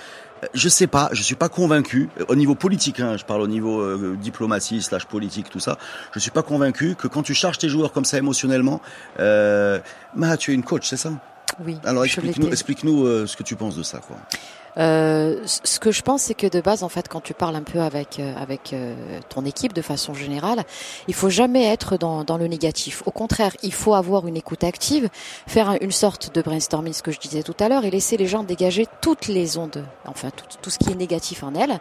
Euh, 0.43 0.47
Je 0.53 0.69
sais 0.69 0.87
pas, 0.87 1.09
je 1.11 1.21
suis 1.21 1.35
pas 1.35 1.49
convaincu 1.49 2.09
euh, 2.19 2.23
au 2.29 2.35
niveau 2.35 2.55
politique, 2.55 3.01
hein, 3.01 3.17
je 3.17 3.25
parle 3.25 3.41
au 3.41 3.47
niveau 3.47 3.81
euh, 3.81 4.15
diplomatie 4.21 4.81
slash 4.81 5.05
politique 5.05 5.49
tout 5.49 5.59
ça. 5.59 5.77
Je 6.13 6.19
suis 6.19 6.31
pas 6.31 6.43
convaincu 6.43 6.95
que 6.95 7.07
quand 7.09 7.23
tu 7.23 7.33
charges 7.33 7.57
tes 7.57 7.67
joueurs 7.67 7.91
comme 7.91 8.05
ça 8.05 8.17
émotionnellement, 8.17 8.79
euh, 9.19 9.79
bah 10.15 10.37
tu 10.37 10.51
es 10.51 10.53
une 10.53 10.63
coach, 10.63 10.87
c'est 10.87 10.95
ça? 10.97 11.11
Oui. 11.65 11.77
Alors 11.83 12.05
explique-nous 12.05 12.43
l'étais. 12.43 12.53
explique 12.53 12.83
-nous, 12.85 13.27
ce 13.27 13.35
que 13.35 13.43
tu 13.43 13.55
penses 13.57 13.75
de 13.75 13.83
ça. 13.83 13.97
Quoi. 13.99 14.15
Euh, 14.77 15.41
ce 15.45 15.79
que 15.79 15.91
je 15.91 16.01
pense, 16.03 16.21
c'est 16.23 16.33
que 16.35 16.47
de 16.47 16.61
base, 16.61 16.83
en 16.83 16.89
fait, 16.89 17.07
quand 17.07 17.21
tu 17.21 17.33
parles 17.33 17.55
un 17.55 17.63
peu 17.63 17.79
avec 17.81 18.19
euh, 18.19 18.33
avec 18.37 18.71
euh, 18.73 18.93
ton 19.29 19.43
équipe 19.45 19.73
de 19.73 19.81
façon 19.81 20.13
générale, 20.13 20.63
il 21.07 21.13
faut 21.13 21.29
jamais 21.29 21.65
être 21.65 21.97
dans, 21.97 22.23
dans 22.23 22.37
le 22.37 22.47
négatif. 22.47 23.01
Au 23.05 23.11
contraire, 23.11 23.51
il 23.63 23.73
faut 23.73 23.93
avoir 23.95 24.27
une 24.27 24.37
écoute 24.37 24.63
active, 24.63 25.09
faire 25.47 25.69
un- 25.69 25.77
une 25.81 25.91
sorte 25.91 26.33
de 26.33 26.41
brainstorming, 26.41 26.93
ce 26.93 27.01
que 27.01 27.11
je 27.11 27.19
disais 27.19 27.43
tout 27.43 27.55
à 27.59 27.67
l'heure, 27.67 27.83
et 27.83 27.89
laisser 27.91 28.15
les 28.17 28.27
gens 28.27 28.43
dégager 28.43 28.85
toutes 29.01 29.27
les 29.27 29.57
ondes, 29.57 29.83
enfin 30.05 30.29
tout, 30.29 30.45
tout 30.61 30.69
ce 30.69 30.77
qui 30.77 30.91
est 30.91 30.95
négatif 30.95 31.43
en 31.43 31.53
elles, 31.55 31.79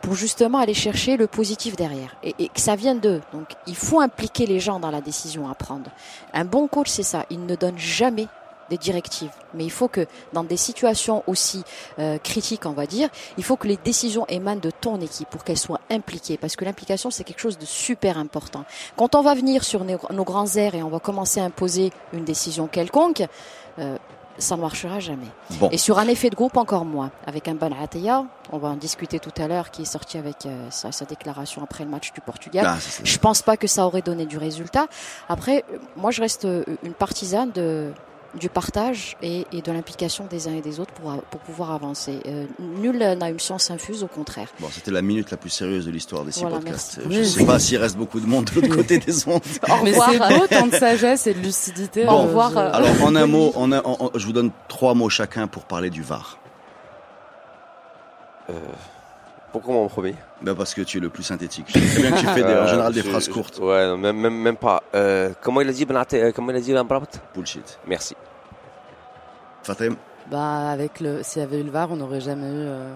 pour 0.00 0.14
justement 0.14 0.58
aller 0.58 0.74
chercher 0.74 1.16
le 1.16 1.26
positif 1.26 1.76
derrière, 1.76 2.14
et, 2.22 2.34
et 2.38 2.48
que 2.48 2.60
ça 2.60 2.76
vienne 2.76 3.00
d'eux. 3.00 3.20
Donc, 3.32 3.48
il 3.66 3.76
faut 3.76 4.00
impliquer 4.00 4.46
les 4.46 4.60
gens 4.60 4.78
dans 4.80 4.90
la 4.90 5.00
décision 5.00 5.48
à 5.50 5.54
prendre. 5.54 5.90
Un 6.32 6.44
bon 6.44 6.68
coach, 6.68 6.88
c'est 6.88 7.02
ça. 7.02 7.26
Il 7.30 7.46
ne 7.46 7.56
donne 7.56 7.78
jamais 7.78 8.26
des 8.70 8.78
directives. 8.78 9.30
Mais 9.54 9.64
il 9.64 9.70
faut 9.70 9.88
que 9.88 10.06
dans 10.32 10.44
des 10.44 10.56
situations 10.56 11.22
aussi 11.26 11.64
euh, 11.98 12.18
critiques, 12.18 12.66
on 12.66 12.72
va 12.72 12.86
dire, 12.86 13.08
il 13.36 13.44
faut 13.44 13.56
que 13.56 13.68
les 13.68 13.76
décisions 13.76 14.26
émanent 14.28 14.60
de 14.60 14.70
ton 14.70 15.00
équipe 15.00 15.28
pour 15.28 15.44
qu'elles 15.44 15.58
soient 15.58 15.80
impliquées. 15.90 16.36
Parce 16.36 16.56
que 16.56 16.64
l'implication, 16.64 17.10
c'est 17.10 17.24
quelque 17.24 17.40
chose 17.40 17.58
de 17.58 17.66
super 17.66 18.18
important. 18.18 18.64
Quand 18.96 19.14
on 19.14 19.22
va 19.22 19.34
venir 19.34 19.64
sur 19.64 19.84
nos, 19.84 19.98
nos 20.10 20.24
grands 20.24 20.56
airs 20.56 20.74
et 20.74 20.82
on 20.82 20.88
va 20.88 21.00
commencer 21.00 21.40
à 21.40 21.44
imposer 21.44 21.92
une 22.12 22.24
décision 22.24 22.66
quelconque, 22.66 23.24
euh, 23.78 23.96
ça 24.38 24.56
ne 24.56 24.60
marchera 24.60 25.00
jamais. 25.00 25.26
Bon. 25.58 25.68
Et 25.70 25.78
sur 25.78 25.98
un 25.98 26.06
effet 26.06 26.30
de 26.30 26.36
groupe, 26.36 26.56
encore 26.56 26.84
moins. 26.84 27.10
Avec 27.26 27.48
un 27.48 27.56
Ataya, 27.60 28.24
on 28.52 28.58
va 28.58 28.68
en 28.68 28.76
discuter 28.76 29.18
tout 29.18 29.32
à 29.36 29.48
l'heure, 29.48 29.70
qui 29.70 29.82
est 29.82 29.92
sorti 29.92 30.16
avec 30.16 30.46
euh, 30.46 30.68
sa, 30.70 30.92
sa 30.92 31.04
déclaration 31.04 31.62
après 31.62 31.84
le 31.84 31.90
match 31.90 32.12
du 32.12 32.20
Portugal. 32.20 32.64
Ah, 32.68 32.78
Je 33.02 33.18
pense 33.18 33.42
pas 33.42 33.56
que 33.56 33.66
ça 33.66 33.84
aurait 33.84 34.02
donné 34.02 34.26
du 34.26 34.38
résultat. 34.38 34.86
Après, 35.28 35.64
moi, 35.96 36.12
je 36.12 36.20
reste 36.20 36.44
euh, 36.44 36.64
une 36.84 36.94
partisane 36.94 37.50
de 37.50 37.92
du 38.38 38.48
partage 38.48 39.16
et, 39.22 39.46
et 39.52 39.62
de 39.62 39.72
l'implication 39.72 40.26
des 40.30 40.48
uns 40.48 40.54
et 40.54 40.60
des 40.60 40.80
autres 40.80 40.92
pour, 40.94 41.12
pour 41.30 41.40
pouvoir 41.40 41.72
avancer. 41.72 42.20
Euh, 42.26 42.46
nul 42.58 42.96
n'a 42.98 43.28
une 43.30 43.38
science 43.40 43.70
infuse, 43.70 44.02
au 44.02 44.06
contraire. 44.06 44.48
Bon, 44.60 44.68
c'était 44.72 44.90
la 44.90 45.02
minute 45.02 45.30
la 45.30 45.36
plus 45.36 45.50
sérieuse 45.50 45.86
de 45.86 45.90
l'histoire 45.90 46.24
des 46.24 46.32
six 46.32 46.40
Voilà, 46.40 46.56
podcasts. 46.56 46.98
merci. 46.98 47.14
Je 47.14 47.20
Oui, 47.20 47.26
sais 47.28 47.40
oui. 47.40 47.46
pas 47.46 47.58
s'il 47.58 47.78
reste 47.78 47.96
beaucoup 47.96 48.20
de 48.20 48.26
monde 48.26 48.44
de 48.46 48.60
l'autre 48.60 48.74
côté 48.74 48.98
des 48.98 49.28
ondes. 49.28 49.40
Au 49.68 49.84
Mais 49.84 49.92
c'est 49.92 50.18
beau, 50.18 50.46
tant 50.48 50.66
de 50.66 50.74
sagesse 50.74 51.26
et 51.26 51.34
de 51.34 51.40
lucidité. 51.40 52.06
Au 52.06 52.10
euh, 52.10 52.14
revoir, 52.22 52.56
euh, 52.56 52.70
Alors, 52.72 53.02
en 53.04 53.14
un 53.16 53.26
mot, 53.26 53.52
en 53.56 53.72
un- 53.72 53.82
en- 53.84 53.96
en- 54.00 54.10
je 54.14 54.24
vous 54.26 54.32
donne 54.32 54.50
trois 54.68 54.94
mots 54.94 55.08
chacun 55.08 55.46
pour 55.46 55.64
parler 55.64 55.90
du 55.90 56.02
VAR. 56.02 56.38
Euh, 58.50 58.54
pourquoi 59.52 59.74
moi 59.74 59.82
en 59.82 59.88
premier 59.88 60.14
Ben 60.42 60.54
parce 60.54 60.74
que 60.74 60.82
tu 60.82 60.98
es 60.98 61.00
le 61.00 61.08
plus 61.10 61.22
synthétique. 61.22 61.66
Je 61.74 61.78
sais 61.78 62.00
bien 62.02 62.12
que 62.12 62.18
tu 62.20 62.26
fais 62.26 62.42
des- 62.42 62.44
en 62.44 62.48
Euh, 62.58 62.66
général 62.66 62.92
des 62.92 63.02
je- 63.02 63.08
phrases 63.08 63.26
je- 63.26 63.30
courtes. 63.32 63.58
Ouais, 63.58 63.96
même, 63.96 64.16
même, 64.18 64.34
même 64.42 64.56
pas. 64.56 64.82
Euh, 64.94 65.30
comment 65.42 65.60
il 65.60 65.68
a 65.68 65.72
dit 65.72 65.84
Benaté 65.84 66.22
euh, 66.22 66.32
Comment 66.34 66.50
il 66.50 66.56
a 66.56 66.60
dit 66.60 66.72
Lambrabt 66.72 67.20
Bullshit. 67.34 67.78
Merci. 67.86 68.14
Fatem? 69.62 69.96
Bah, 70.30 70.70
avec 70.70 71.00
le, 71.00 71.22
s'il 71.22 71.40
y 71.40 71.44
avait 71.44 71.60
eu 71.60 71.64
le 71.64 71.70
VAR, 71.70 71.90
on 71.90 71.96
n'aurait 71.96 72.20
jamais 72.20 72.46
eu 72.46 72.66
euh, 72.66 72.92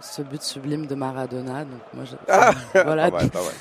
ce 0.00 0.20
but 0.22 0.42
sublime 0.42 0.86
de 0.86 0.94
Maradona. 0.94 1.64
Donc 1.64 1.80
moi, 1.94 2.04
je, 2.04 2.16
voilà. 2.84 3.10
Pas 3.10 3.18
mal, 3.18 3.30
pas 3.30 3.40
mal. 3.40 3.52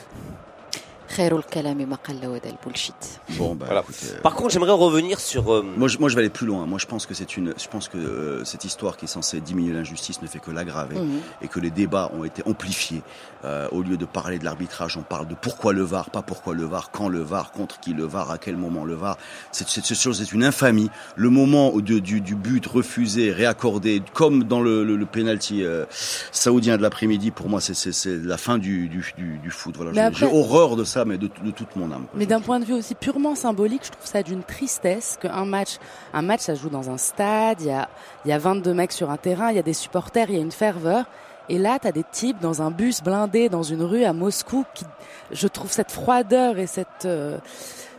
Bon, 3.37 3.55
ben, 3.55 3.65
Voilà. 3.65 3.81
écoute, 3.81 3.95
euh, 4.05 4.21
Par 4.21 4.33
contre, 4.35 4.51
j'aimerais 4.51 4.71
revenir 4.71 5.19
sur. 5.19 5.53
euh, 5.53 5.61
Moi 5.77 5.87
je, 5.87 5.97
moi, 5.97 6.09
je 6.09 6.15
vais 6.15 6.21
aller 6.21 6.29
plus 6.29 6.45
loin. 6.47 6.65
Moi, 6.65 6.79
je 6.79 6.85
pense 6.85 7.05
que 7.05 7.13
c'est 7.13 7.37
une, 7.37 7.53
je 7.57 7.67
pense 7.67 7.87
que 7.87 7.97
euh, 7.97 8.43
cette 8.45 8.65
histoire 8.65 8.97
qui 8.97 9.05
est 9.05 9.07
censée 9.07 9.39
diminuer 9.41 9.73
l'injustice 9.73 10.21
ne 10.21 10.27
fait 10.27 10.39
que 10.39 10.51
l'aggraver 10.51 10.99
Mhm. 10.99 11.19
et 11.41 11.47
que 11.47 11.59
les 11.59 11.71
débats 11.71 12.11
ont 12.17 12.23
été 12.23 12.41
amplifiés. 12.45 13.01
Euh, 13.45 13.67
au 13.71 13.81
lieu 13.81 13.97
de 13.97 14.05
parler 14.05 14.39
de 14.39 14.45
l'arbitrage, 14.45 14.95
on 14.97 15.01
parle 15.03 15.27
de 15.27 15.35
pourquoi 15.35 15.73
le 15.73 15.83
VAR, 15.83 16.09
pas 16.09 16.21
pourquoi 16.21 16.53
le 16.53 16.63
VAR, 16.63 16.91
quand 16.91 17.09
le 17.09 17.21
VAR, 17.21 17.51
contre 17.51 17.79
qui 17.79 17.93
le 17.93 18.05
VAR, 18.05 18.31
à 18.31 18.37
quel 18.37 18.55
moment 18.55 18.85
le 18.85 18.95
VAR. 18.95 19.17
Cette 19.51 19.69
chose, 19.93 20.17
c'est 20.19 20.31
une 20.31 20.43
infamie. 20.45 20.89
Le 21.17 21.29
moment 21.29 21.71
de- 21.75 21.99
du, 21.99 22.21
du 22.21 22.35
but 22.35 22.65
refusé, 22.65 23.31
réaccordé, 23.33 24.01
comme 24.13 24.43
dans 24.45 24.61
le, 24.61 24.83
le, 24.85 24.95
le 24.95 25.05
penalty 25.05 25.63
euh, 25.63 25.85
saoudien 26.31 26.77
de 26.77 26.81
l'après-midi, 26.81 27.31
pour 27.31 27.49
moi, 27.49 27.59
c'est- 27.61 28.05
la 28.23 28.37
fin 28.37 28.57
du, 28.57 28.87
du, 28.87 29.03
du, 29.17 29.37
du 29.39 29.51
foot. 29.51 29.75
Voilà, 29.75 29.91
Mais 29.91 29.97
j'ai 29.97 30.03
après- 30.03 30.19
j'ai 30.19 30.25
horreur 30.37 30.75
de 30.75 30.83
ça, 30.83 31.02
mais 31.05 31.17
de, 31.17 31.29
de 31.43 31.51
toute 31.51 31.75
mon 31.75 31.91
âme. 31.91 32.05
Mais 32.13 32.25
d'un 32.25 32.41
point 32.41 32.59
de 32.59 32.65
vue 32.65 32.73
aussi 32.73 32.95
purement 32.95 33.35
symbolique, 33.35 33.85
je 33.85 33.91
trouve 33.91 34.05
ça 34.05 34.23
d'une 34.23 34.43
tristesse 34.43 35.17
qu'un 35.21 35.45
match, 35.45 35.77
un 36.13 36.21
match, 36.21 36.41
ça 36.41 36.55
se 36.55 36.61
joue 36.61 36.69
dans 36.69 36.89
un 36.89 36.97
stade, 36.97 37.61
il 37.61 37.67
y 37.67 37.71
a, 37.71 37.89
il 38.25 38.29
y 38.29 38.31
a 38.31 38.37
22 38.37 38.73
mecs 38.73 38.91
sur 38.91 39.09
un 39.09 39.17
terrain, 39.17 39.51
il 39.51 39.55
y 39.55 39.59
a 39.59 39.63
des 39.63 39.73
supporters, 39.73 40.29
il 40.29 40.35
y 40.35 40.39
a 40.39 40.41
une 40.41 40.51
ferveur. 40.51 41.05
Et 41.49 41.57
là, 41.57 41.77
t'as 41.81 41.91
des 41.91 42.05
types 42.09 42.39
dans 42.39 42.61
un 42.61 42.71
bus 42.71 43.03
blindé 43.03 43.49
dans 43.49 43.63
une 43.63 43.83
rue 43.83 44.05
à 44.05 44.13
Moscou 44.13 44.63
qui, 44.73 44.85
je 45.31 45.47
trouve 45.47 45.71
cette 45.71 45.91
froideur 45.91 46.57
et 46.57 46.67
cette, 46.67 47.05
euh, 47.05 47.37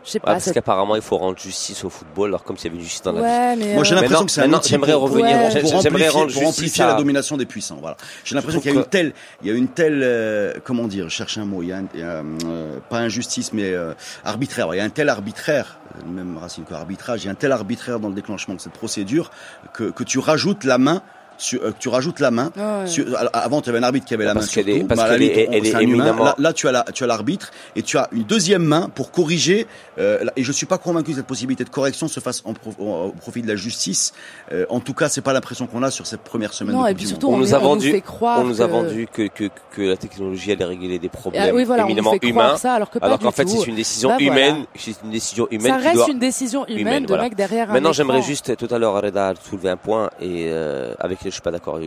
je 0.05 0.11
sais 0.11 0.19
ouais, 0.19 0.21
pas, 0.21 0.33
parce 0.33 0.53
qu'apparemment, 0.53 0.97
il 0.97 1.03
faut 1.03 1.17
rendre 1.17 1.39
justice 1.39 1.83
au 1.85 1.91
football, 1.91 2.29
alors 2.31 2.45
comme 2.45 2.57
s'il 2.57 2.67
y 2.67 2.69
avait 2.69 2.77
une 2.79 2.83
justice 2.85 3.03
dans 3.03 3.13
la 3.13 3.21
vie. 3.21 3.25
Ouais, 3.27 3.57
mais 3.57 3.75
Moi, 3.75 3.85
j'ai 3.85 3.93
euh, 3.93 3.95
l'impression 3.97 4.25
Maintenant- 4.43 4.59
que 4.59 4.65
c'est 4.67 4.75
un 4.75 4.79
j'aimerais 4.79 4.93
pour- 4.93 5.03
revenir, 5.03 5.25
Ouais. 5.37 5.51
j'ai- 5.51 5.61
pour 5.61 5.75
amplifier, 5.77 6.09
rendre 6.09 6.33
pour 6.33 6.47
amplifier 6.47 6.85
à- 6.85 6.87
la 6.89 6.95
domination 6.95 7.37
des 7.37 7.47
puissants. 7.47 7.79
Voilà. 7.81 7.97
J'ai 8.25 8.35
l'impression 8.35 8.61
qu'il 8.61 8.73
y 8.73 8.77
a 8.77 8.79
une 8.81 8.87
telle, 8.87 9.13
il 9.43 9.49
y 9.49 9.51
a 9.51 9.55
une 9.55 9.69
telle, 9.69 10.01
euh, 10.05 10.53
comment 10.63 10.87
dire, 10.89 11.09
je 11.09 11.15
cherche 11.15 11.39
un 11.39 11.45
mot, 11.47 11.63
il 11.63 11.69
y 11.69 11.73
a, 11.73 11.79
un- 11.79 11.87
il 11.95 12.01
y 12.01 12.03
a, 12.03 12.23
euh, 12.47 12.79
pas 12.91 12.99
injustice 12.99 13.53
mais 13.53 13.73
euh, 13.73 13.95
arbitraire. 14.25 14.69
Il 14.75 14.77
y 14.77 14.81
a 14.81 14.85
un 14.85 14.91
tel 14.91 15.09
arbitraire, 15.09 15.79
même 16.07 16.37
racine 16.39 16.65
que 16.65 16.75
arbitrage, 16.75 17.23
il 17.23 17.27
y 17.27 17.29
a 17.29 17.33
un 17.33 17.37
tel 17.37 17.53
arbitraire 17.53 17.99
dans 18.01 18.09
le 18.09 18.15
déclenchement 18.15 18.55
de 18.55 18.61
cette 18.61 18.73
procédure 18.73 19.31
que, 19.73 19.85
que 19.91 20.05
tu 20.05 20.19
rajoutes 20.19 20.65
la 20.65 20.79
main. 20.79 21.03
Sur, 21.37 21.63
euh, 21.63 21.73
tu 21.79 21.89
rajoutes 21.89 22.21
la 22.21 22.31
main. 22.31 22.51
Ouais. 22.57 22.87
Sur- 22.87 23.07
euh, 23.09 23.27
avant, 23.33 23.61
tu 23.61 23.69
avais 23.71 23.79
un 23.79 23.83
arbitre 23.83 24.07
qui 24.07 24.15
avait 24.15 24.25
la 24.25 24.35
main 24.35 24.41
Parce 24.41 24.51
sur 24.53 24.63
qu'elle 24.65 24.75
est- 24.77 24.81
tout. 24.81 24.87
parce 24.87 25.01
Bah, 25.01 25.09
la 25.09 25.15
est- 25.17 25.19
limite, 25.19 25.49
on- 25.49 25.53
est 25.53 25.75
un 25.75 25.81
humain. 25.81 26.17
Là, 26.25 26.35
là, 26.39 26.53
tu 26.53 26.69
as 26.69 26.73
la, 26.73 26.85
tu 26.93 27.05
as 27.05 27.07
l'arbitre 27.07 27.51
et 27.77 27.83
tu 27.83 27.99
as 27.99 28.09
une 28.13 28.23
deuxième 28.25 28.63
main 28.65 28.89
pour 28.95 29.11
corriger. 29.11 29.67
euh, 29.97 30.25
et 30.35 30.43
je 30.43 30.51
suis 30.51 30.67
pas 30.67 30.77
convaincu 30.79 31.11
que 31.13 31.17
cette 31.19 31.27
possibilité 31.27 31.63
de 31.63 31.69
correction 31.69 32.09
se 32.09 32.19
fasse 32.19 32.43
en 32.45 32.53
au 32.81 33.13
profit 33.13 33.43
de 33.43 33.47
la 33.49 33.55
justice. 33.55 34.13
Euh, 34.53 34.67
en 34.69 34.81
tout 34.81 34.93
cas, 34.95 35.09
c'est 35.09 35.21
pas 35.21 35.33
l'impression 35.33 35.67
qu'on 35.69 35.85
a 35.85 35.91
sur 35.93 36.07
cette 36.07 36.23
première 36.23 36.53
semaine. 36.53 36.75
Non, 36.75 36.83
de 36.85 36.89
et 36.89 36.95
puis 36.95 37.07
surtout. 37.07 37.29
On 37.29 37.35
on, 37.35 37.39
nous 37.39 37.55
a 37.55 37.59
on 37.59 37.61
nous 37.61 37.69
vendu- 37.69 38.03
On 38.21 38.45
nous 38.45 38.61
a 38.61 38.67
que- 38.67 38.71
vendu 38.73 39.09
que, 39.13 39.29
que, 39.29 39.45
que 39.73 39.83
la 39.83 39.97
technologie 39.97 40.51
allait 40.51 40.65
régler 40.65 40.99
des 40.99 41.09
problèmes 41.09 41.45
Ah 41.51 41.55
oui, 41.55 41.63
voilà, 41.65 41.85
on 41.85 41.87
nous 41.87 41.93
éminemment 41.93 42.15
humains. 42.23 42.57
ça, 42.57 42.75
alors 42.75 42.91
qu'en 42.91 43.31
fait, 43.31 43.49
c'est 43.49 43.67
une 43.69 43.77
décision 43.77 44.09
Bah, 44.09 44.17
voilà. 44.21 44.33
humaine. 44.49 44.65
C'est 44.77 44.95
une 45.05 45.11
décision 45.11 45.47
humaine 45.51 45.73
Ça 45.73 45.77
reste 45.79 46.09
une 46.09 46.19
décision 46.19 46.67
humaine, 46.67 47.07
de 47.07 47.17
mec 47.17 47.35
derrière 47.37 47.69
Maintenant, 47.69 47.93
j'aimerais 47.93 48.23
juste, 48.23 48.57
tout 48.57 48.69
à 48.75 48.79
l'heure, 48.79 49.01
Reda 49.01 49.29
a 49.29 49.35
soulevé 49.37 49.69
un 49.71 49.77
point 49.77 50.11
et 50.21 50.51
avec 50.99 51.24
je 51.31 51.35
suis 51.35 51.43
pas 51.43 51.51
d'accord, 51.51 51.79
que 51.81 51.87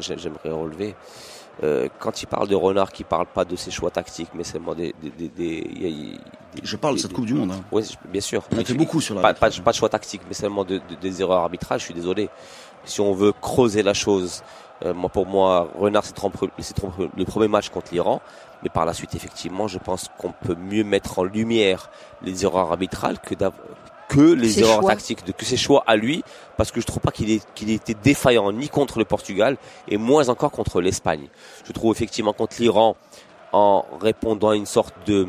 j'aimerais 0.00 0.50
relever. 0.50 0.94
Euh, 1.62 1.88
quand 2.00 2.20
il 2.20 2.26
parle 2.26 2.48
de 2.48 2.56
Renard, 2.56 2.90
qui 2.90 3.04
parle 3.04 3.26
pas 3.26 3.44
de 3.44 3.54
ses 3.54 3.70
choix 3.70 3.90
tactiques, 3.90 4.30
mais 4.34 4.42
seulement 4.42 4.74
des, 4.74 4.92
Je 6.62 6.76
parle 6.76 6.94
de 6.94 7.00
cette 7.00 7.12
Coupe 7.12 7.26
du 7.26 7.34
Monde. 7.34 7.52
Hein. 7.52 7.60
Oui, 7.70 7.84
bien 8.08 8.20
sûr. 8.20 8.42
On 8.52 8.58
a 8.58 8.64
fait 8.64 8.74
beaucoup 8.74 9.00
sur 9.00 9.14
la. 9.14 9.20
pas, 9.20 9.34
pas, 9.34 9.50
pas 9.50 9.70
de 9.70 9.76
choix 9.76 9.88
tactique, 9.88 10.22
mais 10.26 10.34
seulement 10.34 10.64
de, 10.64 10.78
de- 10.78 10.94
des 11.00 11.20
erreurs 11.20 11.40
arbitrales. 11.42 11.78
Je 11.78 11.84
suis 11.84 11.94
désolé. 11.94 12.28
Si 12.84 13.00
on 13.00 13.12
veut 13.14 13.32
creuser 13.40 13.82
la 13.82 13.94
chose, 13.94 14.42
euh, 14.84 14.92
moi 14.94 15.08
pour 15.08 15.26
moi, 15.26 15.70
Renard 15.78 16.04
s'est 16.04 16.12
trompé, 16.12 16.38
le 17.16 17.24
premier 17.24 17.48
match 17.48 17.68
contre 17.70 17.92
l'Iran, 17.92 18.20
mais 18.62 18.68
par 18.68 18.84
la 18.84 18.92
suite, 18.92 19.14
effectivement, 19.14 19.68
je 19.68 19.78
pense 19.78 20.08
qu'on 20.18 20.32
peut 20.32 20.54
mieux 20.56 20.84
mettre 20.84 21.18
en 21.20 21.24
lumière 21.24 21.88
les 22.22 22.44
erreurs 22.44 22.70
arbitrales 22.72 23.18
que 23.20 23.34
que 24.14 24.32
les 24.32 24.50
Ses 24.50 24.60
erreurs 24.60 24.80
choix. 24.80 24.90
tactiques, 24.90 25.24
de, 25.26 25.32
que 25.32 25.44
ses 25.44 25.56
choix 25.56 25.82
à 25.86 25.96
lui, 25.96 26.22
parce 26.56 26.70
que 26.70 26.80
je 26.80 26.86
trouve 26.86 27.00
pas 27.00 27.10
qu'il 27.10 27.30
ait, 27.30 27.40
qu'il 27.54 27.70
ait 27.70 27.74
été 27.74 27.94
défaillant 27.94 28.52
ni 28.52 28.68
contre 28.68 28.98
le 28.98 29.04
Portugal 29.04 29.56
et 29.88 29.96
moins 29.96 30.28
encore 30.28 30.50
contre 30.50 30.80
l'Espagne. 30.80 31.28
Je 31.66 31.72
trouve 31.72 31.92
effectivement 31.92 32.32
contre 32.32 32.56
l'Iran, 32.60 32.96
en 33.52 33.84
répondant 34.00 34.50
à 34.50 34.56
une 34.56 34.66
sorte 34.66 34.94
de 35.06 35.28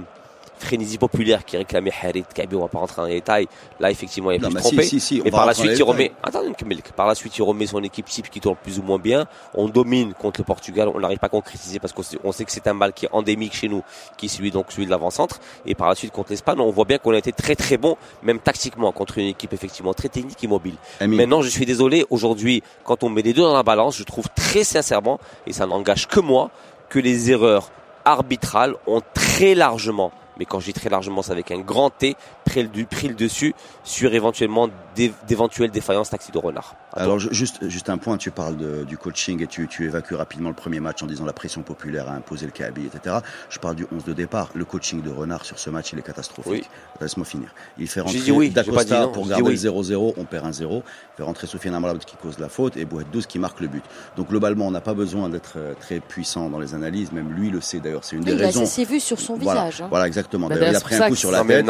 frénésie 0.60 0.98
populaire 0.98 1.46
qui 1.46 1.58
réclamait 1.58 1.92
Harit 2.04 2.26
Kabi, 2.34 2.56
on 2.56 2.62
va 2.62 2.68
pas 2.68 2.80
rentrer 2.80 3.02
dans 3.02 3.08
les 3.08 3.16
détails. 3.16 3.48
Là, 3.80 3.92
effectivement, 3.92 4.32
il 4.32 4.44
a 4.44 4.50
pu 4.50 4.56
tromper. 4.56 4.84
si, 4.84 5.00
si, 5.00 5.18
si, 5.18 5.22
Mais 5.24 5.32
par 5.32 5.46
la 5.46 5.54
suite, 5.54 5.74
il 5.76 5.84
remet. 5.84 6.12
Attendez. 6.24 6.54
Par 6.96 7.08
la 7.08 7.16
suite, 7.16 7.38
il 7.38 7.44
remet 7.44 7.66
son 7.68 7.84
équipe 7.84 8.06
type 8.06 8.30
qui 8.30 8.40
tourne 8.40 8.56
plus 8.62 8.80
ou 8.80 8.84
moins 8.84 9.00
bien. 9.00 9.28
On 9.54 9.68
domine 9.68 10.14
contre 10.14 10.40
le 10.40 10.46
Portugal. 10.46 10.90
On 10.94 11.00
n'arrive 11.00 11.20
pas 11.20 11.28
à 11.28 11.30
concrétiser 11.30 11.80
parce 11.80 11.94
qu'on 11.94 12.32
sait, 12.32 12.46
que 12.46 12.52
c'est 12.52 12.68
un 12.68 12.74
mal 12.74 12.94
qui 12.94 13.06
est 13.06 13.10
endémique 13.12 13.54
chez 13.54 13.68
nous, 13.68 13.84
qui 14.18 14.28
est 14.28 14.30
celui 14.30 14.52
donc 14.52 14.68
celui 14.70 14.86
de 14.86 14.92
l'avant-centre. 14.92 15.40
Et 15.66 15.76
par 15.76 15.90
la 15.90 15.96
suite, 15.96 16.12
contre 16.12 16.32
l'Espagne, 16.32 16.60
on 16.60 16.72
voit 16.72 16.86
bien 16.86 16.98
qu'on 16.98 17.14
a 17.14 17.18
été 17.18 17.32
très 17.32 17.56
très 17.56 17.78
bon, 17.78 17.98
même 18.24 18.40
tactiquement, 18.40 18.92
contre 18.92 19.18
une 19.18 19.28
équipe 19.28 19.54
effectivement 19.54 19.94
très 19.94 20.10
technique 20.10 20.44
et 20.44 20.48
mobile. 20.48 20.76
Maintenant, 21.02 21.42
je 21.42 21.50
suis 21.50 21.66
désolé. 21.66 22.06
Aujourd'hui, 22.10 22.64
quand 22.84 23.04
on 23.04 23.10
met 23.10 23.22
les 23.22 23.34
deux 23.34 23.42
dans 23.44 23.54
la 23.54 23.64
balance, 23.64 23.98
je 23.98 24.04
trouve 24.04 24.26
très 24.36 24.64
sincèrement, 24.64 25.20
et 25.48 25.54
ça 25.54 25.66
n'engage 25.66 26.08
que 26.08 26.20
moi, 26.20 26.52
que 26.90 27.00
les 27.00 27.32
erreurs 27.32 27.72
arbitrales 28.06 28.76
ont 28.88 29.02
très 29.14 29.56
largement, 29.56 30.12
mais 30.38 30.46
quand 30.46 30.60
je 30.60 30.66
dis 30.66 30.74
très 30.74 30.90
largement, 30.90 31.22
c'est 31.22 31.32
avec 31.32 31.52
un 31.52 31.60
grand 31.60 31.90
T, 31.90 32.16
pris 32.46 32.68
pris 32.86 33.08
le 33.08 33.16
dessus 33.16 33.54
sur 33.84 34.14
éventuellement 34.14 34.70
d'éventuelles 34.96 35.72
défaillances 35.72 36.10
tactiques 36.10 36.34
de 36.34 36.40
renard. 36.40 36.76
Alors 36.94 37.20
ju- 37.20 37.30
juste, 37.32 37.68
juste 37.70 37.90
un 37.90 37.98
point, 37.98 38.18
tu 38.18 38.32
parles 38.32 38.58
de- 38.58 38.84
du 38.84 38.98
coaching 38.98 39.42
et 39.44 39.48
tu, 39.48 39.68
tu 39.68 39.86
évacues 39.86 40.16
rapidement 40.16 40.50
le 40.50 40.56
premier 40.56 40.80
match 40.80 41.04
en 41.04 41.06
disant 41.08 41.26
la 41.26 41.34
pression 41.34 41.62
populaire 41.62 42.10
a 42.10 42.14
imposé 42.14 42.46
le 42.46 42.52
Kaby, 42.52 42.86
etc. 42.86 43.18
Je 43.50 43.60
parle 43.60 43.76
du 43.76 43.86
11 43.94 44.04
de 44.06 44.14
départ. 44.14 44.50
Le 44.56 44.66
coaching 44.66 45.02
de 45.02 45.10
Renard 45.12 45.46
sur 45.46 45.60
ce 45.60 45.70
match, 45.70 45.92
il 45.94 46.00
est 46.00 46.04
catastrophique. 46.04 46.52
Oui. 46.52 46.64
Laisse-moi 47.02 47.26
finir. 47.26 47.54
Il 47.78 47.88
fait 47.88 48.02
rentrer 48.02 48.32
oui, 48.32 48.50
Dacosta 48.50 49.08
pour 49.08 49.28
garder 49.28 49.44
dit 49.56 49.64
le 49.66 49.72
0-0, 49.72 50.14
on 50.18 50.24
perd 50.26 50.46
un 50.46 50.52
0. 50.54 50.84
Il 50.86 51.18
fait 51.18 51.24
rentrer 51.24 51.48
Sofiane 51.48 51.76
Amrabat 51.76 52.00
qui 52.00 52.16
cause 52.16 52.40
la 52.40 52.50
faute 52.50 52.78
et 52.78 52.86
Bouhet 52.86 53.06
12 53.12 53.26
qui 53.28 53.40
marque 53.40 53.60
le 53.62 53.68
but. 53.68 53.84
Donc 54.16 54.30
globalement, 54.30 54.68
on 54.68 54.72
n'a 54.72 54.82
pas 54.82 54.94
besoin 54.94 55.30
d'être 55.30 55.54
euh, 55.58 55.74
très 55.80 56.00
puissant 56.00 56.50
dans 56.50 56.60
les 56.60 56.74
analyses, 56.74 57.12
même 57.12 57.32
lui 57.34 57.50
le 57.50 57.62
sait 57.62 57.80
d'ailleurs, 57.80 58.04
c'est 58.04 58.16
une 58.16 58.24
des 58.24 58.32
Oui, 58.34 58.38
bah, 58.40 58.46
raisons. 58.46 58.66
s'est 58.66 58.84
vu 58.86 59.00
sur 59.00 59.20
son 59.20 59.36
voilà, 59.36 59.66
visage. 59.66 59.82
hein. 59.82 59.88
voilà, 59.90 60.08
exactement. 60.08 60.48
Bah, 60.48 60.56
D'ailleurs, 60.56 60.72
il 60.72 60.76
a 60.78 60.80
pris 60.80 60.96
un 60.96 61.08
coup 61.10 61.16
sur 61.16 61.32
la 61.32 61.44
tête. 61.44 61.66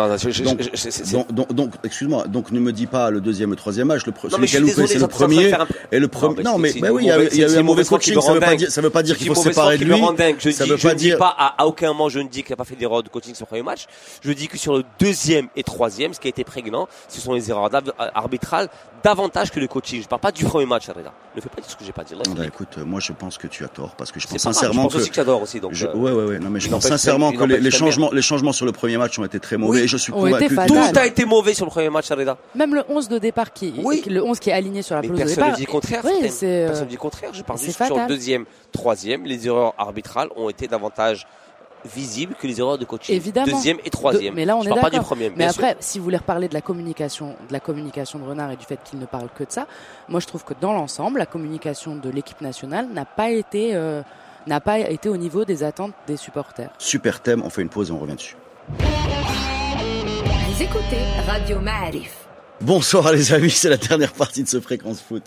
donc, 1.53 1.73
excuse-moi, 1.83 2.27
donc 2.27 2.51
ne 2.51 2.59
me 2.59 2.71
dis 2.71 2.87
pas 2.87 3.09
le 3.15 3.21
deuxième 3.21 3.49
et 3.49 3.51
le 3.51 3.57
troisième 3.57 3.87
match. 3.87 4.05
Le 4.05 4.11
pre- 4.11 4.25
Non, 4.25 4.29
celui 4.31 4.41
mais 4.41 4.47
je 4.47 4.51
qui 4.51 4.57
a 4.57 4.59
suis 4.59 4.59
loupé, 4.69 4.81
désolé, 4.83 4.87
c'est 4.87 4.99
le 4.99 5.07
premier. 5.07 5.53
un- 5.53 5.67
Et 5.91 5.99
le 5.99 6.07
premier. 6.07 6.35
mais 6.37 6.43
Non, 6.43 6.57
mais 6.57 6.71
une 6.71 6.89
oui, 6.89 7.03
il 7.03 7.07
y 7.07 7.11
a, 7.11 7.47
y 7.49 7.53
eu 7.53 7.57
un 7.57 7.63
mauvais 7.63 7.83
coaching. 7.83 8.19
Ça 8.21 8.33
veut 8.33 8.39
pas 8.39 8.55
dire, 8.55 8.71
ça 8.71 8.81
veut 8.81 8.89
pas 8.89 9.03
dire 9.03 9.17
qu'il 9.17 9.27
faut 9.27 9.35
se 9.35 9.49
séparer 9.49 9.77
de 9.77 9.85
lui. 9.85 10.01
Je 10.39 10.49
Ça 10.51 10.65
veut 10.65 10.77
pas 10.77 10.93
dire. 10.93 11.17
pas 11.17 11.35
à, 11.37 11.65
aucun 11.65 11.87
moment 11.87 12.09
je 12.09 12.19
ne 12.19 12.27
dis 12.27 12.43
qu'il 12.43 12.51
n'a 12.51 12.57
pas 12.57 12.63
fait 12.65 12.75
d'erreur 12.75 13.01
de 13.03 13.09
coaching 13.09 13.33
sur 13.33 13.45
le 13.45 13.47
premier 13.47 13.63
match. 13.63 13.85
Je 14.21 14.31
dis 14.31 14.47
que 14.47 14.57
sur 14.57 14.75
le 14.77 14.83
deuxième 14.99 15.47
et 15.55 15.63
troisième, 15.63 16.13
ce 16.13 16.19
qui 16.19 16.27
a 16.27 16.29
été 16.29 16.43
prégnant, 16.43 16.87
ce 17.07 17.19
sont 17.21 17.33
les 17.33 17.49
erreurs 17.49 17.69
d'av- 17.69 17.91
arbitrales 18.13 18.69
davantage 19.03 19.51
que 19.51 19.59
le 19.59 19.67
coaching. 19.67 20.01
Je 20.01 20.07
parle 20.07 20.21
pas 20.21 20.31
du 20.31 20.45
premier 20.45 20.65
match, 20.65 20.87
Reda. 20.87 21.13
Ne 21.35 21.41
fais 21.41 21.49
pas 21.49 21.59
dire 21.61 21.69
ce 21.69 21.75
que 21.75 21.83
j'ai 21.83 21.91
pas 21.91 22.03
dit. 22.03 22.15
Laisse-le. 22.15 22.33
Bah, 22.33 22.45
écoute, 22.45 22.77
moi 22.77 22.99
je 23.01 23.11
pense 23.11 23.37
que 23.37 23.47
tu 23.47 23.63
as 23.65 23.67
tort 23.67 23.95
parce 23.97 24.11
que 24.11 24.19
je 24.21 24.27
pense 24.27 24.37
sincèrement 24.41 24.83
je 24.83 24.87
pense 24.87 24.93
que 24.93 24.97
aussi 24.99 25.09
que 25.09 25.15
j'adore 25.15 25.41
aussi. 25.41 25.59
Donc, 25.59 25.73
Je- 25.73 25.85
euh, 25.87 25.93
ouais, 25.93 26.11
ouais, 26.11 26.23
ouais. 26.25 26.39
Non, 26.39 26.49
mais 26.49 26.59
je 26.61 26.69
pense 26.69 26.83
sincèrement 26.87 27.31
que 27.33 27.43
les, 27.43 27.71
changements, 27.71 28.09
les 28.11 28.21
changements 28.21 28.53
sur 28.53 28.65
le 28.65 28.71
premier 28.71 28.97
match 28.97 29.19
ont 29.19 29.25
été 29.25 29.39
très 29.39 29.57
mauvais. 29.57 29.79
Oui. 29.79 29.83
et 29.83 29.87
je 29.87 29.97
suis 29.97 30.13
convaincu. 30.13 30.55
tout 30.55 30.73
a 30.99 31.05
été 31.05 31.25
mauvais 31.25 31.53
sur 31.53 31.65
le 31.65 31.71
premier 31.71 31.89
match, 31.89 32.09
Reda. 32.09 32.37
Même 32.55 32.73
le 32.73 32.83
11 32.87 33.09
de 33.09 33.17
départ 33.17 33.51
qui, 33.51 33.73
Oui. 33.83 34.01
le 34.07 34.23
11 34.23 34.39
qui 34.39 34.49
est 34.49 34.53
aligné 34.53 34.81
sur 34.81 34.95
la 34.95 35.01
Mais 35.01 35.07
pelouse 35.07 35.19
de 35.19 35.25
personne 35.25 35.43
ne 35.43 35.47
départ. 35.49 35.57
dit 35.59 35.65
contraire. 35.65 36.01
Oui, 36.05 36.29
c'est, 36.29 36.45
euh, 36.63 36.67
Personne 36.67 36.85
ne 36.85 36.89
dit 36.89 36.95
le 36.95 36.99
contraire. 37.01 37.29
Je 37.33 37.41
parle 37.43 37.59
c'est 37.59 37.65
juste 37.65 37.85
sur 37.85 37.97
le 37.97 38.07
deuxième, 38.07 38.45
troisième. 38.71 39.25
Les 39.25 39.45
erreurs 39.47 39.73
arbitrales 39.77 40.29
ont 40.37 40.49
été 40.49 40.67
davantage 40.67 41.27
visibles 41.85 42.35
que 42.35 42.47
les 42.47 42.59
erreurs 42.59 42.77
de 42.77 42.85
coaching. 42.85 43.15
Évidemment. 43.15 43.51
Deuxième 43.55 43.77
et 43.85 43.89
troisième. 43.89 44.33
De- 44.33 44.35
mais 44.35 44.45
là, 44.45 44.57
on 44.57 44.61
je 44.61 44.67
est 44.67 44.69
parle 44.69 44.81
pas 44.81 44.89
du 44.89 44.99
premier. 44.99 45.31
Mais 45.35 45.49
sûr. 45.51 45.63
après, 45.63 45.77
si 45.79 45.97
vous 45.99 46.03
voulez 46.05 46.17
reparler 46.17 46.47
de 46.47 46.53
la 46.53 46.61
communication, 46.61 47.35
de 47.47 47.53
la 47.53 47.59
communication 47.59 48.19
de 48.19 48.25
Renard 48.25 48.51
et 48.51 48.55
du 48.55 48.65
fait 48.65 48.79
qu'il 48.83 48.99
ne 48.99 49.05
parle 49.05 49.27
que 49.35 49.43
de 49.43 49.51
ça, 49.51 49.67
moi 50.09 50.19
je 50.19 50.27
trouve 50.27 50.43
que 50.43 50.53
dans 50.59 50.73
l'ensemble, 50.73 51.19
la 51.19 51.25
communication 51.25 51.95
de 51.95 52.09
l'équipe 52.09 52.41
nationale 52.41 52.87
n'a 52.93 53.05
pas 53.05 53.29
été 53.29 53.75
euh, 53.75 54.01
n'a 54.47 54.59
pas 54.61 54.79
été 54.79 55.09
au 55.09 55.17
niveau 55.17 55.43
des 55.45 55.63
attentes 55.63 55.93
des 56.07 56.17
supporters. 56.17 56.69
Super 56.77 57.19
thème. 57.21 57.41
On 57.43 57.49
fait 57.49 57.61
une 57.63 57.69
pause 57.69 57.89
et 57.89 57.93
on 57.93 57.99
revient 57.99 58.15
dessus. 58.15 58.35
Vous 58.69 60.61
écoutez 60.63 61.01
Radio 61.27 61.59
Ma'arif. 61.59 62.24
Bonsoir 62.61 63.11
les 63.11 63.33
amis, 63.33 63.49
c'est 63.49 63.67
la 63.69 63.75
dernière 63.75 64.13
partie 64.13 64.41
de 64.41 64.47
ce 64.47 64.61
fréquence 64.61 65.01
foot. 65.01 65.23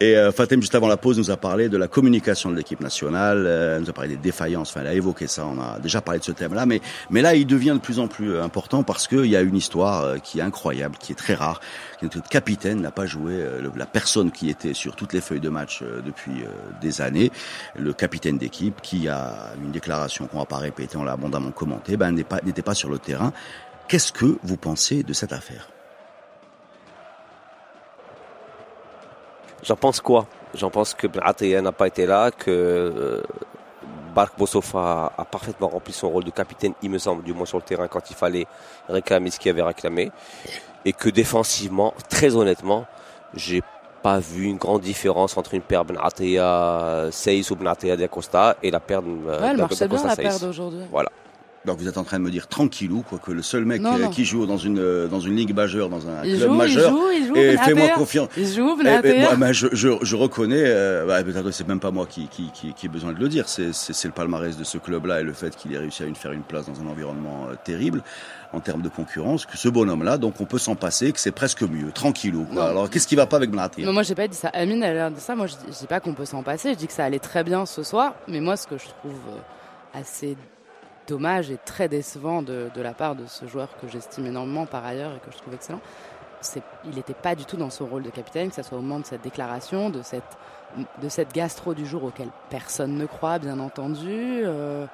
Et 0.00 0.16
euh, 0.16 0.30
Fatem 0.32 0.60
juste 0.60 0.74
avant 0.74 0.86
la 0.86 0.98
pause 0.98 1.16
nous 1.16 1.30
a 1.30 1.38
parlé 1.38 1.70
de 1.70 1.78
la 1.78 1.88
communication 1.88 2.50
de 2.50 2.56
l'équipe 2.56 2.80
nationale, 2.80 3.46
euh, 3.46 3.76
elle 3.76 3.82
nous 3.82 3.90
a 3.90 3.92
parlé 3.94 4.10
des 4.10 4.16
défaillances, 4.18 4.68
enfin 4.68 4.82
elle 4.82 4.88
a 4.88 4.92
évoqué 4.92 5.26
ça, 5.28 5.46
on 5.46 5.58
a 5.58 5.78
déjà 5.78 6.02
parlé 6.02 6.20
de 6.20 6.24
ce 6.24 6.32
thème-là, 6.32 6.66
mais 6.66 6.82
mais 7.08 7.22
là 7.22 7.34
il 7.34 7.46
devient 7.46 7.72
de 7.72 7.78
plus 7.78 7.98
en 7.98 8.06
plus 8.06 8.32
euh, 8.32 8.42
important 8.44 8.82
parce 8.82 9.08
qu'il 9.08 9.24
y 9.26 9.34
a 9.34 9.40
une 9.40 9.56
histoire 9.56 10.02
euh, 10.02 10.18
qui 10.18 10.40
est 10.40 10.42
incroyable, 10.42 10.96
qui 10.98 11.12
est 11.12 11.14
très 11.14 11.34
rare, 11.34 11.60
qui 11.98 12.04
notre 12.04 12.28
capitaine 12.28 12.82
n'a 12.82 12.90
pas 12.90 13.06
joué, 13.06 13.32
euh, 13.32 13.66
la 13.74 13.86
personne 13.86 14.30
qui 14.30 14.50
était 14.50 14.74
sur 14.74 14.94
toutes 14.94 15.14
les 15.14 15.22
feuilles 15.22 15.40
de 15.40 15.48
match 15.48 15.80
euh, 15.82 16.02
depuis 16.04 16.44
des 16.82 17.00
années, 17.00 17.32
le 17.76 17.94
capitaine 17.94 18.36
d'équipe 18.36 18.82
qui 18.82 19.08
a 19.08 19.52
une 19.64 19.70
déclaration 19.70 20.26
qu'on 20.26 20.38
va 20.38 20.44
pas 20.44 20.58
répéter, 20.58 20.98
on 20.98 21.04
l'a 21.04 21.12
abondamment 21.12 21.50
commenté, 21.50 21.96
ben 21.96 22.12
n'est 22.12 22.24
pas 22.24 22.40
n'était 22.44 22.62
pas 22.62 22.74
sur 22.74 22.90
le 22.90 22.98
terrain. 22.98 23.32
Qu'est-ce 23.88 24.12
que 24.12 24.36
vous 24.42 24.58
pensez 24.58 25.02
de 25.02 25.14
cette 25.14 25.32
affaire? 25.32 25.70
J'en 29.62 29.76
pense 29.76 30.00
quoi? 30.00 30.26
J'en 30.54 30.70
pense 30.70 30.94
que 30.94 31.06
Ateya 31.20 31.60
n'a 31.60 31.72
pas 31.72 31.86
été 31.88 32.06
là, 32.06 32.30
que 32.30 32.50
euh, 32.50 33.22
Bark 34.14 34.38
Bossoff 34.38 34.74
a, 34.74 35.12
parfaitement 35.30 35.68
rempli 35.68 35.92
son 35.92 36.08
rôle 36.08 36.24
de 36.24 36.30
capitaine, 36.30 36.72
il 36.82 36.90
me 36.90 36.98
semble, 36.98 37.22
du 37.22 37.32
moins 37.32 37.46
sur 37.46 37.58
le 37.58 37.62
terrain, 37.62 37.88
quand 37.88 38.10
il 38.10 38.16
fallait 38.16 38.46
réclamer 38.88 39.30
ce 39.30 39.38
qu'il 39.38 39.50
avait 39.50 39.62
réclamé. 39.62 40.10
Et 40.84 40.92
que 40.92 41.08
défensivement, 41.08 41.92
très 42.08 42.34
honnêtement, 42.34 42.86
j'ai 43.34 43.62
pas 44.02 44.20
vu 44.20 44.44
une 44.44 44.56
grande 44.56 44.80
différence 44.80 45.36
entre 45.36 45.54
une 45.54 45.60
paire 45.60 45.84
Benatea 45.84 47.10
Seis 47.10 47.50
ou 47.50 47.56
Benatea 47.56 47.96
Da 47.96 48.08
Costa 48.08 48.56
et 48.62 48.70
la 48.70 48.80
paire 48.80 49.02
de 49.02 49.08
euh, 49.08 49.40
Ouais, 49.40 49.48
elle 49.48 49.56
bien 49.56 49.68
Costa 49.68 49.86
la 49.86 50.14
Seis. 50.14 50.22
paire 50.22 50.40
d'aujourd'hui. 50.40 50.80
Voilà. 50.90 51.10
Donc 51.64 51.78
vous 51.78 51.88
êtes 51.88 51.98
en 51.98 52.04
train 52.04 52.18
de 52.18 52.24
me 52.24 52.30
dire 52.30 52.46
tranquillou, 52.46 53.02
quoi, 53.02 53.18
que 53.18 53.32
le 53.32 53.42
seul 53.42 53.64
mec 53.64 53.80
Non, 53.82 53.94
qui, 53.96 54.00
non. 54.02 54.10
qui 54.10 54.24
joue 54.24 54.46
dans 54.46 54.56
une 54.56 54.78
euh, 54.78 55.08
dans 55.08 55.20
une 55.20 55.34
ligue 55.36 55.54
majeure, 55.54 55.88
dans 55.90 56.08
un 56.08 56.22
Il 56.24 56.36
club 56.36 56.48
joue, 56.48 56.54
il 56.54 56.58
majeur, 56.58 56.90
joue, 56.90 57.04
il 57.14 57.26
joue. 57.26 57.36
et 57.36 57.56
fais-moi 57.58 57.88
confiance. 57.88 58.28
Il 58.36 58.46
joue, 58.46 58.70
Eh, 58.74 58.78
Benater. 58.84 59.14
eh, 59.16 59.20
moi, 59.20 59.36
moi, 59.36 59.52
je, 59.52 59.66
je, 59.72 59.88
je 60.00 60.16
reconnais, 60.16 60.62
euh, 60.64 61.04
bah, 61.04 61.18
c'est 61.50 61.66
même 61.66 61.80
pas 61.80 61.90
moi 61.90 62.06
qui, 62.06 62.28
qui, 62.28 62.50
qui, 62.54 62.72
qui 62.72 62.86
ai 62.86 62.88
besoin 62.88 63.12
de 63.12 63.18
le 63.18 63.28
dire, 63.28 63.48
c'est, 63.48 63.72
le 64.04 64.10
palmarès 64.12 64.56
de 64.56 64.64
ce 64.64 64.78
club-là 64.78 65.20
et 65.20 65.24
le 65.24 65.32
fait 65.32 65.54
qu'il 65.56 65.74
ait 65.74 65.78
réussi 65.78 66.04
à 66.04 66.06
une- 66.06 66.14
faire 66.14 66.32
une 66.32 66.42
place 66.42 66.66
dans 66.66 66.80
un 66.80 66.86
environnement 66.86 67.48
euh, 67.50 67.54
terrible 67.64 68.02
en 68.52 68.60
termes 68.60 68.80
de 68.82 68.88
concurrence, 68.88 69.44
que 69.44 69.58
ce 69.58 69.68
bonhomme-là, 69.68 70.16
donc 70.16 70.40
on 70.40 70.44
peut 70.46 70.58
s'en 70.58 70.76
passer, 70.76 71.12
que 71.12 71.18
c'est 71.20 71.32
presque 71.32 71.62
mieux, 71.62 71.90
tranquillou. 71.92 72.46
Quoi. 72.50 72.68
Alors 72.70 72.88
qu'est-ce 72.88 73.06
qui 73.08 73.16
va 73.16 73.26
pas 73.26 73.36
avec 73.36 73.50
Benatir 73.50 73.84
Non, 73.84 73.92
moi 73.92 74.04
j'ai 74.04 74.14
pas 74.14 74.26
dit 74.28 74.36
ça. 74.36 74.48
Amine 74.54 74.82
elle 74.82 74.92
a 74.92 74.94
l'air 74.94 75.10
de 75.10 75.18
ça. 75.20 75.34
Moi 75.36 75.46
je 75.48 75.54
je 75.70 75.76
dis 75.80 75.86
pas 75.86 76.00
qu'on 76.00 76.14
peut 76.14 76.24
s'en 76.24 76.42
passer. 76.42 76.70
Je 76.72 76.78
dis 76.78 76.86
que 76.86 76.92
ça 76.94 77.04
allait 77.04 77.18
très 77.18 77.44
bien 77.44 77.66
ce 77.66 77.82
soir. 77.82 78.14
Mais 78.28 78.40
moi 78.40 78.56
ce 78.56 78.66
que 78.66 78.78
je 78.78 78.84
trouve 78.86 79.12
euh, 79.28 79.98
assez 80.00 80.34
dommage 81.08 81.50
et 81.50 81.58
très 81.64 81.88
décevant 81.88 82.42
de, 82.42 82.70
la 82.76 82.92
part 82.92 83.16
de 83.16 83.26
ce 83.26 83.46
joueur 83.46 83.68
que 83.80 83.88
j'estime 83.88 84.26
énormément 84.26 84.66
par 84.66 84.84
ailleurs 84.84 85.12
et 85.12 85.18
que 85.18 85.32
je 85.32 85.38
trouve 85.38 85.54
excellent, 85.54 85.80
il 86.84 86.94
n'était 86.94 87.14
pas 87.14 87.34
du 87.34 87.44
tout 87.44 87.56
dans 87.56 87.70
son 87.70 87.86
rôle 87.86 88.04
de 88.04 88.10
capitaine, 88.10 88.50
que 88.50 88.54
ce 88.54 88.62
soit 88.62 88.78
au 88.78 88.80
moment 88.80 89.00
de 89.00 89.06
cette 89.06 89.22
déclaration, 89.22 89.90
de 89.90 90.02
cette 90.02 91.34
gastro 91.34 91.74
du 91.74 91.84
jour 91.84 92.04
auquel 92.04 92.28
personne 92.50 92.96
ne 92.96 93.06
croit, 93.06 93.40
bien 93.40 93.58
entendu. 93.58 94.06
Euh, 94.44 94.86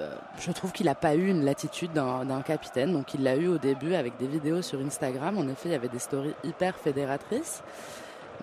euh, 0.00 0.14
je 0.40 0.50
trouve 0.50 0.72
qu'il 0.72 0.86
n'a 0.86 0.96
pas 0.96 1.14
eu 1.14 1.28
une 1.28 1.44
latitude 1.44 1.92
d'un 1.92 2.42
capitaine, 2.42 2.92
donc 2.92 3.14
il 3.14 3.22
l'a 3.22 3.36
eu 3.36 3.46
au 3.46 3.58
début 3.58 3.94
avec 3.94 4.16
des 4.16 4.26
vidéos 4.26 4.62
sur 4.62 4.80
Instagram. 4.80 5.38
En 5.38 5.46
effet, 5.46 5.68
il 5.68 5.72
y 5.72 5.76
avait 5.76 5.88
des 5.88 6.00
stories 6.00 6.34
hyper 6.42 6.74
fédératrices, 6.74 7.62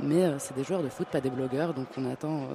mais 0.01 0.23
euh, 0.23 0.39
c'est 0.39 0.55
des 0.55 0.63
joueurs 0.63 0.83
de 0.83 0.89
foot, 0.89 1.07
pas 1.11 1.19
des 1.19 1.31
blogueurs, 1.31 1.73
donc 1.73 1.87
on 1.97 2.09
attend. 2.09 2.47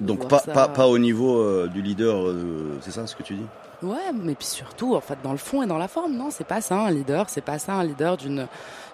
De 0.00 0.06
Donc 0.06 0.18
voir 0.20 0.28
pas, 0.28 0.38
ça. 0.40 0.52
pas, 0.52 0.68
pas 0.68 0.86
au 0.88 0.98
niveau 0.98 1.38
euh, 1.40 1.68
du 1.68 1.82
leader, 1.82 2.26
euh, 2.28 2.78
c'est 2.82 2.90
ça 2.92 3.06
ce 3.06 3.14
que 3.16 3.22
tu 3.22 3.34
dis? 3.34 3.46
Ouais, 3.82 3.96
mais 4.12 4.34
puis 4.34 4.46
surtout, 4.46 4.96
en 4.96 5.00
fait, 5.00 5.16
dans 5.22 5.30
le 5.30 5.38
fond 5.38 5.62
et 5.62 5.66
dans 5.66 5.78
la 5.78 5.86
forme, 5.86 6.16
non, 6.16 6.30
c'est 6.30 6.42
pas 6.46 6.60
ça 6.60 6.76
un 6.80 6.90
leader. 6.90 7.26
C'est 7.28 7.40
pas 7.42 7.58
ça 7.60 7.74
un 7.74 7.84
leader 7.84 8.16
d'une 8.16 8.46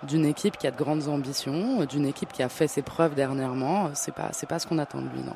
d'une 0.03 0.27
équipe 0.27 0.59
qui 0.59 0.67
a 0.67 0.71
de 0.71 0.77
grandes 0.77 1.09
ambitions, 1.09 1.87
d'une 1.87 2.05
équipe 2.05 2.31
qui 2.31 2.43
a 2.43 2.51
fait 2.51 2.69
ses 2.69 2.83
preuves 2.83 3.15
dernièrement. 3.15 3.89
C'est 3.95 4.13
pas 4.15 4.29
c'est 4.33 4.47
pas 4.49 4.59
ce 4.59 4.67
qu'on 4.67 4.79
attend 4.79 4.99
de 4.99 5.09
lui, 5.09 5.23
non. 5.25 5.33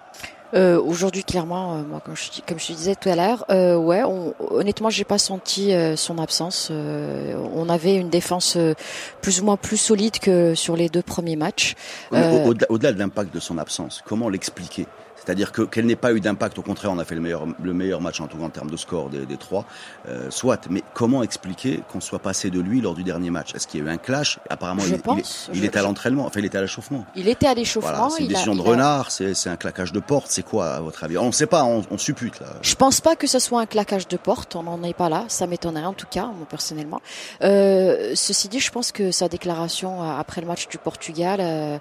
Euh, 0.54 0.80
Aujourd'hui, 0.80 1.24
clairement, 1.24 1.74
euh, 1.76 1.82
moi, 1.82 2.00
comme 2.04 2.16
je, 2.16 2.24
comme 2.46 2.58
je 2.58 2.72
disais 2.72 2.94
tout 2.94 3.08
à 3.10 3.14
l'heure, 3.16 3.44
euh, 3.50 3.76
ouais, 3.76 4.02
on, 4.04 4.34
honnêtement, 4.50 4.88
j'ai 4.90 5.04
pas 5.04 5.18
senti 5.18 5.72
euh, 5.74 5.94
son 5.96 6.18
absence. 6.18 6.68
Euh, 6.70 7.34
on 7.54 7.68
avait 7.70 7.94
une 7.96 8.08
défense 8.10 8.56
euh, 8.56 8.74
plus 9.22 9.40
ou 9.40 9.44
moins 9.46 9.56
plus 9.56 9.76
solide 9.78 10.18
que 10.18 10.54
sur 10.54 10.74
les 10.76 10.88
deux 10.90 11.02
premiers 11.02 11.36
matchs. 11.36 11.74
Au- 12.12 12.52
au-delà 12.70 12.92
de 12.92 12.98
l'impact 12.98 13.32
de 13.34 13.40
son 13.40 13.56
absence, 13.58 14.02
comment 14.06 14.28
l'expliquer? 14.30 14.86
C'est-à-dire 15.28 15.52
que 15.52 15.60
qu'elle 15.60 15.84
n'ait 15.84 15.94
pas 15.94 16.14
eu 16.14 16.20
d'impact, 16.20 16.58
au 16.58 16.62
contraire, 16.62 16.90
on 16.90 16.98
a 16.98 17.04
fait 17.04 17.14
le 17.14 17.20
meilleur, 17.20 17.44
le 17.62 17.74
meilleur 17.74 18.00
match 18.00 18.18
en 18.22 18.28
tout 18.28 18.38
cas 18.38 18.44
en 18.44 18.48
termes 18.48 18.70
de 18.70 18.78
score 18.78 19.10
des, 19.10 19.26
des 19.26 19.36
trois, 19.36 19.66
euh, 20.08 20.30
soit. 20.30 20.66
Mais 20.70 20.82
comment 20.94 21.22
expliquer 21.22 21.82
qu'on 21.92 22.00
soit 22.00 22.18
passé 22.18 22.48
de 22.48 22.58
lui 22.60 22.80
lors 22.80 22.94
du 22.94 23.04
dernier 23.04 23.28
match? 23.28 23.54
Est-ce 23.54 23.66
qu'il 23.66 23.84
y 23.84 23.86
a 23.86 23.86
eu 23.86 23.90
un 23.92 23.98
clash? 23.98 24.38
Apparemment, 24.48 24.80
Je 24.80 24.94
il, 24.94 25.02
pense, 25.02 25.50
il, 25.52 25.56
il 25.56 25.60
je- 25.60 25.66
était 25.66 25.78
à 25.80 25.82
l'entraînement, 25.82 26.24
enfin 26.24 26.40
il 26.40 26.46
était 26.46 26.56
à 26.56 26.62
l'échauffement. 26.62 27.04
Il 27.14 27.28
était 27.28 27.46
à 27.46 27.52
l'échauffement. 27.52 27.90
Voilà, 27.92 28.08
c'est 28.08 28.20
une 28.20 28.24
il 28.24 28.30
a- 28.30 28.32
décision 28.32 28.54
de 28.54 28.60
a- 28.62 28.64
renard, 28.64 29.10
c'est 29.10 29.48
un 29.48 29.56
claquage 29.56 29.92
de 29.92 30.00
porte, 30.00 30.28
c'est 30.30 30.42
quoi 30.42 30.70
à 30.70 30.80
votre 30.80 31.04
avis? 31.04 31.18
On 31.18 31.26
ne 31.26 31.32
sait 31.32 31.44
pas, 31.46 31.62
on, 31.64 31.82
on 31.90 31.98
suppute 31.98 32.40
là. 32.40 32.46
Je 32.62 32.74
pense 32.74 33.02
pas 33.02 33.14
que 33.14 33.26
ce 33.26 33.38
soit 33.38 33.60
un 33.60 33.66
claquage 33.66 34.08
de 34.08 34.16
porte, 34.16 34.56
on 34.56 34.62
n'en 34.62 34.82
est 34.82 34.94
pas 34.94 35.10
là, 35.10 35.24
ça 35.28 35.46
m'étonnerait 35.46 35.84
en 35.84 35.92
tout 35.92 36.06
cas, 36.10 36.24
moi 36.24 36.46
personnellement. 36.48 37.02
Euh, 37.42 38.12
ceci 38.14 38.48
dit, 38.48 38.60
je 38.60 38.70
pense 38.70 38.92
que 38.92 39.10
sa 39.10 39.28
déclaration 39.28 40.02
euh, 40.02 40.18
après 40.18 40.40
le 40.40 40.46
match 40.46 40.68
du 40.68 40.78
Portugal 40.78 41.40
euh, 41.42 41.78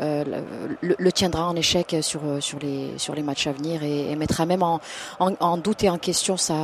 euh, 0.00 0.24
le, 0.82 0.94
le 0.98 1.12
tiendra 1.12 1.48
en 1.48 1.56
échec 1.56 1.96
sur 2.02 2.20
euh, 2.24 2.40
sur 2.40 2.58
les 2.58 2.98
sur 2.98 3.14
les 3.14 3.22
matchs 3.22 3.46
à 3.46 3.52
venir 3.52 3.82
et, 3.82 4.10
et 4.10 4.16
mettra 4.16 4.46
même 4.46 4.62
en, 4.62 4.80
en, 5.20 5.32
en 5.40 5.56
doute 5.56 5.84
et 5.84 5.90
en 5.90 5.98
question 5.98 6.36
sa 6.36 6.54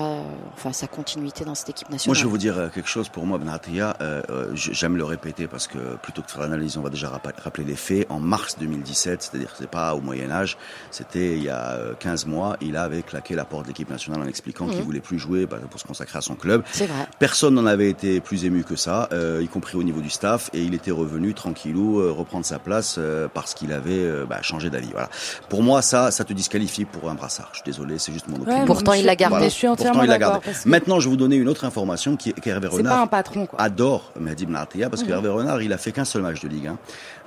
enfin 0.55 0.73
sa 0.73 0.87
continuité 0.87 1.45
dans 1.45 1.55
cette 1.55 1.71
équipe 1.71 1.88
Moi, 1.88 1.95
nationale. 1.97 2.18
je 2.18 2.25
vais 2.25 2.31
vous 2.31 2.38
dire 2.38 2.59
euh, 2.59 2.68
quelque 2.68 2.88
chose 2.88 3.09
pour 3.09 3.27
moi, 3.27 3.38
Benatia. 3.38 3.97
Euh, 4.01 4.23
J'aime 4.55 4.97
le 4.97 5.05
répéter 5.05 5.47
parce 5.47 5.66
que 5.66 5.97
plutôt 6.03 6.23
que 6.23 6.27
de 6.27 6.33
faire 6.33 6.42
l'analyse, 6.42 6.77
on 6.77 6.83
va 6.83 6.90
déjà 6.90 7.09
rappeler 7.11 7.64
les 7.64 7.77
faits. 7.77 8.07
En 8.11 8.21
mars 8.21 8.57
2017, 8.61 9.23
c'est-à-dire 9.23 9.51
que 9.53 9.59
c'est 9.59 9.66
pas 9.71 9.95
au 9.95 10.01
Moyen 10.01 10.31
Âge, 10.31 10.57
c'était 10.90 11.37
il 11.37 11.42
y 11.42 11.49
a 11.49 11.71
euh, 11.73 11.95
15 11.99 12.27
mois, 12.27 12.57
il 12.61 12.77
avait 12.77 13.03
claqué 13.03 13.35
la 13.35 13.45
porte 13.45 13.62
de 13.64 13.68
l'équipe 13.68 13.88
nationale 13.90 14.23
en 14.23 14.27
expliquant 14.27 14.66
qu'il 14.66 14.79
Mhm. 14.79 14.85
voulait 14.85 15.01
plus 15.01 15.18
jouer 15.18 15.47
bah, 15.47 15.59
pour 15.71 15.81
se 15.81 15.87
consacrer 15.87 16.18
à 16.18 16.23
son 16.23 16.35
club. 16.35 16.62
C'est 16.73 16.87
vrai. 16.87 17.07
Personne 17.18 17.55
n'en 17.55 17.66
avait 17.66 17.88
été 17.90 18.21
plus 18.21 18.45
ému 18.45 18.64
que 18.64 18.77
ça, 18.77 19.09
euh, 19.12 19.40
y 19.42 19.49
compris 19.49 19.77
au 19.77 19.83
niveau 19.83 20.01
du 20.01 20.11
staff, 20.11 20.51
et 20.53 20.62
il 20.62 20.75
était 20.75 20.90
revenu 20.90 21.35
tranquillou 21.35 22.12
reprendre 22.14 22.45
sa 22.45 22.59
place 22.59 22.97
euh, 22.99 23.21
parce 23.32 23.54
qu'il 23.54 23.72
avait 23.72 23.90
euh, 23.92 24.24
bah, 24.28 24.40
changé 24.42 24.70
d'avis. 24.70 24.90
Voilà. 24.92 25.08
Pour 25.48 25.62
moi, 25.62 25.82
ça, 25.82 26.11
ça 26.11 26.24
te 26.24 26.32
disqualifie 26.32 26.85
pour 26.85 27.11
un 27.11 27.14
brassard. 27.14 27.48
Je 27.52 27.58
suis 27.58 27.64
désolé, 27.64 27.98
c'est 27.98 28.12
juste 28.12 28.28
mon 28.28 28.37
opinion. 28.37 28.61
Ouais, 28.61 28.64
Pourtant, 28.66 28.92
il 28.94 29.04
l'a 29.04 29.16
gardé. 29.16 29.37
mais 29.40 29.44
Je 29.50 29.54
suis 29.54 29.68
entièrement 29.68 29.92
Pourtant, 30.00 30.04
il 30.04 30.11
l'a 30.11 30.18
gardé. 30.18 30.40
que 30.40 30.68
Maintenant, 30.68 31.00
je 31.00 31.06
vais 31.06 31.11
vous 31.11 31.16
donner 31.16 31.37
une 31.37 31.48
autre 31.48 31.64
information 31.64 32.16
qui 32.16 32.30
est 32.30 32.40
qu'Hervé 32.40 32.68
C'est 32.70 32.82
pas 32.82 32.88
un 32.90 32.92
Renard 32.94 33.08
patron, 33.08 33.46
quoi. 33.46 33.61
adore 33.61 34.12
Mehdi 34.18 34.46
Benatia 34.46 34.88
parce 34.90 35.02
que 35.02 35.08
Mhm. 35.08 35.14
Hervé 35.14 35.28
Renard, 35.28 35.62
il 35.62 35.72
a 35.72 35.78
fait 35.78 35.92
qu'un 35.92 36.04
seul 36.04 36.22
match 36.22 36.40
de 36.40 36.48
Ligue 36.48 36.68
1 36.68 36.78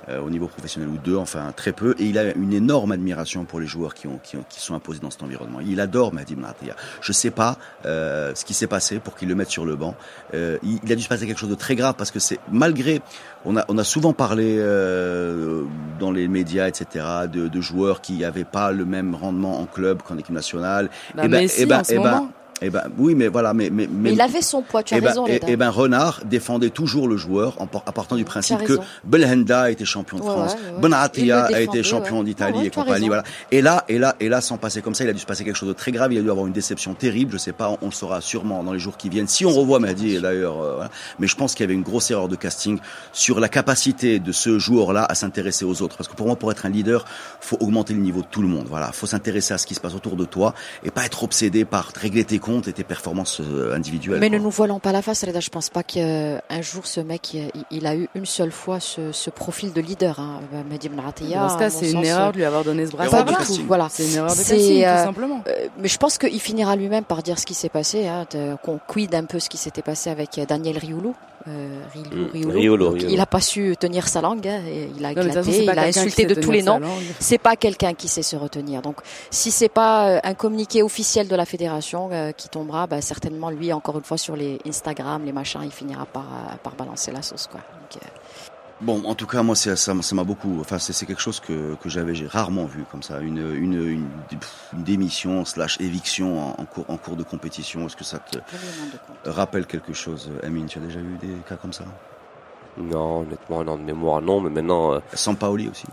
euh, 0.08 0.20
au 0.20 0.30
niveau 0.30 0.46
professionnel 0.46 0.88
ou 0.88 0.98
deux, 0.98 1.16
enfin 1.16 1.52
très 1.56 1.72
peu, 1.72 1.94
et 1.98 2.04
il 2.04 2.18
a 2.18 2.32
une 2.34 2.52
énorme 2.52 2.92
admiration 2.92 3.44
pour 3.44 3.60
les 3.60 3.66
joueurs 3.66 3.94
qui 3.94 4.06
ont 4.06 4.18
qui, 4.22 4.36
ont, 4.36 4.44
qui 4.48 4.60
sont 4.60 4.74
imposés 4.74 5.00
dans 5.00 5.10
cet 5.10 5.22
environnement. 5.22 5.60
Il 5.60 5.80
adore 5.80 6.12
Mehdi 6.14 6.34
Benatia. 6.34 6.74
Je 7.00 7.12
sais 7.12 7.30
pas 7.30 7.58
euh, 7.84 8.32
ce 8.34 8.44
qui 8.44 8.54
s'est 8.54 8.66
passé 8.66 8.98
pour 8.98 9.16
qu'il 9.16 9.28
le 9.28 9.34
mette 9.34 9.50
sur 9.50 9.64
le 9.64 9.76
banc. 9.76 9.94
Euh, 10.34 10.58
il, 10.62 10.78
il 10.84 10.92
a 10.92 10.94
dû 10.96 11.02
se 11.02 11.08
passer 11.08 11.26
quelque 11.26 11.38
chose 11.40 11.50
de 11.50 11.54
très 11.54 11.74
grave 11.76 11.94
parce 11.98 12.10
que 12.10 12.18
c'est 12.18 12.38
malgré 12.50 13.00
on 13.44 13.56
a 13.56 13.64
on 13.68 13.78
a 13.78 13.84
souvent 13.84 14.12
parlé 14.12 14.56
euh, 14.58 15.62
dans 15.98 16.10
les 16.12 16.28
médias 16.28 16.68
etc 16.68 17.04
de, 17.32 17.48
de 17.48 17.60
joueurs 17.60 18.00
qui 18.00 18.18
n'avaient 18.18 18.44
pas 18.44 18.72
le 18.72 18.84
même 18.84 19.14
rendement 19.14 19.60
en 19.60 19.66
club 19.66 20.02
qu'en 20.02 20.16
équipe 20.18 20.34
nationale. 20.34 20.88
Bah, 21.14 21.22
ben- 21.28 21.42
Messi, 21.42 21.62
eh 21.62 21.66
ben- 21.66 21.82
eh 21.88 21.98
ben. 21.98 22.28
Eh 22.62 22.70
ben 22.70 22.84
oui, 22.96 23.14
mais 23.14 23.28
voilà, 23.28 23.52
mais 23.52 23.68
mais 23.70 23.86
Mais 23.90 24.12
il 24.12 24.20
avait 24.20 24.40
son 24.42 24.62
poids, 24.62 24.82
tu 24.82 24.94
as 24.94 24.98
eh 24.98 25.00
ben, 25.00 25.08
raison, 25.08 25.26
eh- 25.28 25.40
eh 25.46 25.56
ben, 25.56 25.68
Renard 25.68 26.22
défendait 26.24 26.70
toujours 26.70 27.06
le 27.06 27.16
joueur 27.16 27.60
en, 27.60 27.66
par- 27.66 27.82
en 27.86 27.92
partant 27.92 28.16
du 28.16 28.24
principe 28.24 28.58
que 28.64 28.72
raison. 28.74 28.82
Belhanda 29.04 29.62
a 29.62 29.70
été 29.70 29.84
champion 29.84 30.16
de 30.18 30.22
Ouais, 30.22 30.30
France, 30.30 30.54
ouais, 30.54 30.80
le 30.80 30.94
a 31.54 31.60
été 31.60 31.82
champion 31.82 32.22
d'Italie 32.22 32.66
et 32.66 32.70
compagnie. 32.70 32.94
raison. 32.94 33.06
Voilà. 33.08 33.24
Et 33.50 33.60
là, 33.60 33.84
et 33.88 33.98
là, 33.98 34.16
et 34.20 34.28
là, 34.28 34.40
sans 34.40 34.56
passer 34.56 34.80
comme 34.80 34.94
ça, 34.94 35.04
il 35.04 35.10
a 35.10 35.12
dû 35.12 35.18
se 35.20 35.26
passer 35.26 35.44
quelque 35.44 35.56
chose 35.56 35.68
de 35.68 35.74
très 35.74 35.92
grave. 35.92 36.12
Il 36.12 36.18
a 36.18 36.22
dû 36.22 36.30
avoir 36.30 36.46
une 36.46 36.52
déception 36.52 36.94
terrible. 36.94 37.32
Je 37.32 37.38
sais 37.38 37.52
pas, 37.52 37.68
on, 37.70 37.78
on 37.82 37.86
le 37.86 37.92
saura 37.92 38.20
sûrement 38.20 38.62
dans 38.64 38.72
les 38.72 38.78
jours 38.78 38.96
qui 38.96 39.08
viennent. 39.08 39.28
Si 39.28 39.44
on 39.44 39.50
revoit 39.50 39.78
Mahdi, 39.78 40.16
et 40.16 40.20
d'ailleurs, 40.20 40.60
euh, 40.62 40.74
voilà. 40.76 40.90
mais 41.18 41.26
je 41.26 41.36
pense 41.36 41.54
qu'il 41.54 41.64
y 41.64 41.66
avait 41.66 41.74
une 41.74 41.82
grosse 41.82 42.10
erreur 42.10 42.28
de 42.28 42.36
casting 42.36 42.78
sur 43.12 43.38
la 43.38 43.48
capacité 43.48 44.18
de 44.18 44.32
ce 44.32 44.58
joueur-là 44.58 45.04
à 45.08 45.14
s'intéresser 45.14 45.64
aux 45.64 45.82
autres. 45.82 45.96
Parce 45.96 46.08
que 46.08 46.14
pour 46.14 46.26
moi, 46.26 46.36
pour 46.36 46.50
être 46.52 46.64
un 46.66 46.70
leader, 46.70 47.04
faut 47.40 47.56
augmenter 47.60 47.92
le 47.94 48.00
niveau 48.00 48.22
de 48.22 48.26
tout 48.30 48.42
le 48.42 48.48
monde. 48.48 48.66
Voilà, 48.68 48.92
faut 48.92 49.06
s'intéresser 49.06 49.52
à 49.54 49.58
ce 49.58 49.66
qui 49.66 49.74
se 49.74 49.80
passe 49.80 49.94
autour 49.94 50.16
de 50.16 50.24
toi 50.24 50.54
et 50.84 50.90
pas 50.90 51.04
être 51.04 51.22
obsédé 51.22 51.64
par 51.64 51.92
régler 52.00 52.24
tes 52.24 52.38
et 52.68 52.72
tes 52.72 52.84
performances 52.84 53.40
euh, 53.40 53.74
individuelles. 53.74 54.20
Mais 54.20 54.30
ne 54.30 54.38
nous 54.38 54.50
voilons 54.50 54.78
pas 54.78 54.92
la 54.92 55.02
face, 55.02 55.24
Reda. 55.24 55.40
Je 55.40 55.50
pense 55.50 55.68
pas 55.68 55.82
qu'un 55.82 56.40
jour 56.62 56.86
ce 56.86 57.00
mec, 57.00 57.36
il, 57.70 57.86
a 57.86 57.96
eu 57.96 58.08
une 58.14 58.26
seule 58.26 58.52
fois 58.52 58.80
ce, 58.80 59.12
ce 59.12 59.30
profil 59.30 59.72
de 59.72 59.80
leader. 59.80 60.20
Hein. 60.20 60.40
Mehdi 60.70 60.90
Atia, 61.06 61.40
Dans 61.40 61.48
ce 61.48 61.54
à 61.54 61.58
cas, 61.58 61.70
c'est 61.70 61.86
une 61.90 61.98
sens, 61.98 62.06
erreur 62.06 62.32
de 62.32 62.36
lui 62.38 62.44
avoir 62.44 62.64
donné 62.64 62.86
ce 62.86 62.92
de 62.92 62.96
Pas 62.96 63.22
du 63.22 63.34
tout, 63.34 63.64
voilà. 63.66 63.88
C'est 63.90 64.06
une 64.06 64.14
erreur 64.14 64.30
de 64.30 64.36
casting, 64.36 64.84
euh, 64.84 64.96
tout 64.98 65.04
simplement. 65.04 65.42
Euh, 65.48 65.66
mais 65.78 65.88
je 65.88 65.98
pense 65.98 66.18
qu'il 66.18 66.40
finira 66.40 66.76
lui-même 66.76 67.04
par 67.04 67.22
dire 67.22 67.38
ce 67.38 67.46
qui 67.46 67.54
s'est 67.54 67.68
passé, 67.68 68.06
hein, 68.06 68.26
de- 68.30 68.56
qu'on 68.62 68.78
quid 68.86 69.14
un 69.14 69.24
peu 69.24 69.38
ce 69.38 69.48
qui 69.48 69.56
s'était 69.56 69.82
passé 69.82 70.10
avec 70.10 70.38
euh, 70.38 70.46
Daniel 70.46 70.78
Rioulou. 70.78 71.14
Euh. 71.48 71.82
Riolo, 71.94 72.90
Riolo. 72.90 72.96
Il 72.96 73.20
a 73.20 73.26
pas 73.26 73.40
su 73.40 73.76
tenir 73.78 74.08
sa 74.08 74.20
langue, 74.20 74.46
hein, 74.48 74.62
et 74.66 74.90
il 74.96 75.04
a 75.04 75.14
Non, 75.14 75.22
façon, 75.22 75.50
éclaté, 75.50 75.62
il 75.62 75.78
a 75.78 75.82
insulté 75.82 76.24
de 76.24 76.34
tous 76.34 76.50
les 76.50 76.62
noms. 76.62 76.80
C'est 77.20 77.38
pas 77.38 77.56
quelqu'un 77.56 77.94
qui 77.94 78.08
sait 78.08 78.22
se 78.22 78.36
retenir. 78.36 78.82
Donc, 78.82 78.96
si 79.30 79.50
c'est 79.50 79.68
pas 79.68 80.08
euh, 80.08 80.20
un 80.22 80.34
communiqué 80.34 80.82
officiel 80.82 81.28
de 81.28 81.36
la 81.36 81.44
fédération 81.44 82.10
euh, 82.12 82.32
qui 82.32 82.48
tombera, 82.48 82.86
bah, 82.86 83.00
certainement 83.00 83.50
lui, 83.50 83.72
encore 83.72 83.98
une 83.98 84.04
fois, 84.04 84.18
sur 84.18 84.36
les 84.36 84.58
Instagram, 84.66 85.24
les 85.24 85.32
machins, 85.32 85.60
il 85.62 85.70
finira 85.70 86.06
par, 86.06 86.24
euh, 86.24 86.56
par 86.62 86.74
balancer 86.74 87.12
la 87.12 87.22
sauce, 87.22 87.46
quoi. 87.46 87.60
Donc, 87.60 88.02
euh, 88.02 88.06
Bon, 88.82 89.02
en 89.06 89.14
tout 89.14 89.26
cas, 89.26 89.42
moi, 89.42 89.56
c'est- 89.56 89.74
ça, 89.74 89.94
ça 90.02 90.14
m'a 90.14 90.24
beaucoup. 90.24 90.58
Enfin, 90.60 90.78
c'est 90.78 90.92
c'est 90.92 91.06
quelque 91.06 91.22
chose 91.22 91.40
que, 91.40 91.76
que 91.76 91.88
j'avais 91.88 92.14
j'ai 92.14 92.26
rarement 92.26 92.66
vu 92.66 92.84
comme 92.90 93.02
ça, 93.02 93.20
une, 93.20 93.38
une, 93.38 93.72
une, 93.74 94.08
une 94.74 94.82
démission 94.84 95.46
slash 95.46 95.80
éviction 95.80 96.38
en, 96.38 96.60
en 96.60 96.64
cours, 96.66 96.84
en 96.88 96.98
cours 96.98 97.16
de 97.16 97.22
compétition. 97.22 97.86
Est-ce 97.86 97.96
que 97.96 98.04
ça 98.04 98.18
te 98.18 98.38
rappelle 99.24 99.66
quelque 99.66 99.94
chose, 99.94 100.30
Amine? 100.42 100.66
Tu 100.66 100.78
as 100.78 100.82
déjà 100.82 101.00
eu 101.00 101.16
des 101.22 101.34
cas 101.48 101.56
comme 101.56 101.72
ça? 101.72 101.84
Non, 102.76 103.20
honnêtement, 103.20 103.64
non, 103.64 103.78
de 103.78 103.82
mémoire, 103.82 104.20
non, 104.20 104.40
mais 104.42 104.50
maintenant, 104.50 104.92
euh, 104.92 104.98
Sampaoli 105.14 105.68
aussi. 105.70 105.86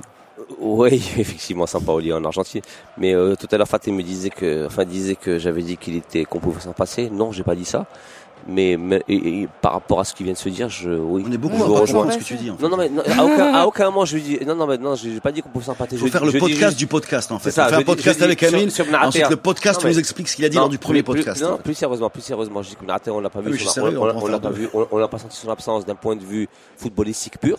oui, 0.60 0.96
effectivement, 1.18 1.66
Sampaoli 1.66 2.12
en 2.12 2.26
Argentine. 2.26 2.62
Mais 2.98 3.16
euh, 3.16 3.36
tout 3.38 3.48
à 3.50 3.58
l'heure, 3.58 3.68
Fatih 3.70 3.94
me 3.94 4.04
disait 4.04 4.30
que, 4.30 4.66
enfin, 4.66 4.84
disait 4.84 5.16
que 5.16 5.40
j'avais 5.40 5.62
dit 5.62 5.78
qu'il 5.78 5.96
était, 5.96 6.26
qu'on 6.26 6.40
pouvait 6.40 6.60
s'en 6.60 6.74
passer. 6.74 7.10
Non, 7.10 7.32
j'ai 7.32 7.44
pas 7.44 7.56
dit 7.56 7.64
ça. 7.64 7.86
Mais, 8.46 8.76
mais- 8.78 9.02
et- 9.08 9.42
et 9.44 9.48
par 9.62 9.72
rapport 9.74 10.02
à 10.02 10.04
ce 10.04 10.14
qui 10.14 10.24
vient 10.24 10.34
de 10.34 10.38
se 10.38 10.50
dire, 10.50 10.68
je, 10.68 10.90
oui. 10.90 11.24
On 11.26 11.32
est 11.32 11.38
beaucoup 11.38 11.56
va 11.56 11.80
comprendre 11.80 12.08
pas 12.08 12.12
ce 12.14 12.18
que 12.20 12.24
tu 12.26 12.36
dis. 12.36 12.52
En 12.52 12.58
fait. 12.58 12.64
Non, 12.64 12.70
non, 12.70 12.78
mais 12.78 12.90
non, 12.90 13.02
à, 13.18 13.24
aucun, 13.24 13.54
à 13.54 13.66
aucun 13.68 13.86
moment 13.86 14.04
je 14.06 14.16
lui 14.16 14.22
dis, 14.22 14.40
non, 14.46 14.56
non, 14.56 14.68
mais 14.68 14.78
non, 14.78 14.96
j'ai 14.96 15.20
pas 15.22 15.32
dit 15.32 15.42
qu'on 15.42 15.50
pouvait 15.50 15.64
faut 16.00 16.08
Je 16.08 16.12
faire 16.12 16.22
dis- 16.22 16.28
le 16.28 16.34
je 16.34 16.40
podcast 16.40 16.60
juste- 16.62 16.78
du 16.78 16.88
podcast 16.88 17.32
en 17.32 17.40
fait. 17.40 17.52
Ça, 17.52 17.64
on 17.64 17.66
fait 17.66 17.72
je 17.72 17.76
un 17.76 17.80
dis- 17.80 17.86
podcast 17.86 18.20
je 18.20 18.24
avec 18.26 18.40
sur- 18.40 18.54
Amine. 18.54 18.70
sur. 18.70 18.86
Ensuite, 19.02 19.30
le 19.30 19.36
podcast, 19.38 19.76
Non, 19.76 19.82
tu 19.82 19.88
mais- 19.88 19.94
nous 19.94 20.00
expliques 20.00 20.28
ce 20.28 20.36
qu'il 20.36 20.44
a 20.46 20.50
dit 20.50 20.56
Non, 20.58 20.64
lors 20.64 20.70
du 20.70 20.78
premier 20.78 21.04
plus- 21.04 21.14
podcast. 21.16 21.42
Non, 21.42 21.58
plus 21.58 21.74
sérieusement, 21.74 22.10
plus 22.10 22.22
sérieusement, 22.22 22.62
je 22.62 22.70
dis 22.70 22.76
que 22.76 22.86
Naté, 22.86 23.12
on 23.12 23.20
l'a 23.22 23.30
pas 23.30 23.40
vu, 23.40 23.46
Ah 23.48 23.52
oui, 23.52 23.58
je 23.58 23.64
suis 23.64 23.70
sérieux, 23.72 23.98
on, 23.98 24.06
l'a 24.06 24.14
faire 24.14 24.42
pas 24.42 24.50
vu, 24.50 24.70
on, 24.74 24.98
l'a 24.98 25.08
pas 25.08 25.20
senti 25.20 25.38
son 25.38 25.50
absence 25.50 25.86
d'un 25.86 25.96
point 25.96 26.16
de 26.18 26.24
vue 26.26 26.50
footballistique 26.78 27.40
pur. 27.40 27.58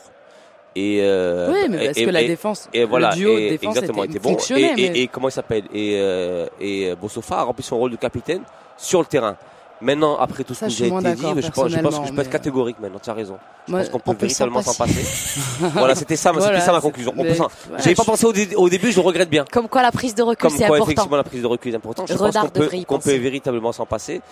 Et 0.76 0.99
euh, 1.03 1.53
Oui, 1.53 1.68
mais 1.70 1.87
parce 1.87 1.99
et- 1.99 2.05
que 2.05 2.11
la 2.11 2.22
et- 2.22 2.26
défense, 2.26 2.68
et 2.74 2.85
voilà, 2.85 3.11
le 3.11 3.16
duo 3.16 3.39
et 3.39 3.45
de 3.45 3.51
défense 3.57 3.76
exactement, 3.76 4.03
était, 4.05 4.14
était 4.18 4.20
bon. 4.28 4.37
Et, 4.57 4.61
et, 4.62 4.74
mais- 4.91 4.99
et 5.03 5.07
comment 5.07 5.28
il 5.28 5.32
s'appelle? 5.32 5.64
Et 5.72 5.99
euh, 6.01 6.47
et 6.61 6.93
Bossofa 7.01 7.39
a 7.39 7.43
rempli 7.45 7.62
son 7.62 7.78
rôle 7.78 7.93
de 7.93 7.97
capitaine 7.97 8.43
sur 8.76 8.99
le 8.99 9.07
terrain. 9.07 9.37
Maintenant, 9.81 10.16
après 10.18 10.45
tout 10.45 10.55
ce 10.55 10.64
qui 10.66 10.83
nous 10.83 10.87
a 10.87 10.91
moins 10.91 11.01
été 11.01 11.14
dit, 11.14 11.43
je 11.43 11.51
pense, 11.51 11.68
je 11.68 11.79
pense 11.81 11.99
que 11.99 12.07
je 12.07 12.12
peux 12.12 12.20
être 12.22 12.31
catégorique 12.31 12.79
maintenant. 12.81 12.99
Tu 13.03 13.11
as 13.11 13.12
raison. 13.12 13.37
Je 13.66 13.72
Moi, 13.72 13.81
pense 13.81 13.89
qu'on 13.91 13.97
on 13.97 14.01
peut 14.01 14.12
peut 14.14 14.20
véritablement 14.27 14.62
s'en 14.62 14.72
passer. 14.75 14.95
passer. 14.95 15.41
voilà, 15.75 15.95
c'était 15.95 16.16
ça, 16.16 16.33
Voilà, 16.33 16.47
c'était 16.49 16.61
ça 16.66 16.72
ma 16.72 16.81
conclusion. 16.81 17.12
Ouais, 17.16 17.35
J'avais 17.79 17.95
pas 17.95 18.05
pensé 18.05 18.25
au, 18.25 18.33
dé- 18.33 18.55
au 18.57 18.68
début, 18.68 18.93
je 18.93 19.01
le 19.01 19.07
regrette 19.07 19.29
bien. 19.29 19.45
Comme 19.51 19.68
quoi, 19.68 19.83
la 19.83 19.91
prise 19.93 20.14
de 20.14 20.22
recul, 20.22 20.41
Comme 20.49 20.51
c'est 20.57 20.66
quoi, 20.66 20.77
important. 20.77 20.85
effectivement, 20.93 21.16
la 21.16 21.25
prise 21.25 21.43
de 21.43 21.47
recul 21.47 21.72
est 21.72 21.77
importante. 21.77 22.09
Je 22.09 22.12
pense 22.14 22.22
Renard 22.29 22.45
qu'on 22.45 22.51
peut, 22.51 22.61
devrait 22.61 22.79
y 22.79 22.85
qu'on 22.85 22.99
peut 22.99 23.16
véritablement 23.16 23.72
s'en 23.72 23.85
passer. 23.85 24.22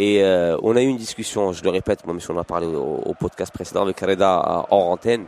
Et 0.00 0.22
euh, 0.22 0.56
on 0.62 0.76
a 0.76 0.82
eu 0.82 0.86
une 0.86 0.96
discussion, 0.96 1.52
je 1.52 1.62
le 1.62 1.70
répète, 1.70 2.06
même 2.06 2.20
si 2.20 2.30
on 2.30 2.36
en 2.36 2.40
a 2.40 2.44
parlé 2.44 2.66
au, 2.66 3.00
au 3.06 3.14
podcast 3.14 3.52
précédent 3.52 3.82
avec 3.82 3.98
Reda 4.00 4.64
hors 4.70 4.88
antenne. 4.90 5.24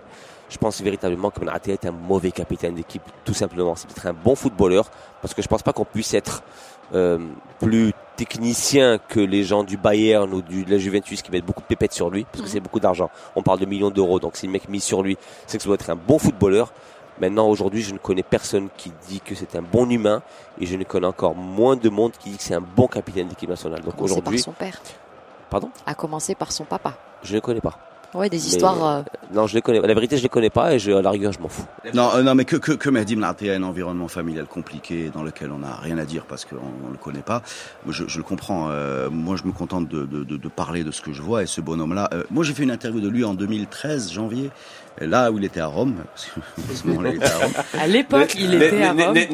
Je 0.49 0.59
pense 0.59 0.81
véritablement 0.83 1.31
que 1.31 1.39
Benatia 1.39 1.75
est 1.75 1.87
un 1.87 1.93
mauvais 1.93 2.33
capitaine 2.33 2.75
d'équipe, 2.75 3.03
tout 3.25 3.35
simplement. 3.35 3.77
C'est 3.77 3.87
peut-être 3.89 4.07
un 4.09 4.13
bon 4.13 4.35
footballeur, 4.35 4.91
parce 5.23 5.33
que 5.33 5.43
je 5.43 5.49
pense 5.49 5.63
pas 5.63 5.73
qu'on 5.73 5.85
puisse 5.85 6.13
être 6.13 6.43
euh, 6.95 7.19
plus 7.61 7.93
technicien 8.17 8.99
que 8.99 9.21
les 9.21 9.45
gens 9.45 9.65
du 9.65 9.77
Bayern 9.77 10.33
ou 10.35 10.43
du, 10.43 10.65
de 10.65 10.71
la 10.71 10.79
Juventus 10.79 11.23
qui 11.23 11.31
mettent 11.31 11.45
beaucoup 11.47 11.63
de 11.63 11.67
pépettes 11.67 11.93
sur 11.95 12.11
lui, 12.11 12.25
parce 12.25 12.41
que 12.43 12.47
Mhm. 12.47 12.53
c'est 12.53 12.61
beaucoup 12.61 12.81
d'argent. 12.81 13.11
On 13.37 13.43
parle 13.43 13.59
de 13.61 13.67
millions 13.67 13.91
d'euros, 13.91 14.21
donc 14.21 14.37
si 14.37 14.47
le 14.47 14.53
mec 14.53 14.69
mis 14.69 14.81
sur 14.81 15.03
lui, 15.03 15.17
c'est 15.47 15.57
que 15.57 15.63
ça 15.63 15.69
doit 15.69 15.77
être 15.77 15.89
un 15.91 15.97
bon 15.97 16.19
footballeur. 16.19 16.73
Maintenant, 17.21 17.49
aujourd'hui, 17.49 17.83
je 17.83 17.93
ne 17.93 17.99
connais 17.99 18.23
personne 18.23 18.69
qui 18.77 18.93
dit 19.09 19.21
que 19.21 19.35
c'est 19.35 19.55
un 19.57 19.63
bon 19.63 19.89
humain, 19.91 20.23
et 20.59 20.67
je 20.67 20.77
ne 20.77 20.85
connais 20.85 21.07
encore 21.07 21.35
moins 21.35 21.77
de 21.77 21.89
monde 21.89 22.13
qui 22.19 22.31
dit 22.31 22.37
que 22.39 22.43
c'est 22.43 22.55
un 22.55 22.61
bon 22.63 22.87
capitaine 22.89 23.29
d'équipe 23.29 23.49
nationale. 23.49 23.81
Donc 23.81 23.95
À 23.95 23.97
commencer 23.97 24.15
par 24.15 24.19
aujourd'hui, 24.23 24.39
son 24.41 24.53
père. 24.53 24.81
Pardon 25.51 25.71
À 25.87 25.95
commencer 25.95 26.35
par 26.35 26.53
son 26.53 26.65
papa. 26.65 26.95
je 27.23 27.35
ne 27.37 27.41
connais 27.41 27.61
pas. 27.61 27.79
Ouais, 28.13 28.29
des 28.29 28.39
Mais, 28.39 28.43
histoires. 28.43 28.85
euh, 28.85 29.03
Non, 29.33 29.47
je 29.47 29.55
les 29.55 29.63
connais. 29.63 29.81
La 29.81 29.95
vérité, 29.95 30.17
je 30.17 30.23
les 30.25 30.29
connais 30.29 30.51
pas, 30.51 30.75
et 30.75 30.79
je, 30.81 30.91
à 30.91 31.01
la 31.01 31.11
rigueur, 31.11 31.33
je 31.33 31.39
m'en 31.39 31.49
fous. 31.49 31.65
Non, 31.95 32.11
euh, 32.15 32.23
non, 32.23 32.35
mais 32.35 32.45
que 32.45 32.57
que 32.57 32.73
que 32.73 32.91
Mehdi 32.91 33.15
Mnaté 33.15 33.53
a 33.53 33.55
un 33.55 33.63
environnement 33.63 34.09
familial 34.09 34.47
compliqué 34.47 35.11
dans 35.15 35.23
lequel 35.23 35.53
on 35.53 35.59
n'a 35.59 35.77
rien 35.77 35.97
à 35.99 36.05
dire 36.05 36.25
parce 36.27 36.45
qu'on 36.45 36.57
on 36.57 36.91
le 36.91 36.99
connaît 36.99 37.23
pas. 37.23 37.43
Moi, 37.85 37.95
Je, 37.95 38.05
je 38.09 38.19
le 38.19 38.25
comprends. 38.25 38.69
euh, 38.71 39.09
moi, 39.11 39.37
je 39.37 39.45
me 39.45 39.53
contente 39.53 39.87
de, 39.89 40.07
de, 40.07 40.25
de, 40.25 40.37
de 40.37 40.49
parler 40.49 40.83
de 40.83 40.91
ce 40.91 41.01
que 41.03 41.13
je 41.13 41.23
vois 41.23 41.45
et 41.45 41.47
ce 41.47 41.61
bonhomme-là. 41.61 42.09
euh, 42.13 42.25
moi, 42.33 42.43
j'ai 42.43 42.53
fait 42.55 42.65
une 42.65 42.73
interview 42.73 43.01
de 43.01 43.09
lui 43.09 43.23
en 43.25 43.35
2013, 43.35 44.11
janvier, 44.13 44.51
là 45.01 45.31
où 45.31 45.39
il 45.39 45.45
était 45.45 45.61
à 45.61 45.67
Rome. 45.67 45.97
Parce 46.15 46.27
que, 46.27 46.41
à 46.73 46.77
ce 46.77 46.87
moment-là, 46.89 47.11
il 47.11 47.17
était 47.17 47.25
à 47.27 47.39
Rome. 47.39 47.53
À 47.79 47.87
l'époque, 47.87 48.35
il 48.39 48.55
était 48.55 48.83
à 48.83 48.93
Rome. 48.93 49.17
Et, 49.17 49.29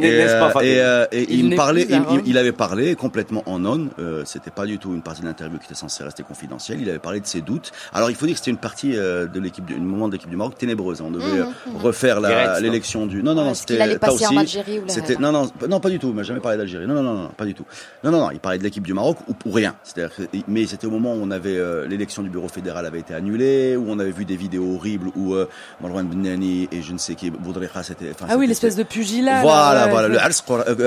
euh, 0.80 1.06
et, 1.12 1.22
et 1.22 1.32
Il 1.32 1.38
il, 1.40 1.50
me 1.50 1.56
parlait, 1.56 1.86
il, 1.88 2.22
il- 2.26 2.38
avait 2.38 2.52
parlé 2.52 2.94
complètement 2.94 3.42
en 3.46 3.64
on. 3.64 3.88
Euh, 3.98 4.22
c'était 4.24 4.50
pas 4.50 4.66
du 4.66 4.78
tout 4.78 4.92
une 4.94 5.02
partie 5.02 5.22
de 5.22 5.26
l'interview 5.26 5.58
qui 5.58 5.64
était 5.66 5.74
censée 5.74 6.04
rester 6.04 6.22
confidentielle. 6.22 6.78
Il 6.80 6.88
avait 6.90 6.98
parlé 6.98 7.20
de 7.20 7.26
ses 7.26 7.40
doutes. 7.40 7.72
Alors, 7.92 8.10
il 8.10 8.16
faut 8.16 8.26
dire 8.26 8.34
que 8.34 8.38
c'était 8.40 8.50
une 8.50 8.56
partie 8.58 8.96
euh, 8.96 9.26
de 9.26 9.40
l'équipe, 9.40 9.64
du- 9.64 9.74
un 9.74 9.78
moment 9.78 10.08
de 10.08 10.12
l'équipe 10.12 10.30
du 10.30 10.36
Maroc 10.36 10.56
ténébreuse. 10.58 11.00
On 11.00 11.10
devait 11.10 11.24
euh, 11.40 11.44
mhm. 11.66 11.76
refaire 11.82 12.20
la- 12.20 12.28
Direct, 12.28 12.48
non 12.54 12.60
l'élection 12.60 13.06
du. 13.06 13.22
Non, 13.22 13.34
non, 13.34 13.44
non, 13.44 13.54
c'était 13.54 13.80
allait 13.80 13.98
passer 13.98 14.26
en 14.26 14.30
Taoussi. 14.30 14.38
Algérie 14.38 14.78
ou 14.80 14.86
la 14.86 14.92
C'était 14.92 15.16
non, 15.16 15.32
non, 15.32 15.50
non, 15.68 15.80
pas 15.80 15.90
du 15.90 15.98
tout. 15.98 16.08
Il 16.08 16.14
m'a 16.14 16.22
jamais 16.22 16.40
parlé 16.40 16.58
d'Algérie. 16.58 16.86
Non, 16.86 16.94
non, 16.94 17.02
non, 17.02 17.14
non, 17.14 17.28
pas 17.36 17.44
du 17.44 17.54
tout. 17.54 17.64
Non, 18.04 18.10
non, 18.10 18.20
non. 18.20 18.30
Il 18.30 18.40
parlait 18.40 18.58
de 18.58 18.62
l'équipe 18.64 18.84
du 18.84 18.94
Maroc 18.94 19.18
ou 19.28 19.34
pour 19.34 19.54
rien. 19.54 19.74
C'est-à-dire, 19.82 20.14
que- 20.16 20.22
mais 20.48 20.66
c'était 20.66 20.86
au 20.86 20.90
moment 20.90 21.14
où 21.14 21.18
on 21.22 21.30
avait 21.30 21.56
euh, 21.56 21.86
l'élection 21.86 22.22
du 22.22 22.28
bureau 22.30 22.48
fédéral 22.48 22.86
avait 22.86 23.00
été 23.00 23.14
annulée, 23.14 23.76
où 23.76 23.84
on 23.88 23.98
avait 23.98 24.10
vu 24.10 24.24
des 24.24 24.36
vidéos 24.36 24.74
horribles 24.74 25.10
où 25.16 25.34
euh, 25.34 25.45
Marwan 25.80 26.06
Benani 26.06 26.68
et 26.72 26.82
je 26.82 26.92
ne 26.92 26.98
sais 26.98 27.14
qui 27.14 27.30
Boudrecha 27.30 27.82
c'était. 27.82 28.10
enfin, 28.10 28.26
Ah 28.28 28.36
oui, 28.36 28.46
l'espèce 28.46 28.76
de 28.76 28.82
pugilat. 28.82 29.42
voilà, 29.42 29.74
là, 29.74 29.84
ouais, 29.86 29.90
voilà, 29.90 30.08
je- 30.08 30.12
le 30.12 30.18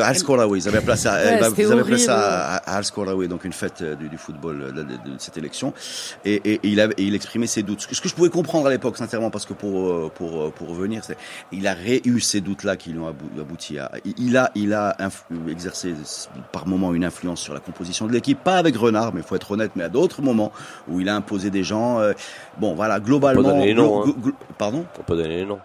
Hals 0.03 0.19
euh, 0.21 0.25
Koraoui. 0.25 0.59
Ils 0.59 0.67
avaient 0.67 0.77
appelé 0.79 0.97
ça, 0.97 1.13
Ouais, 1.13 1.39
ils 1.57 1.65
avaient 1.71 1.81
appelé 1.81 1.97
ça 1.97 2.55
Hals 2.65 2.85
donc 3.27 3.43
une 3.45 3.53
fête 3.53 3.81
euh, 3.81 3.95
du, 3.95 4.09
du 4.09 4.17
football 4.17 4.61
euh, 4.61 4.71
de, 4.71 4.83
de- 4.83 4.93
de 5.13 5.17
cette 5.19 5.37
élection. 5.37 5.73
Et, 6.25 6.35
et, 6.45 6.53
et 6.55 6.59
il, 6.63 6.79
avait, 6.79 6.93
et 6.97 7.03
il 7.03 7.15
exprimait 7.15 7.47
ses 7.47 7.63
doutes. 7.63 7.87
Ce 7.91 8.01
que, 8.01 8.09
je 8.09 8.15
pouvais 8.15 8.29
comprendre 8.29 8.67
à 8.67 8.69
l'époque, 8.69 8.97
sincèrement, 8.97 9.29
parce 9.29 9.45
que 9.45 9.53
pour 9.53 9.89
euh, 9.89 10.11
pour 10.13 10.41
euh, 10.41 10.49
pour 10.55 10.69
revenir, 10.69 11.03
c'est 11.03 11.17
il 11.51 11.67
a 11.67 11.73
réu 11.73 12.19
ces 12.19 12.41
doutes-là 12.41 12.75
qui 12.77 12.91
lui 12.91 12.99
ont 12.99 13.07
abou- 13.07 13.39
abouti 13.39 13.77
à. 13.79 13.91
il- 14.17 14.37
a 14.37 14.51
il 14.55 14.73
a 14.73 14.95
exercé 15.49 15.93
par 16.51 16.67
moments 16.67 16.93
une 16.93 17.03
influence 17.05 17.39
sur 17.41 17.53
la 17.53 17.59
composition 17.59 18.07
de 18.07 18.11
l'équipe, 18.13 18.39
pas 18.43 18.57
avec 18.57 18.75
Renard, 18.75 19.13
mais 19.13 19.21
il 19.21 19.25
faut 19.25 19.35
être 19.35 19.51
honnête, 19.51 19.71
mais 19.75 19.83
à 19.83 19.89
d'autres 19.89 20.21
moments 20.21 20.51
où 20.87 20.99
il 20.99 21.09
a 21.09 21.15
imposé 21.15 21.49
des 21.49 21.63
gens. 21.63 21.99
euh, 21.99 22.13
bon, 22.59 22.73
voilà, 22.75 22.99
globalement. 22.99 23.41
donner 23.43 23.67
les 23.67 23.73
noms, 23.73 24.05
glo- 24.05 24.29
hein. 24.29 24.31
Pardon. 24.57 24.85
On 24.99 25.03
peut 25.03 25.15
donner 25.15 25.37
les 25.37 25.45
noms. 25.45 25.61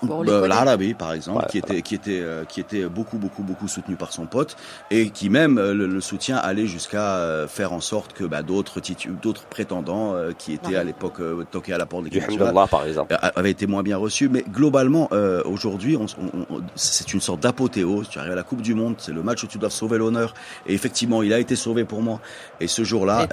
Connaît. 0.00 0.48
L'Arabie, 0.48 0.94
par 0.94 1.12
exemple, 1.12 1.40
Ouais, 1.42 1.48
qui 1.50 1.58
était 1.58 1.82
qui 1.82 1.94
était 1.94 2.20
euh, 2.20 2.44
qui 2.44 2.60
était 2.60 2.84
beaucoup 2.86 3.18
beaucoup 3.18 3.42
beaucoup 3.42 3.68
soutenu 3.68 3.96
par 3.96 4.12
son 4.12 4.26
pote 4.26 4.56
et 4.90 5.10
qui 5.10 5.30
même 5.30 5.58
euh, 5.58 5.74
le, 5.74 5.86
le 5.86 6.00
soutien 6.00 6.36
allait 6.36 6.66
jusqu'à 6.66 7.16
euh, 7.16 7.46
faire 7.48 7.72
en 7.72 7.80
sorte 7.80 8.12
que 8.12 8.24
bah, 8.24 8.42
d'autres 8.42 8.80
d'autres 9.22 9.44
prétendants 9.44 10.14
euh, 10.14 10.32
qui 10.36 10.52
étaient 10.52 10.64
Ouais. 10.68 10.76
à 10.76 10.84
l'époque 10.84 11.20
euh, 11.20 11.44
toqués 11.50 11.72
à 11.72 11.78
la 11.78 11.86
porte 11.86 12.04
de 12.04 12.08
Du 12.08 12.14
l'équipe 12.16 12.30
nationale 12.30 12.48
Hamdallah, 12.50 12.66
par 12.68 12.86
exemple. 12.86 13.14
euh, 13.14 13.28
avait 13.36 13.50
été 13.50 13.66
moins 13.66 13.82
bien 13.82 13.96
reçu, 13.96 14.28
mais 14.28 14.42
globalement, 14.48 15.08
euh, 15.12 15.42
aujourd'hui, 15.44 15.96
on, 15.96 16.06
on- 16.22 16.54
on- 16.56 16.60
c'est 16.74 17.12
une 17.12 17.20
sorte 17.20 17.40
d'apothéose. 17.40 18.08
Tu 18.08 18.18
arrives 18.18 18.32
à 18.32 18.36
la 18.36 18.42
Coupe 18.42 18.62
du 18.62 18.74
Monde, 18.74 18.94
c'est 18.98 19.12
le 19.12 19.22
match 19.22 19.42
où 19.44 19.46
tu 19.46 19.58
dois 19.58 19.70
sauver 19.70 19.98
l'honneur. 19.98 20.34
Et 20.66 20.74
effectivement, 20.74 21.22
il 21.22 21.32
a 21.32 21.38
été 21.38 21.56
sauvé 21.56 21.84
pour 21.84 22.02
moi. 22.02 22.20
Et 22.60 22.66
ce 22.66 22.82
jour-là, 22.84 23.26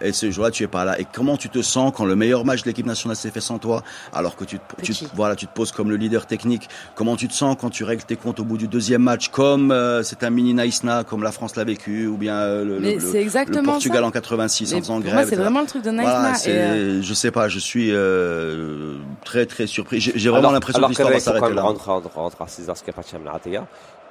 Et 0.00 0.12
ce 0.12 0.30
jour-là, 0.30 0.50
tu 0.50 0.62
es 0.62 0.68
pas 0.68 0.84
là. 0.84 0.98
Et 1.00 1.06
comment 1.10 1.36
tu 1.36 1.48
te 1.48 1.62
sens 1.62 1.92
quand 1.94 2.04
le 2.04 2.16
meilleur 2.16 2.44
match 2.44 2.62
de 2.62 2.66
l'équipe 2.68 2.86
nationale 2.86 3.16
s'est 3.16 3.30
fait 3.30 3.40
sans 3.40 3.58
toi, 3.58 3.82
alors 4.12 4.36
que 4.36 4.44
tu 4.44 4.58
te, 4.58 4.82
tu, 4.82 4.92
voilà, 5.14 5.34
tu 5.36 5.46
te 5.46 5.52
poses 5.52 5.72
comme 5.72 5.90
le 5.90 5.96
leader 6.06 6.26
technique. 6.26 6.68
Comment 6.94 7.16
tu 7.16 7.28
te 7.28 7.32
sens 7.34 7.56
quand 7.60 7.70
tu 7.70 7.84
règles 7.84 8.02
tes 8.04 8.16
comptes 8.16 8.40
au 8.40 8.44
bout 8.44 8.56
du 8.56 8.68
deuxième 8.68 9.02
match, 9.02 9.28
comme 9.28 9.70
euh, 9.70 10.02
c'est 10.02 10.22
un 10.24 10.30
mini 10.30 10.54
Naïsna, 10.54 11.04
comme 11.04 11.22
la 11.22 11.32
France 11.32 11.56
l'a 11.56 11.64
vécu, 11.64 12.06
ou 12.06 12.16
bien 12.16 12.34
euh, 12.36 12.64
le, 12.64 12.80
Mais 12.80 12.94
le- 12.94 13.00
c'est 13.00 13.14
le 13.14 13.20
exactement 13.20 13.72
Portugal 13.72 14.02
ça. 14.02 14.06
en 14.06 14.10
86 14.10 14.74
en 14.74 14.78
faisant 14.78 15.00
pour 15.00 15.10
grève. 15.10 15.28
c'est 15.28 15.36
vraiment 15.36 15.60
le 15.60 15.66
truc 15.66 15.82
de 15.82 15.90
Voilà, 15.90 16.32
euh, 16.48 17.00
je 17.02 17.14
sais 17.14 17.30
pas, 17.30 17.48
je 17.48 17.58
suis 17.58 17.90
euh, 17.92 18.96
très 19.24 19.46
très 19.46 19.66
surpris. 19.66 20.00
J'ai 20.00 20.28
vraiment 20.30 20.50
l'impression 20.52 20.80
que 20.82 20.88
l'histoire 20.88 21.08
va 21.10 21.20
s'arrêter 21.20 21.54
là. 21.54 21.62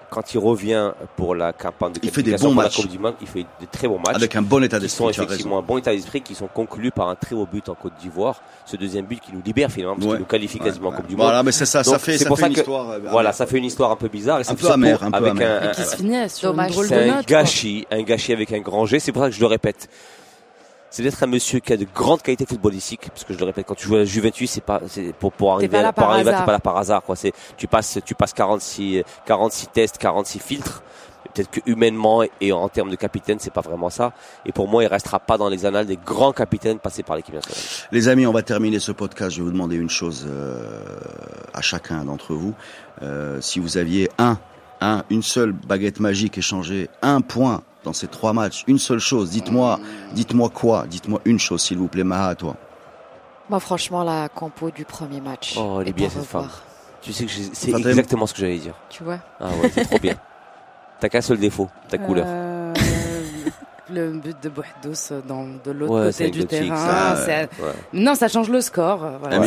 Quand 0.10 0.34
il 0.34 0.38
revient 0.40 0.92
pour 1.16 1.36
la 1.36 1.54
campagne 1.54 1.94
de 1.94 2.00
Il 2.04 2.10
fait 2.12 2.24
des 2.24 2.36
bons 2.36 2.54
matchs. 2.54 2.76
Coupe 2.82 2.90
du 2.90 3.00
Monde, 3.00 3.16
il 3.22 3.28
fait 3.28 3.42
de 3.44 3.66
très 3.72 3.88
bons 3.88 3.98
matchs. 4.00 4.16
Avec 4.16 4.36
un 4.36 4.42
bon 4.42 4.64
état 4.64 4.80
qui 4.80 4.90
sont 4.90 5.06
d'esprit, 5.08 5.14
tu 5.16 5.22
as 5.22 5.24
effectivement 5.26 5.60
un 5.60 5.62
bon 5.62 5.78
état 5.78 5.92
d'esprit, 5.92 6.22
qui 6.22 6.36
sont 6.36 6.48
conclus 6.48 6.92
par 6.92 7.10
un 7.10 7.16
très 7.16 7.36
beau 7.36 7.46
but 7.46 7.68
en 7.70 7.76
Côte 7.76 7.94
d'Ivoire. 8.02 8.42
Ce 8.66 8.76
deuxième 8.78 9.06
but 9.06 9.20
qui 9.20 9.34
nous 9.34 9.42
libère 9.46 9.72
finalement, 9.72 9.96
parce 9.96 10.06
Ouais. 10.08 10.12
qu'il 10.14 10.20
nous 10.20 10.26
qualifie 10.26 10.60
Ouais, 10.60 10.66
quasiment 10.66 10.90
ouais. 10.90 10.96
en 10.96 10.98
Coupe 10.98 11.08
du 11.08 11.16
Voilà, 11.16 11.38
Monde. 11.38 11.46
mais 11.48 11.52
c'est 11.52 11.66
ça, 11.66 11.84
ça 11.84 12.00
fait, 12.00 12.14
c'est 12.18 12.24
ça 12.24 12.28
pour 12.30 12.38
fait 12.38 12.44
ça 12.44 12.48
une 12.48 12.54
que- 12.54 12.60
histoire. 12.60 12.90
euh, 12.92 13.00
Voilà, 13.12 13.32
ça 13.34 13.46
fait 13.46 13.58
une 13.58 13.66
histoire 13.66 13.92
un 13.92 13.96
peu 13.96 14.08
bizarre 14.08 14.38
et 14.38 14.42
Un 14.42 14.44
c'est 14.44 14.56
peu 14.56 14.70
amère, 14.72 15.04
un 15.04 15.12
peu 15.12 15.18
avec 15.18 15.32
amère. 15.32 15.64
un, 15.64 15.72
Et 15.72 15.76
qui 15.76 15.82
un- 15.82 15.86
se 15.86 15.96
finit 15.96 16.30
sur 16.30 16.50
Dommage. 16.52 16.68
une 16.68 16.74
drôle 16.74 16.88
c'est 16.88 16.96
de 16.96 17.02
un 17.02 17.06
note. 17.18 17.28
quoi. 17.28 17.38
gâchis, 17.42 17.88
un 17.92 18.02
gâchis 18.04 18.34
avec 18.34 18.52
un 18.54 18.60
grand 18.60 18.86
G. 18.86 19.00
C'est 19.00 19.12
pour 19.12 19.22
ça 19.24 19.30
que 19.30 19.36
je 19.36 19.40
le 19.42 19.48
répète. 19.48 19.90
C'est 20.96 21.04
d'être 21.04 21.22
un 21.22 21.28
monsieur 21.28 21.60
qui 21.60 21.74
a 21.74 21.78
de 21.78 21.86
grandes 21.94 22.22
qualités 22.22 22.46
footballistiques, 22.46 23.10
parce 23.10 23.26
que 23.26 23.34
je 23.34 23.40
le 23.40 23.44
répète, 23.44 23.66
quand 23.68 23.76
tu 23.76 23.86
joues 23.86 23.96
à 23.96 23.98
la 23.98 24.06
Juventus, 24.06 24.50
c'est 24.50 24.64
pas, 24.64 24.80
c'est 24.88 25.12
pour, 25.12 25.34
pour 25.34 25.52
arriver, 25.52 25.68
pas 25.68 25.82
là 25.82 25.92
pour 25.92 26.06
par 26.06 26.14
arriver, 26.14 26.30
hasard. 26.30 26.40
t'es 26.40 26.46
pas 26.46 26.52
là 26.54 26.60
par 26.62 26.78
hasard, 26.78 27.04
quoi. 27.04 27.18
C'est, 27.18 27.34
tu 27.58 27.68
passes, 27.68 28.00
tu 28.06 28.16
passes 28.16 28.32
46, 28.32 29.04
46 29.26 29.68
tests, 29.74 29.98
46 29.98 30.40
filtres. 30.40 30.84
Peut-être 31.34 31.52
que 31.52 31.60
humainement 31.66 32.24
et 32.40 32.54
en 32.54 32.70
termes 32.70 32.90
de 32.92 32.96
capitaine, 32.96 33.40
c'est 33.42 33.52
pas 33.52 33.60
vraiment 33.60 33.90
ça. 33.90 34.14
Et 34.46 34.54
pour 34.54 34.70
moi, 34.70 34.86
il 34.86 34.88
restera 34.88 35.20
pas 35.20 35.38
dans 35.38 35.50
les 35.50 35.66
annales 35.66 35.86
des 35.86 35.98
grands 35.98 36.32
capitaines 36.32 36.80
passés 36.80 37.04
par 37.04 37.18
l'équipe 37.18 37.36
nationale. 37.36 37.60
Les 37.92 38.08
amis, 38.08 38.26
on 38.26 38.32
va 38.32 38.42
terminer 38.42 38.80
ce 38.80 38.94
podcast. 38.94 39.32
Je 39.32 39.40
vais 39.40 39.44
vous 39.44 39.52
demander 39.52 39.76
une 39.76 39.90
chose 39.90 40.26
euh, 40.30 40.80
à 41.54 41.60
chacun 41.60 42.06
d'entre 42.06 42.36
vous. 42.36 42.54
Euh, 43.02 43.42
si 43.42 43.60
vous 43.60 43.78
aviez 43.78 44.10
un, 44.18 44.38
un, 44.80 45.04
une 45.10 45.24
seule 45.24 45.52
baguette 45.52 46.00
magique 46.00 46.38
échangée, 46.38 46.90
un 47.02 47.20
point 47.20 47.64
dans 47.86 47.94
ces 47.94 48.08
trois 48.08 48.34
matchs, 48.34 48.64
une 48.68 48.80
seule 48.80 49.00
chose, 49.00 49.30
dites-moi, 49.30 49.80
dites-moi 50.14 50.50
quoi 50.50 50.86
Dites-moi 50.88 51.22
une 51.24 51.40
chose, 51.40 51.62
s'il 51.62 51.78
vous 51.78 51.88
plaît, 51.88 52.04
Maha, 52.04 52.30
à 52.30 52.36
toi. 52.36 52.56
Moi, 53.50 53.60
franchement, 53.60 54.04
la 54.04 54.28
compo 54.28 54.72
du 54.72 54.84
premier 54.86 55.22
match. 55.22 55.56
Oh, 55.58 55.78
elle 55.80 55.88
est 55.88 55.90
Et 55.92 55.94
bien 55.94 56.10
cette 56.10 56.26
femme. 56.26 56.50
Tu 57.02 57.14
sais 57.14 57.26
que 57.26 57.32
c'est 57.54 57.72
exactement 57.72 58.26
ce 58.26 58.34
que 58.34 58.40
j'allais 58.42 58.58
dire. 58.58 58.74
Tu 58.90 59.04
vois 59.04 59.20
Ah 59.40 59.50
ouais, 59.62 59.70
c'est 59.74 59.86
trop 59.86 60.00
bien. 60.00 60.16
T'as 61.00 61.10
qu'un 61.10 61.22
seul 61.22 61.38
défaut, 61.38 61.70
ta 61.88 62.00
couleur. 62.00 62.26
Euh, 62.28 62.74
le 63.92 64.14
but 64.14 64.36
de 64.42 64.50
Bouhdous 64.50 65.22
dans 65.28 65.46
de 65.64 65.72
l'autre 65.72 65.94
Ouais, 66.06 66.12
c'est 66.12 66.26
côté 66.32 66.40
du 66.40 66.48
terrain. 66.48 67.16
ça, 67.16 67.42
Ouais. 67.42 67.48
Non, 67.94 68.16
ça 68.16 68.28
change 68.28 68.50
le 68.50 68.62
score. 68.62 69.04
euh, 69.04 69.18
Voilà. 69.20 69.46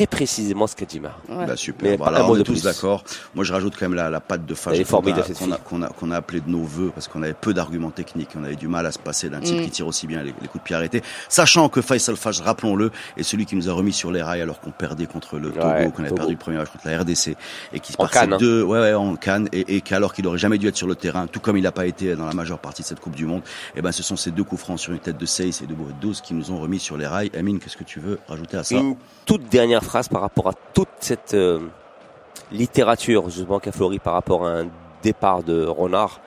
Très 0.00 0.06
précisément 0.06 0.66
ce 0.66 0.74
qu'a 0.76 0.86
dit 0.86 0.98
Mar. 1.00 1.18
Ouais. 1.28 1.44
Bah, 1.46 1.56
super. 1.56 1.90
Mais 1.90 1.96
Voilà, 1.96 2.18
pas 2.20 2.24
un 2.24 2.26
mot 2.28 2.32
on 2.32 2.36
est 2.36 2.38
de 2.38 2.44
tous 2.44 2.52
plus. 2.52 2.62
d'accord. 2.64 3.04
Moi, 3.34 3.44
je 3.44 3.52
rajoute 3.52 3.74
quand 3.78 3.84
même 3.86 3.94
la, 3.94 4.08
la 4.08 4.20
patte 4.20 4.46
de 4.46 4.54
est 4.54 4.56
qu'on 4.56 4.70
a, 4.72 5.22
cette 5.24 5.36
qu'on 5.38 5.50
a, 5.52 5.56
fille. 5.56 5.64
qu'on 5.64 5.82
a, 5.82 5.88
qu'on 5.88 6.10
a 6.10 6.16
appelé 6.16 6.40
de 6.40 6.48
nos 6.48 6.62
voeux 6.62 6.90
parce 6.94 7.06
qu'on 7.08 7.22
avait 7.22 7.34
peu 7.34 7.52
d'arguments 7.52 7.90
techniques. 7.90 8.30
On 8.34 8.44
avait 8.44 8.56
du 8.56 8.66
mal 8.68 8.86
à 8.86 8.92
se 8.92 8.98
passer 8.98 9.28
d'un 9.28 9.40
type 9.40 9.58
Mm. 9.58 9.64
qui 9.64 9.70
tire 9.70 9.86
aussi 9.86 10.06
bien 10.06 10.22
les, 10.22 10.34
les 10.40 10.48
coups 10.48 10.62
de 10.62 10.66
pied 10.66 10.74
arrêtés. 10.76 11.02
Sachant 11.28 11.68
que 11.68 11.82
Faisal 11.82 12.16
Fage, 12.16 12.40
rappelons-le, 12.40 12.90
est 13.16 13.22
celui 13.22 13.44
qui 13.46 13.56
nous 13.56 13.68
a 13.68 13.72
remis 13.72 13.92
sur 13.92 14.10
les 14.12 14.22
rails 14.22 14.40
alors 14.40 14.60
qu'on 14.60 14.70
perdait 14.70 15.06
contre 15.06 15.38
le 15.38 15.50
Togo, 15.50 15.66
Ouais, 15.66 15.90
qu'on 15.94 16.00
avait 16.00 16.08
Togo. 16.08 16.14
perdu 16.16 16.32
le 16.32 16.38
premier 16.38 16.56
match 16.56 16.70
contre 16.70 16.86
la 16.88 16.98
RDC 16.98 17.36
et 17.72 17.80
qui 17.80 17.92
se 17.92 17.98
En 17.98 18.04
passait 18.06 18.20
Cannes, 18.20 18.32
hein. 18.34 18.38
deux, 18.38 18.62
ouais, 18.62 18.78
ouais, 18.80 18.94
en 18.94 19.16
Cannes 19.16 19.48
et, 19.52 19.76
et 19.76 19.80
qu'alors 19.82 20.14
qu'il 20.14 20.26
aurait 20.26 20.38
jamais 20.38 20.56
dû 20.58 20.66
être 20.68 20.76
sur 20.76 20.86
le 20.86 20.94
terrain, 20.94 21.26
tout 21.26 21.40
comme 21.40 21.56
il 21.58 21.62
n'a 21.62 21.72
pas 21.72 21.86
été 21.86 22.16
dans 22.16 22.26
la 22.26 22.32
majeure 22.34 22.58
partie 22.58 22.82
de 22.82 22.86
cette 22.86 23.00
Coupe 23.00 23.16
du 23.16 23.26
Monde, 23.26 23.42
et 23.76 23.82
ben, 23.82 23.92
ce 23.92 24.02
sont 24.02 24.16
ces 24.16 24.30
deux 24.30 24.44
coups 24.44 24.60
francs 24.62 24.78
sur 24.78 24.92
une 24.92 24.98
tête 25.00 25.18
de 25.18 25.26
Seyss 25.26 25.60
et 25.62 25.66
de 25.66 25.74
Bourg-12 25.74 26.20
qui 26.22 26.32
nous 26.34 26.50
ont 26.52 26.58
remis 26.58 26.78
sur 26.78 26.96
les 26.96 27.06
rails. 27.06 27.30
Amine, 27.36 27.58
qu'est-ce 27.58 27.76
que 27.76 27.84
tu 27.84 28.00
veux 28.00 28.18
rajouter 28.28 28.56
à 28.56 28.64
ça? 28.64 28.76
Une 28.76 28.96
toute 29.26 29.48
dernière 29.48 29.84
phrase 29.90 30.08
par 30.08 30.20
rapport 30.20 30.48
à 30.48 30.52
toute 30.72 30.88
cette 31.00 31.34
euh, 31.34 31.58
littérature 32.52 33.28
justement 33.28 33.58
qu'a 33.58 33.72
fleuri 33.72 33.98
par 33.98 34.14
rapport 34.14 34.46
à 34.46 34.50
un 34.60 34.66
départ 35.02 35.42
de 35.42 35.66
Renard. 35.66 36.20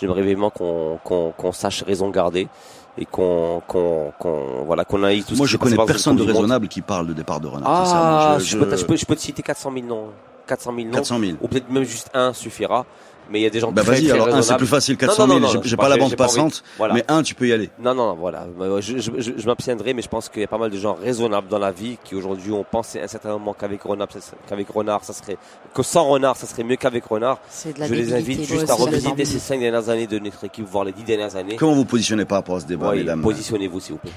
J'aimerais 0.00 0.22
vraiment 0.22 0.48
qu'on 0.48 0.98
qu'on 1.04 1.52
sache 1.52 1.82
raison 1.82 2.08
garder 2.08 2.48
et 2.96 3.04
qu'on 3.04 3.62
qu'on 3.68 4.12
qu'on 4.18 4.64
voilà 4.64 4.86
qu'on 4.86 5.02
aille 5.04 5.22
tout 5.22 5.34
ce 5.34 5.38
Moi, 5.38 5.46
qui 5.46 5.52
je 5.52 5.58
connais 5.58 5.76
personne 5.76 6.16
de 6.16 6.22
raisonnable 6.22 6.68
qui 6.68 6.80
parle 6.80 7.06
de 7.08 7.12
départ 7.12 7.40
de 7.40 7.48
Renard. 7.48 7.70
Ah, 7.70 8.38
je, 8.40 8.56
peux, 8.56 8.74
je 8.76 8.86
peux 8.86 8.96
je 8.96 9.04
peux 9.04 9.16
te 9.16 9.20
citer 9.20 9.42
400 9.42 9.70
000 9.74 9.86
noms. 9.86 10.08
400 10.46 10.72
000 10.74 10.86
noms. 10.86 10.92
400 10.94 11.18
000. 11.20 11.32
Ou 11.42 11.48
peut-être 11.48 11.70
même 11.70 11.84
juste 11.84 12.10
un 12.14 12.32
suffira. 12.32 12.86
Mais 13.30 13.38
il 13.38 13.42
y 13.42 13.46
a 13.46 13.50
des 13.50 13.60
gens 13.60 13.70
Bah 13.70 13.82
très, 13.82 13.92
vas-y, 13.92 14.04
très 14.08 14.12
alors 14.20 14.28
un 14.34 14.42
c'est 14.42 14.56
plus 14.56 14.66
facile, 14.66 14.94
Non, 14.94 15.06
400 15.06 15.26
non, 15.28 15.34
000, 15.34 15.40
non, 15.40 15.48
j'ai- 15.48 15.54
non, 15.58 15.62
j'ai 15.64 15.76
pas- 15.76 15.82
pas 15.84 15.88
la 15.88 15.96
bande 15.98 16.16
passante, 16.16 16.64
Voilà. 16.78 16.94
mais 16.94 17.04
un 17.06 17.22
tu 17.22 17.36
peux 17.36 17.46
y 17.46 17.52
aller. 17.52 17.70
Non, 17.78 17.94
non, 17.94 18.08
non, 18.08 18.14
voilà. 18.14 18.44
Bah, 18.58 18.66
Je, 18.80 18.98
je, 18.98 19.10
je, 19.18 19.30
je 19.36 19.46
m'abstiendrai, 19.46 19.94
mais 19.94 20.02
je 20.02 20.08
pense 20.08 20.28
qu'il 20.28 20.40
y 20.40 20.44
a 20.44 20.48
pas 20.48 20.58
mal 20.58 20.68
de 20.70 20.76
gens 20.76 20.94
raisonnables 20.94 21.46
dans 21.48 21.58
la 21.60 21.70
vie 21.70 21.96
qui 22.02 22.16
aujourd'hui 22.16 22.50
ont 22.50 22.64
pensé 22.68 23.00
à 23.00 23.04
un 23.04 23.06
certain 23.06 23.30
moment 23.30 23.54
qu'avec 23.54 23.80
Renard, 23.82 24.08
ça 24.12 24.20
serait- 24.20 24.36
qu'avec 24.48 24.68
Renard, 24.68 25.04
ça 25.04 25.12
serait, 25.12 25.36
que 25.72 25.82
sans 25.84 26.04
Renard, 26.08 26.36
ça 26.36 26.46
serait 26.48 26.64
mieux 26.64 26.74
qu'avec 26.76 27.04
Renard. 27.04 27.38
C'est 27.48 27.72
de 27.74 27.80
la 27.80 27.86
Je 27.86 27.94
les 27.94 28.12
invite 28.14 28.42
juste 28.42 28.68
à 28.68 28.74
revisiter 28.74 29.24
ces 29.24 29.38
cinq 29.38 29.60
dernières 29.60 29.88
années 29.88 30.08
de 30.08 30.18
notre 30.18 30.42
équipe, 30.44 30.66
voire 30.68 30.84
les 30.84 30.92
dix 30.92 31.04
dernières 31.04 31.36
années. 31.36 31.54
Comment 31.56 31.74
vous 31.74 31.84
positionnez 31.84 32.24
par 32.24 32.38
rapport 32.38 32.56
à 32.56 32.60
ce 32.60 32.66
débat, 32.66 32.88
Ouais, 32.90 32.96
mesdames? 32.96 33.22
Positionnez-vous, 33.22 33.78
s'il 33.78 33.92
vous 33.92 33.98
plaît. 33.98 34.10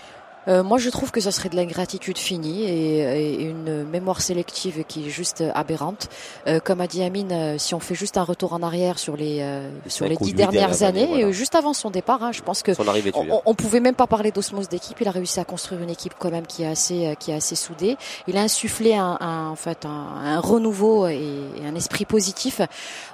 Euh, 0.47 0.63
moi, 0.63 0.77
je 0.77 0.89
trouve 0.89 1.11
que 1.11 1.21
ça 1.21 1.31
serait 1.31 1.49
de 1.49 1.55
l'ingratitude 1.55 2.17
finie 2.17 2.63
et, 2.63 2.99
et 2.99 3.43
une 3.43 3.83
mémoire 3.83 4.21
sélective 4.21 4.83
qui 4.87 5.07
est 5.07 5.09
juste 5.09 5.43
aberrante. 5.55 6.09
Euh, 6.47 6.59
comme 6.59 6.81
a 6.81 6.87
dit 6.87 7.03
Amine, 7.03 7.31
euh, 7.31 7.57
si 7.57 7.73
on 7.75 7.79
fait 7.79 7.95
juste 7.95 8.17
un 8.17 8.23
retour 8.23 8.53
en 8.53 8.61
arrière 8.63 8.99
sur 8.99 9.15
les 9.15 9.39
euh, 9.41 9.69
sur 9.87 10.05
les 10.07 10.15
dix 10.17 10.33
dernières 10.33 10.69
dernières 10.69 10.83
années, 10.83 11.03
années, 11.03 11.13
voilà. 11.21 11.31
juste 11.31 11.55
avant 11.55 11.73
son 11.73 11.89
départ, 11.89 12.23
hein, 12.23 12.31
je 12.31 12.41
pense 12.41 12.61
que 12.63 12.71
arrivée, 12.87 13.11
on, 13.45 13.55
pouvait 13.55 13.79
même 13.79 13.95
pas 13.95 14.07
parler 14.07 14.31
d'osmose 14.31 14.67
d'équipe. 14.67 14.99
Il 14.99 15.07
a 15.07 15.11
réussi 15.11 15.39
à 15.39 15.45
construire 15.45 15.81
une 15.81 15.89
équipe 15.89 16.13
quand 16.19 16.31
même 16.31 16.45
qui 16.45 16.63
est 16.63 16.67
assez, 16.67 17.07
euh, 17.07 17.15
qui 17.15 17.31
est 17.31 17.35
assez 17.35 17.55
soudée. 17.55 17.97
Il 18.27 18.37
a 18.37 18.41
insufflé 18.41 18.95
un, 18.95 19.17
un- 19.21 19.49
en 19.49 19.55
fait, 19.55 19.85
un, 19.85 19.89
un 19.89 20.39
renouveau 20.39 21.07
et, 21.07 21.19
et 21.61 21.65
un 21.65 21.75
esprit 21.75 22.05
positif. 22.05 22.61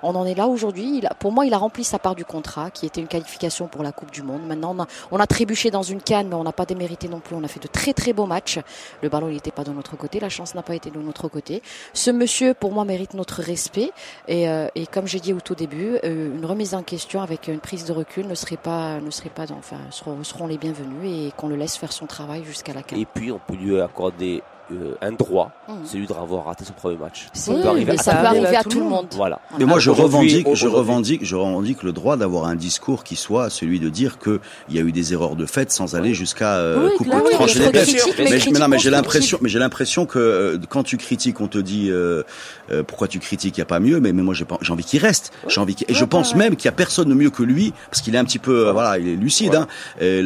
On 0.03 0.15
en 0.15 0.25
est 0.25 0.35
là 0.35 0.47
aujourd'hui. 0.47 1.01
Pour 1.19 1.31
moi, 1.31 1.45
il 1.45 1.53
a 1.53 1.57
rempli 1.57 1.83
sa 1.83 1.99
part 1.99 2.15
du 2.15 2.25
contrat, 2.25 2.71
qui 2.71 2.85
était 2.85 3.01
une 3.01 3.07
qualification 3.07 3.67
pour 3.67 3.83
la 3.83 3.91
Coupe 3.91 4.11
du 4.11 4.23
Monde. 4.23 4.41
Maintenant, 4.47 4.75
on 4.77 4.81
a, 4.83 4.87
on 5.11 5.19
a 5.19 5.27
trébuché 5.27 5.69
dans 5.71 5.83
une 5.83 6.01
canne, 6.01 6.27
mais 6.29 6.35
on 6.35 6.43
n'a 6.43 6.51
pas 6.51 6.65
démérité 6.65 7.07
non 7.07 7.18
plus. 7.19 7.35
On 7.35 7.43
a 7.43 7.47
fait 7.47 7.61
de 7.61 7.67
très 7.67 7.93
très 7.93 8.13
beaux 8.13 8.25
matchs. 8.25 8.59
Le 9.01 9.09
ballon 9.09 9.27
n'était 9.27 9.51
pas 9.51 9.63
de 9.63 9.71
notre 9.71 9.95
côté, 9.97 10.19
la 10.19 10.29
chance 10.29 10.55
n'a 10.55 10.63
pas 10.63 10.75
été 10.75 10.89
de 10.91 10.99
notre 10.99 11.27
côté. 11.27 11.61
Ce 11.93 12.11
monsieur, 12.11 12.53
pour 12.53 12.71
moi, 12.71 12.85
mérite 12.85 13.13
notre 13.13 13.41
respect. 13.41 13.91
Et, 14.27 14.49
euh, 14.49 14.67
et 14.75 14.85
comme 14.87 15.07
j'ai 15.07 15.19
dit 15.19 15.33
au 15.33 15.39
tout 15.39 15.55
début, 15.55 15.97
euh, 16.03 16.35
une 16.35 16.45
remise 16.45 16.73
en 16.75 16.83
question 16.83 17.21
avec 17.21 17.47
une 17.47 17.59
prise 17.59 17.85
de 17.85 17.93
recul 17.93 18.27
ne 18.27 18.35
serait 18.35 18.57
pas, 18.57 18.99
ne 18.99 19.09
serait 19.11 19.29
pas, 19.29 19.45
dans- 19.45 19.55
enfin, 19.57 19.77
seront, 19.91 20.23
seront 20.23 20.47
les 20.47 20.57
bienvenus 20.57 21.27
et 21.27 21.31
qu'on 21.35 21.47
le 21.47 21.55
laisse 21.55 21.75
faire 21.77 21.91
son 21.91 22.05
travail 22.05 22.43
jusqu'à 22.43 22.73
la 22.73 22.83
canne. 22.83 22.99
Et 22.99 23.05
puis, 23.05 23.31
on 23.31 23.39
peut 23.39 23.55
lui 23.55 23.79
accorder 23.81 24.41
euh, 24.71 24.93
un 25.01 25.11
droit, 25.11 25.51
Mhm. 25.67 25.75
celui 25.85 26.07
d'avoir 26.07 26.45
raté 26.45 26.63
son 26.65 26.73
premier 26.73 26.95
match. 26.97 27.27
C'est- 27.33 27.51
Ça 27.51 27.57
peut 27.61 27.67
arriver 27.67 27.97
ça 27.97 28.11
tout 28.13 28.17
peut 28.17 28.23
le 28.23 28.23
monde. 28.23 28.45
arriver 28.45 28.55
à 28.57 28.63
tout 28.63 28.79
le 28.79 28.85
monde. 28.85 29.07
Voilà. 29.15 29.39
Mais 29.57 29.65
moi, 29.65 29.79
je 29.79 29.89
revendique, 29.89 30.47
je 30.53 30.67
revendique, 30.67 31.25
je 31.25 31.35
revendique 31.35 31.83
le 31.83 31.91
droit 31.91 32.17
d'avoir 32.17 32.45
un 32.45 32.55
discours 32.55 33.03
qui 33.03 33.15
soit 33.15 33.49
celui 33.49 33.79
de 33.79 33.89
dire 33.89 34.17
que 34.19 34.39
il 34.69 34.75
y 34.75 34.79
a 34.79 34.81
eu 34.81 34.91
des 34.91 35.13
erreurs 35.13 35.35
de 35.35 35.45
fait 35.45 35.71
sans 35.71 35.95
aller 35.95 36.13
jusqu'à 36.13 36.55
euh, 36.57 36.87
Oui, 36.89 36.97
couper, 36.97 37.11
trancher 37.31 37.59
les 37.59 37.65
de 37.67 37.71
critiques, 37.71 38.01
mais 38.17 38.23
Mais, 38.29 38.39
mais 38.53 38.59
non, 38.59 38.67
mais 38.67 38.79
j'ai 38.79 38.89
l'impression, 38.89 39.37
mais 39.41 39.49
j'ai 39.49 39.59
l'impression 39.59 40.05
que 40.05 40.19
euh, 40.19 40.57
quand 40.69 40.83
tu 40.83 40.97
critiques, 40.97 41.39
on 41.41 41.47
te 41.47 41.57
dit 41.57 41.89
euh, 41.89 42.23
euh, 42.71 42.83
pourquoi 42.83 43.07
tu 43.07 43.19
critiques, 43.19 43.57
il 43.57 43.59
y 43.59 43.63
a 43.63 43.65
pas 43.65 43.79
mieux. 43.79 43.99
Mais, 43.99 44.13
mais 44.13 44.21
moi, 44.23 44.33
j'ai 44.33 44.45
pas- 44.45 44.57
j'ai 44.61 44.71
envie 44.73 44.83
qu'il 44.83 44.99
reste. 45.01 45.31
J'ai 45.47 45.59
envie 45.61 45.75
qu'il- 45.75 45.89
et 45.89 45.93
je 45.93 46.05
pense 46.05 46.35
même 46.35 46.55
qu'il 46.55 46.65
y 46.65 46.69
a 46.69 46.73
personne 46.73 47.09
de 47.09 47.13
mieux 47.13 47.29
que 47.29 47.43
lui 47.43 47.73
parce 47.89 48.01
qu'il 48.01 48.13
est 48.15 48.17
un 48.19 48.25
petit 48.25 48.39
peu, 48.39 48.67
euh, 48.67 48.71
voilà, 48.73 48.97
il 48.99 49.07
est 49.07 49.15
lucide. 49.15 49.51
Ouais. 49.53 49.57
Hein, 49.57 49.67
et 50.01 50.19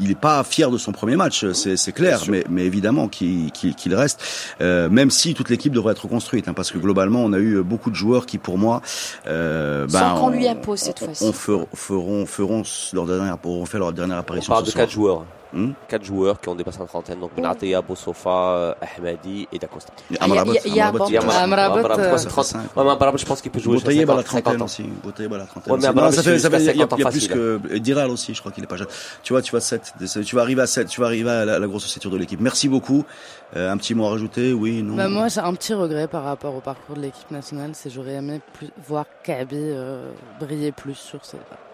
il 0.00 0.10
est 0.10 0.18
pas 0.18 0.42
fier 0.44 0.70
de 0.70 0.78
son 0.78 0.92
premier 0.92 1.16
match, 1.16 1.44
c'est 1.52 1.76
c'est 1.76 1.92
clair. 1.92 2.20
Mais, 2.28 2.44
mais 2.48 2.64
évidemment 2.64 3.08
qu'il 3.08 3.50
qu'il 3.52 3.74
qu'il 3.76 3.94
reste, 3.94 4.20
euh, 4.60 4.88
même 4.88 5.10
si 5.10 5.34
toute 5.34 5.50
l'équipe 5.50 5.72
devrait 5.72 5.92
être 5.92 6.04
reconstruite, 6.04 6.48
hein, 6.48 6.54
parce 6.54 6.70
que 6.70 6.78
globalement, 6.78 7.20
on 7.24 7.32
a 7.32 7.38
eu 7.38 7.62
beaucoup 7.62 7.90
de 7.90 7.94
joueurs 7.96 8.26
qui, 8.26 8.38
pour 8.38 8.58
moi, 8.58 8.82
euh, 9.26 9.86
ben, 9.86 9.98
Sans 10.00 10.14
qu'on 10.20 10.26
on- 10.26 10.30
lui 10.30 10.48
impose 10.48 10.78
cette 10.80 11.02
on- 11.02 11.06
fois-ci. 11.06 11.24
On 11.24 11.32
fer- 11.32 11.66
feront, 11.74 12.26
feront 12.26 12.62
leur 12.92 13.06
dernière, 13.06 13.36
auront 13.44 13.66
fait 13.66 13.78
leur 13.78 13.92
dernière 13.92 14.16
On 14.16 14.20
apparition 14.20 14.52
parle 14.52 14.64
ce 14.64 14.70
de 14.70 14.72
soir. 14.72 14.84
quatre 14.84 14.92
joueurs. 14.92 15.24
Hmm? 15.56 15.72
Quatre 15.88 16.04
joueurs 16.04 16.38
qui 16.40 16.48
ont 16.50 16.54
dépassé 16.54 16.78
la 16.80 16.86
trentaine. 16.86 17.18
Donc, 17.18 17.34
Benatia, 17.34 17.80
Bossofa, 17.80 18.28
euh, 18.30 18.74
Ahmadi 18.98 19.48
et 19.50 19.58
Dacosta. 19.58 19.92
Et 20.10 20.14
il 20.14 20.16
y 20.16 20.18
a- 20.20 20.24
Amrabat, 20.24 20.52
il 20.66 20.74
y 20.74 20.80
a 20.80 20.84
un 20.84 20.88
Amrabat, 20.88 20.98
bon- 21.04 21.08
il 21.08 21.14
y 21.14 21.16
a 21.16 21.20
Amrabat, 21.22 21.64
Amrabat, 21.64 21.94
c'est 21.96 22.18
ça 22.18 22.18
fait 22.18 22.28
30. 22.28 22.44
cinq. 22.44 22.58
Ouais, 22.58 22.66
mais 22.84 22.90
Amrabat, 22.90 23.12
je 23.16 23.24
pense 23.24 23.40
qu'il 23.40 23.50
peut 23.50 23.58
jouer 23.60 23.74
jusqu'à 23.78 23.88
Boutaïeb 23.88 24.10
à 24.10 24.14
la 24.16 24.22
50 24.22 24.42
trentaine 24.42 24.62
ans. 24.62 24.64
aussi. 24.66 24.82
Boutaïeb 24.82 25.32
à 25.32 25.38
la 25.38 25.44
trentaine. 25.46 25.72
Ouais, 25.72 25.78
mais 25.78 25.84
aussi. 25.84 25.86
Amrabat, 25.88 26.12
ça 26.12 26.22
c'est 26.22 26.30
fait, 26.32 26.38
ça 26.38 26.50
fait, 26.50 26.58
jusqu'à 26.58 26.72
il 26.72 26.78
y 26.78 26.82
a, 26.82 26.84
50 26.84 26.92
ans 26.92 26.96
il 26.98 27.02
y 27.04 27.06
a 27.06 27.10
plus 27.10 27.28
que 27.28 27.60
et 27.70 27.80
Diral 27.80 28.10
aussi, 28.10 28.34
je 28.34 28.40
crois 28.40 28.52
qu'il 28.52 28.62
est 28.64 28.66
pas 28.66 28.76
jeune. 28.76 28.88
Tu 29.22 29.32
vois, 29.32 29.40
tu 29.40 29.50
vois 29.50 29.60
7, 29.60 29.94
tu 30.24 30.36
vas 30.36 30.42
arriver 30.42 30.60
à 30.62 30.66
7, 30.66 30.88
tu 30.88 31.00
vas 31.00 31.06
arriver 31.06 31.30
à 31.30 31.44
la, 31.46 31.58
la 31.58 31.66
grosse 31.66 31.86
ossature 31.86 32.10
de 32.10 32.18
l'équipe. 32.18 32.40
Merci 32.40 32.68
beaucoup. 32.68 33.04
Euh, 33.56 33.70
un 33.70 33.76
petit 33.76 33.94
mot 33.94 34.06
à 34.06 34.10
rajouter, 34.10 34.52
oui, 34.52 34.82
non? 34.82 34.96
Bah, 34.96 35.08
moi, 35.08 35.28
j'ai 35.28 35.40
un 35.40 35.54
petit 35.54 35.72
regret 35.72 36.08
par 36.08 36.24
rapport 36.24 36.54
au 36.54 36.60
parcours 36.60 36.96
de 36.96 37.00
l'équipe 37.02 37.30
nationale, 37.30 37.70
c'est 37.74 37.88
j'aurais 37.90 38.14
aimé 38.14 38.40
plus, 38.54 38.68
voir 38.86 39.04
Kaby 39.22 39.56
euh, 39.56 40.10
briller 40.40 40.72
plus 40.72 40.96
sur 40.96 41.24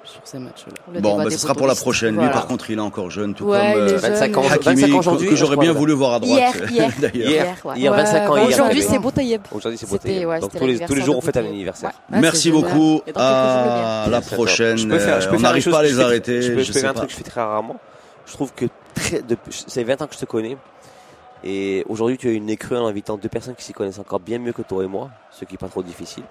sur 0.05 0.20
ces 0.24 0.38
matchs-là. 0.38 0.72
Le 0.92 1.00
Bon, 1.00 1.16
bah, 1.16 1.30
ce 1.30 1.38
sera 1.38 1.55
pour 1.55 1.66
la 1.66 1.74
prochaine. 1.74 2.18
Lui, 2.20 2.28
par 2.30 2.46
contre, 2.46 2.70
il 2.70 2.78
est 2.78 2.80
encore 2.82 3.11
jeune, 3.11 3.34
tout 3.34 3.44
Ouais, 3.44 3.59
comme 3.59 3.66
il 3.68 3.72
est 3.72 3.94
euh, 3.94 3.98
jeune. 3.98 4.12
25 4.12 4.36
ans, 4.36 4.42
mais- 4.42 4.48
25 4.48 4.70
Hakimi, 4.70 4.84
ans 4.84 4.94
que, 4.94 4.98
aujourd'hui. 4.98 5.28
que 5.28 5.36
j'aurais 5.36 5.57
bien 5.57 5.72
voulu 5.72 5.92
voir 5.92 6.14
à 6.14 6.20
droite. 6.20 6.38
Hier, 6.38 6.70
hier, 6.70 6.90
d'ailleurs. 7.00 7.14
Hier, 7.14 7.44
hier, 7.44 7.57
ouais. 7.64 7.72
il 7.76 7.82
y 7.82 7.88
a 7.88 7.92
25 7.92 8.28
ans, 8.28 8.32
Ouais, 8.34 8.40
hier. 8.44 8.48
Aujourd'hui, 8.55 8.82
c'est 8.82 8.98
Boutayeb. 8.98 9.42
Aujourd'hui, 9.53 9.78
c'est 9.78 10.24
ouais, 10.26 10.40
Donc, 10.40 10.50
tous 10.59 10.66
les, 10.66 10.78
tous 10.80 10.94
les 10.94 11.03
jours, 11.03 11.16
on 11.16 11.20
fête 11.20 11.36
un 11.36 11.44
anniversaire. 11.46 11.92
Ouais, 12.11 12.20
Merci 12.20 12.50
beaucoup. 12.50 13.00
À 13.14 14.07
la 14.11 14.20
prochaine. 14.20 14.76
Je 14.78 14.86
peux 14.88 14.98
faire, 14.98 15.20
je 15.20 15.28
peux 15.28 15.34
Euh, 15.34 15.38
on 15.38 15.40
n'arrive 15.42 15.70
pas 15.70 15.78
à 15.78 15.82
les 15.82 15.88
je 15.90 15.96
fais- 15.96 16.03
arrêter. 16.03 16.42
Je 16.42 16.72
faire 16.72 16.90
un 16.90 16.94
truc 16.94 17.07
que 17.09 17.12
je 17.12 17.18
fais 17.18 17.24
très 17.30 17.40
rarement. 17.40 17.76
Je 18.26 18.32
trouve 18.32 18.53
que 18.55 18.66
c'est 19.50 19.82
20 19.84 20.00
ans 20.03 20.07
que 20.07 20.14
je 20.14 20.20
te 20.20 20.24
connais. 20.26 20.57
Et 21.44 21.84
aujourd'hui, 21.88 22.16
tu 22.18 22.28
as 22.28 22.32
une 22.32 22.48
écrue 22.50 22.76
en 22.76 22.86
invitant 22.86 23.16
deux 23.16 23.28
personnes 23.28 23.57
qui 23.57 23.64
s'y 23.64 23.72
connaissent 23.72 23.98
encore 23.98 24.20
bien 24.20 24.38
mieux 24.38 24.53
que 24.53 24.62
toi 24.62 24.84
et 24.84 24.86
moi, 24.86 25.11
ce 25.32 25.44
qui 25.44 25.55
est 25.55 25.59
pas 25.59 25.68
trop 25.68 25.82
difficile. 25.82 26.22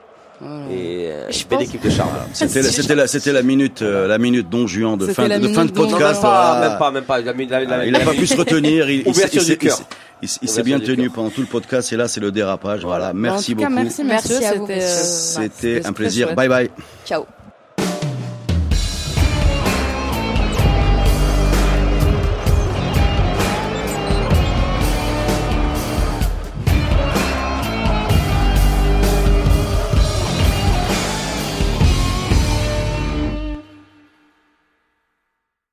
Et 0.71 1.07
euh, 1.11 1.29
Je 1.29 1.45
belle 1.45 1.59
pense- 1.59 1.67
équipe 1.67 1.83
de 1.83 1.89
charme. 1.89 2.09
C'était, 2.33 2.61
la- 2.61 2.69
c'était 2.71 2.95
la, 2.95 3.07
c'était 3.07 3.31
la 3.31 3.43
minute, 3.43 3.81
euh, 3.81 4.07
la 4.07 4.17
minute 4.17 4.49
Don 4.49 4.65
Juan 4.67 4.97
de 4.97 5.07
fin, 5.07 5.27
de, 5.27 5.47
fin 5.49 5.65
de 5.65 5.71
podcast. 5.71 6.21
Pas, 6.21 6.53
voilà. 6.53 6.69
même 6.69 6.77
pas, 6.79 6.91
même 6.91 7.03
pas. 7.03 7.21
La, 7.21 7.33
la, 7.33 7.77
la, 7.77 7.85
il 7.85 7.91
n'a 7.91 7.99
pas 7.99 8.11
pu 8.13 8.25
se 8.25 8.35
retenir. 8.35 8.89
Il, 8.89 8.99
il 8.99 9.03
s'est- 9.03 9.09
Ouverture 9.09 9.41
il 9.41 9.45
s'est- 9.45 9.51
du 9.53 9.57
cœur. 9.57 9.77
il 10.21 10.27
s'est- 10.29 10.39
Il, 10.41 10.45
il 10.47 10.49
s'est 10.49 10.63
bien 10.63 10.79
tenu 10.79 11.09
pendant 11.09 11.29
tout 11.29 11.41
le 11.41 11.47
podcast 11.47 11.91
et 11.93 11.97
là 11.97 12.07
c'est 12.07 12.19
le 12.21 12.31
dérapage. 12.31 12.81
Voilà, 12.81 13.07
Bah, 13.07 13.11
en 13.11 13.13
merci 13.15 13.53
tout 13.53 13.59
cas, 13.61 13.69
beaucoup. 13.69 13.81
merci, 13.83 14.03
Merci 14.03 14.33
messieurs. 14.33 14.47
à 14.47 14.53
vous, 14.55 14.67
C'était 14.67 15.81
euh, 15.85 15.89
un 15.89 15.93
plaisir. 15.93 16.27
chouette. 16.27 16.37
Bye 16.37 16.49
bye. 16.49 16.69
Ciao. 17.05 17.25